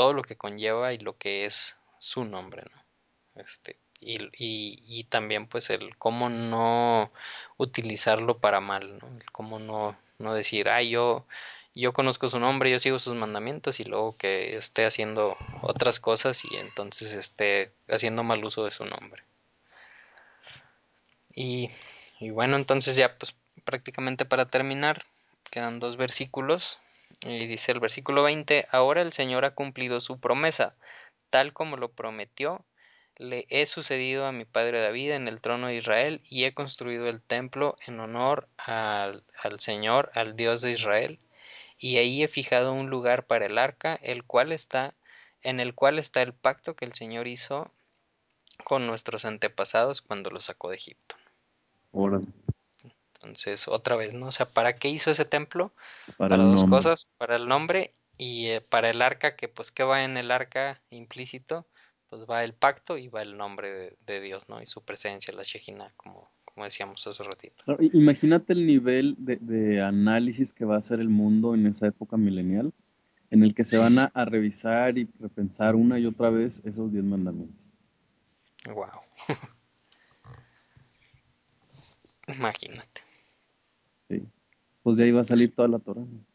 todo 0.00 0.14
lo 0.14 0.22
que 0.22 0.34
conlleva 0.34 0.94
y 0.94 0.98
lo 0.98 1.18
que 1.18 1.44
es 1.44 1.76
su 1.98 2.24
nombre, 2.24 2.62
¿no? 2.74 3.42
Este, 3.42 3.76
y, 4.00 4.30
y, 4.32 5.04
también 5.04 5.46
pues 5.46 5.68
el 5.68 5.94
cómo 5.98 6.30
no 6.30 7.12
utilizarlo 7.58 8.38
para 8.38 8.62
mal, 8.62 8.98
¿no? 8.98 9.08
El 9.08 9.30
cómo 9.30 9.58
no, 9.58 9.94
no 10.16 10.32
decir, 10.32 10.70
ah, 10.70 10.82
yo, 10.82 11.26
yo 11.74 11.92
conozco 11.92 12.30
su 12.30 12.38
nombre, 12.40 12.70
yo 12.70 12.78
sigo 12.78 12.98
sus 12.98 13.12
mandamientos 13.14 13.78
y 13.78 13.84
luego 13.84 14.16
que 14.16 14.56
esté 14.56 14.86
haciendo 14.86 15.36
otras 15.60 16.00
cosas 16.00 16.46
y 16.50 16.56
entonces 16.56 17.12
esté 17.12 17.70
haciendo 17.86 18.22
mal 18.24 18.42
uso 18.42 18.64
de 18.64 18.70
su 18.70 18.86
nombre. 18.86 19.22
Y, 21.34 21.68
y 22.20 22.30
bueno, 22.30 22.56
entonces 22.56 22.96
ya 22.96 23.18
pues 23.18 23.34
prácticamente 23.66 24.24
para 24.24 24.46
terminar, 24.46 25.04
quedan 25.50 25.78
dos 25.78 25.98
versículos. 25.98 26.78
Y 27.22 27.46
dice 27.46 27.72
el 27.72 27.80
versículo 27.80 28.22
20, 28.22 28.66
ahora 28.70 29.02
el 29.02 29.12
Señor 29.12 29.44
ha 29.44 29.54
cumplido 29.54 30.00
su 30.00 30.18
promesa, 30.18 30.74
tal 31.28 31.52
como 31.52 31.76
lo 31.76 31.90
prometió, 31.90 32.64
le 33.16 33.46
he 33.50 33.66
sucedido 33.66 34.24
a 34.24 34.32
mi 34.32 34.46
padre 34.46 34.80
David 34.80 35.10
en 35.10 35.28
el 35.28 35.42
trono 35.42 35.66
de 35.66 35.76
Israel 35.76 36.22
y 36.24 36.44
he 36.44 36.54
construido 36.54 37.06
el 37.08 37.20
templo 37.20 37.76
en 37.86 38.00
honor 38.00 38.48
al, 38.56 39.24
al 39.42 39.60
Señor, 39.60 40.10
al 40.14 40.36
Dios 40.36 40.62
de 40.62 40.72
Israel, 40.72 41.18
y 41.78 41.98
ahí 41.98 42.22
he 42.22 42.28
fijado 42.28 42.72
un 42.72 42.88
lugar 42.88 43.26
para 43.26 43.46
el 43.46 43.58
arca, 43.58 43.94
el 44.02 44.24
cual 44.24 44.52
está, 44.52 44.94
en 45.42 45.60
el 45.60 45.74
cual 45.74 45.98
está 45.98 46.22
el 46.22 46.32
pacto 46.32 46.74
que 46.74 46.86
el 46.86 46.94
Señor 46.94 47.26
hizo 47.26 47.70
con 48.64 48.86
nuestros 48.86 49.26
antepasados 49.26 50.00
cuando 50.00 50.30
los 50.30 50.46
sacó 50.46 50.70
de 50.70 50.76
Egipto. 50.76 51.16
Órale, 51.92 52.26
Entonces, 53.22 53.68
otra 53.68 53.96
vez, 53.96 54.14
¿no? 54.14 54.26
O 54.28 54.32
sea, 54.32 54.48
¿para 54.50 54.74
qué 54.74 54.88
hizo 54.88 55.10
ese 55.10 55.24
templo? 55.26 55.72
para 56.16 56.36
dos 56.38 56.62
nombre. 56.62 56.68
cosas, 56.68 57.06
para 57.18 57.36
el 57.36 57.48
nombre 57.48 57.92
y 58.16 58.46
eh, 58.48 58.60
para 58.62 58.88
el 58.90 59.02
arca, 59.02 59.36
que 59.36 59.48
pues 59.48 59.70
¿qué 59.70 59.82
va 59.82 60.04
en 60.04 60.16
el 60.16 60.30
arca 60.30 60.80
implícito? 60.90 61.66
Pues 62.08 62.22
va 62.28 62.42
el 62.44 62.54
pacto 62.54 62.96
y 62.98 63.08
va 63.08 63.22
el 63.22 63.36
nombre 63.36 63.70
de, 63.72 63.96
de 64.06 64.20
Dios, 64.20 64.48
¿no? 64.48 64.62
Y 64.62 64.66
su 64.66 64.82
presencia, 64.82 65.32
la 65.34 65.42
Shejina, 65.44 65.92
como, 65.96 66.30
como 66.44 66.64
decíamos 66.64 67.06
hace 67.06 67.22
ratito. 67.22 67.62
Claro, 67.64 67.78
Imagínate 67.92 68.54
el 68.54 68.66
nivel 68.66 69.14
de, 69.18 69.36
de 69.36 69.82
análisis 69.82 70.52
que 70.52 70.64
va 70.64 70.76
a 70.76 70.78
hacer 70.78 70.98
el 71.00 71.08
mundo 71.10 71.54
en 71.54 71.66
esa 71.66 71.86
época 71.86 72.16
milenial, 72.16 72.72
en 73.30 73.42
el 73.42 73.54
que 73.54 73.64
se 73.64 73.76
van 73.78 73.98
a, 73.98 74.04
a 74.06 74.24
revisar 74.24 74.96
y 74.98 75.08
repensar 75.20 75.74
una 75.76 75.98
y 75.98 76.06
otra 76.06 76.30
vez 76.30 76.62
esos 76.64 76.90
diez 76.90 77.04
mandamientos. 77.04 77.70
Wow, 78.66 78.88
imagínate. 82.28 83.02
Sí. 84.10 84.26
Pues 84.82 84.96
de 84.96 85.04
ahí 85.04 85.12
va 85.12 85.20
a 85.20 85.24
salir 85.24 85.54
toda 85.54 85.68
la 85.68 85.78
Torah. 85.78 86.00
¿no? 86.02 86.26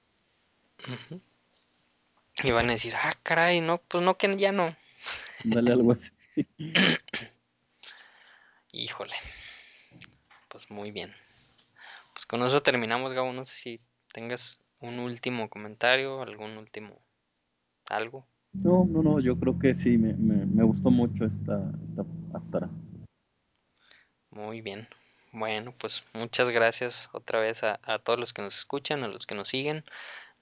Y 2.43 2.51
van 2.51 2.69
a 2.69 2.73
decir, 2.73 2.93
ah, 2.95 3.13
caray, 3.21 3.59
no, 3.59 3.79
pues 3.79 4.03
no, 4.03 4.17
que 4.17 4.35
ya 4.37 4.51
no. 4.51 4.75
Dale 5.43 5.73
algo 5.73 5.91
así. 5.91 6.11
Híjole, 8.71 9.15
pues 10.47 10.69
muy 10.71 10.91
bien. 10.91 11.13
Pues 12.13 12.25
con 12.25 12.41
eso 12.43 12.61
terminamos, 12.61 13.13
Gabo. 13.13 13.33
No 13.33 13.45
sé 13.45 13.55
si 13.55 13.81
tengas 14.13 14.59
un 14.79 14.99
último 14.99 15.49
comentario, 15.49 16.21
algún 16.21 16.57
último 16.57 17.01
algo. 17.89 18.25
No, 18.53 18.85
no, 18.85 19.03
no, 19.03 19.19
yo 19.19 19.37
creo 19.37 19.59
que 19.59 19.73
sí, 19.73 19.97
me, 19.97 20.13
me, 20.13 20.45
me 20.45 20.63
gustó 20.63 20.91
mucho 20.91 21.25
esta, 21.25 21.71
esta 21.83 22.05
Haftarah. 22.33 22.69
Muy 24.31 24.61
bien. 24.61 24.87
Bueno, 25.35 25.73
pues 25.77 26.05
muchas 26.13 26.49
gracias 26.49 27.09
otra 27.11 27.41
vez 27.41 27.61
a, 27.63 27.81
a 27.83 27.99
todos 27.99 28.17
los 28.17 28.31
que 28.31 28.41
nos 28.41 28.57
escuchan, 28.57 29.03
a 29.03 29.09
los 29.09 29.25
que 29.25 29.35
nos 29.35 29.49
siguen. 29.49 29.83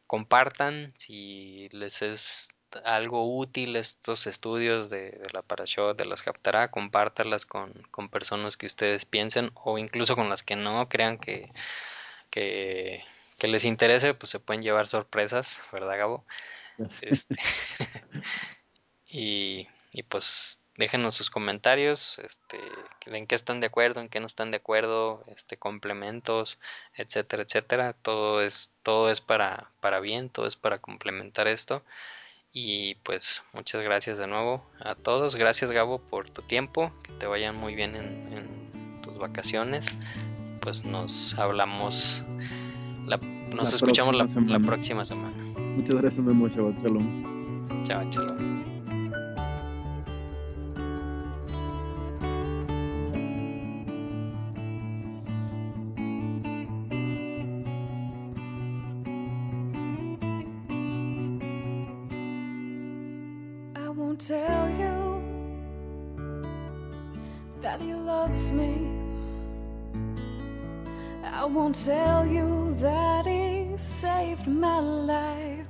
Compartan 0.06 0.94
si 0.98 1.68
les 1.72 2.04
es 2.04 2.50
algo 2.86 3.36
útil 3.38 3.76
estos 3.76 4.28
estudios 4.28 4.92
de, 4.92 5.12
de 5.12 5.30
la 5.34 5.42
Parashot, 5.42 5.98
de 5.98 6.06
las 6.06 6.28
Haftarah, 6.28 6.70
compártalas 6.70 7.48
con, 7.48 7.74
con 7.90 8.10
personas 8.10 8.56
que 8.56 8.68
ustedes 8.68 9.06
piensen 9.06 9.52
o 9.56 9.80
incluso 9.80 10.16
con 10.16 10.30
las 10.30 10.44
que 10.44 10.56
no 10.56 10.88
crean 10.90 11.18
que, 11.18 11.52
que, 12.30 13.04
que 13.40 13.48
les 13.48 13.66
interese, 13.66 14.14
pues 14.14 14.30
se 14.30 14.40
pueden 14.40 14.64
llevar 14.64 14.88
sorpresas, 14.88 15.60
¿verdad, 15.72 15.98
Gabo? 15.98 16.26
Este, 16.78 17.36
y, 19.08 19.68
y 19.92 20.04
pues 20.04 20.63
déjenos 20.78 21.16
sus 21.16 21.30
comentarios, 21.30 22.20
este, 22.20 22.60
en 23.06 23.28
qué 23.28 23.36
están 23.36 23.60
de 23.62 23.68
acuerdo, 23.68 24.02
en 24.02 24.10
qué 24.10 24.20
no 24.20 24.28
están 24.28 24.52
de 24.52 24.58
acuerdo, 24.58 25.24
este, 25.28 25.58
complementos, 25.58 26.60
etcétera, 26.96 27.44
etcétera. 27.44 27.94
Todo 27.94 28.42
es, 28.42 28.72
todo 28.82 29.10
es 29.10 29.22
para, 29.22 29.70
para 29.82 30.00
bien, 30.00 30.30
todo 30.30 30.48
es 30.48 30.56
para 30.56 30.80
complementar 30.80 31.48
esto. 31.48 31.84
Y 32.52 32.96
pues 32.96 33.42
muchas 33.54 33.82
gracias 33.82 34.20
de 34.20 34.28
nuevo 34.28 34.64
a 34.80 34.94
todos. 34.94 35.36
Gracias 35.36 35.72
Gabo 35.72 36.00
por 36.00 36.30
tu 36.30 36.42
tiempo. 36.42 36.92
Que 37.04 37.12
te 37.14 37.26
vayan 37.26 37.56
muy 37.56 37.74
bien 37.74 37.96
en, 37.96 38.34
en 38.34 39.02
tus 39.02 39.18
vacaciones. 39.18 39.94
Pues 40.62 40.86
nos 40.86 41.38
hablamos, 41.38 42.24
la, 43.06 43.18
La 43.18 43.56
nos 43.56 43.74
escuchamos 43.74 44.16
próxima 44.16 44.60
la, 44.60 44.60
próxima 44.60 45.06
semana. 45.06 45.36
Muchas 45.76 45.98
gracias, 45.98 46.26
Memo. 46.26 46.48
Chao, 46.48 46.74
chalo. 46.78 48.73
Loves 68.34 68.52
me. 68.52 68.90
I 71.24 71.46
won't 71.46 71.76
tell 71.76 72.26
you 72.26 72.76
that 72.80 73.26
he 73.28 73.78
saved 73.78 74.48
my 74.48 74.80
life. 74.80 75.66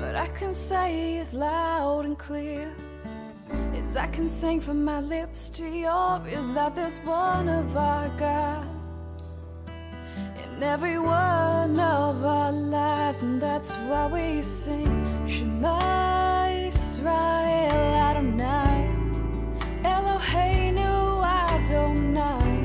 But 0.00 0.14
I 0.14 0.28
can 0.38 0.54
say 0.54 1.18
as 1.18 1.34
loud 1.34 2.04
and 2.04 2.16
clear 2.18 2.72
as 3.74 3.96
I 3.96 4.06
can 4.06 4.28
sing 4.28 4.60
from 4.60 4.84
my 4.84 5.00
lips 5.00 5.50
to 5.50 5.64
yours 5.64 6.48
that 6.50 6.76
there's 6.76 6.98
one 6.98 7.48
of 7.48 7.76
our 7.76 8.08
God 8.16 8.68
in 10.44 10.62
every 10.62 10.98
one 10.98 11.80
of 11.80 12.24
our 12.24 12.52
lives, 12.52 13.18
and 13.18 13.42
that's 13.42 13.74
why 13.74 14.06
we 14.06 14.42
sing 14.42 15.26
Shema 15.26 16.25
Israel 17.06 17.94
Adonai 18.08 18.90
Eloheinu 19.84 21.22
Adonai 21.22 22.58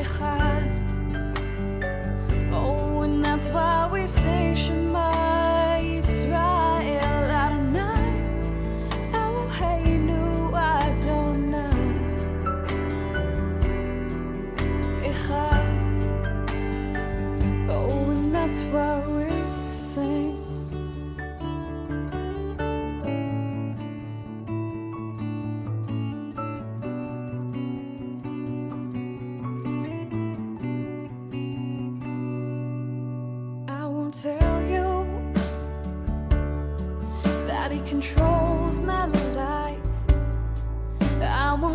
Echad. 0.00 0.64
Oh, 2.52 3.00
and 3.02 3.24
that's 3.24 3.48
why 3.48 3.88
we 3.92 4.06
sing 4.06 4.55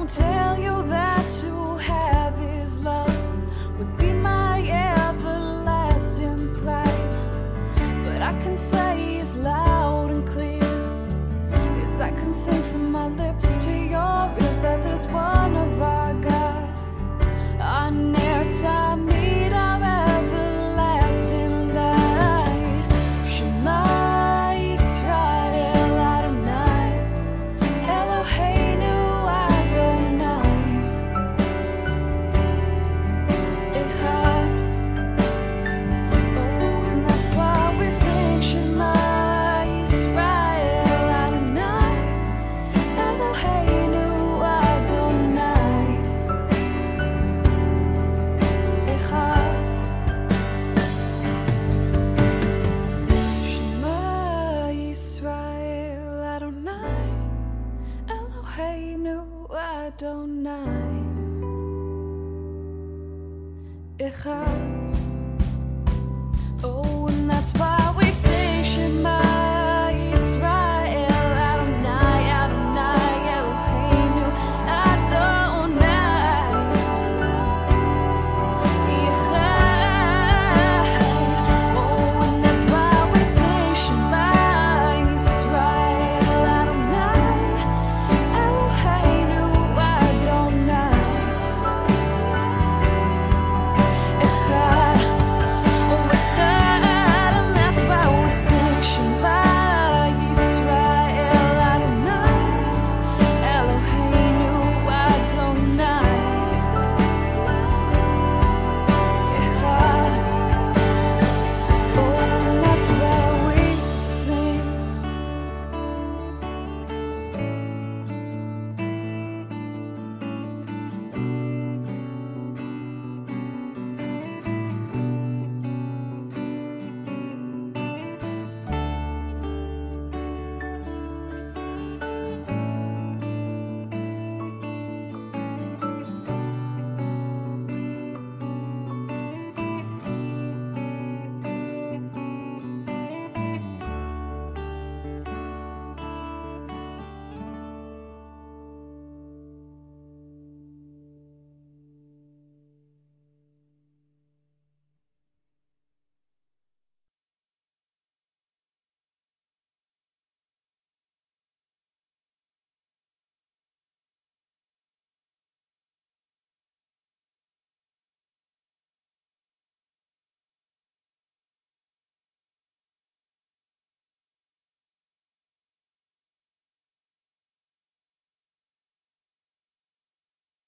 tell 0.08 0.58
you 0.58 0.81
Adonai 60.02 60.98
Echad 64.00 64.71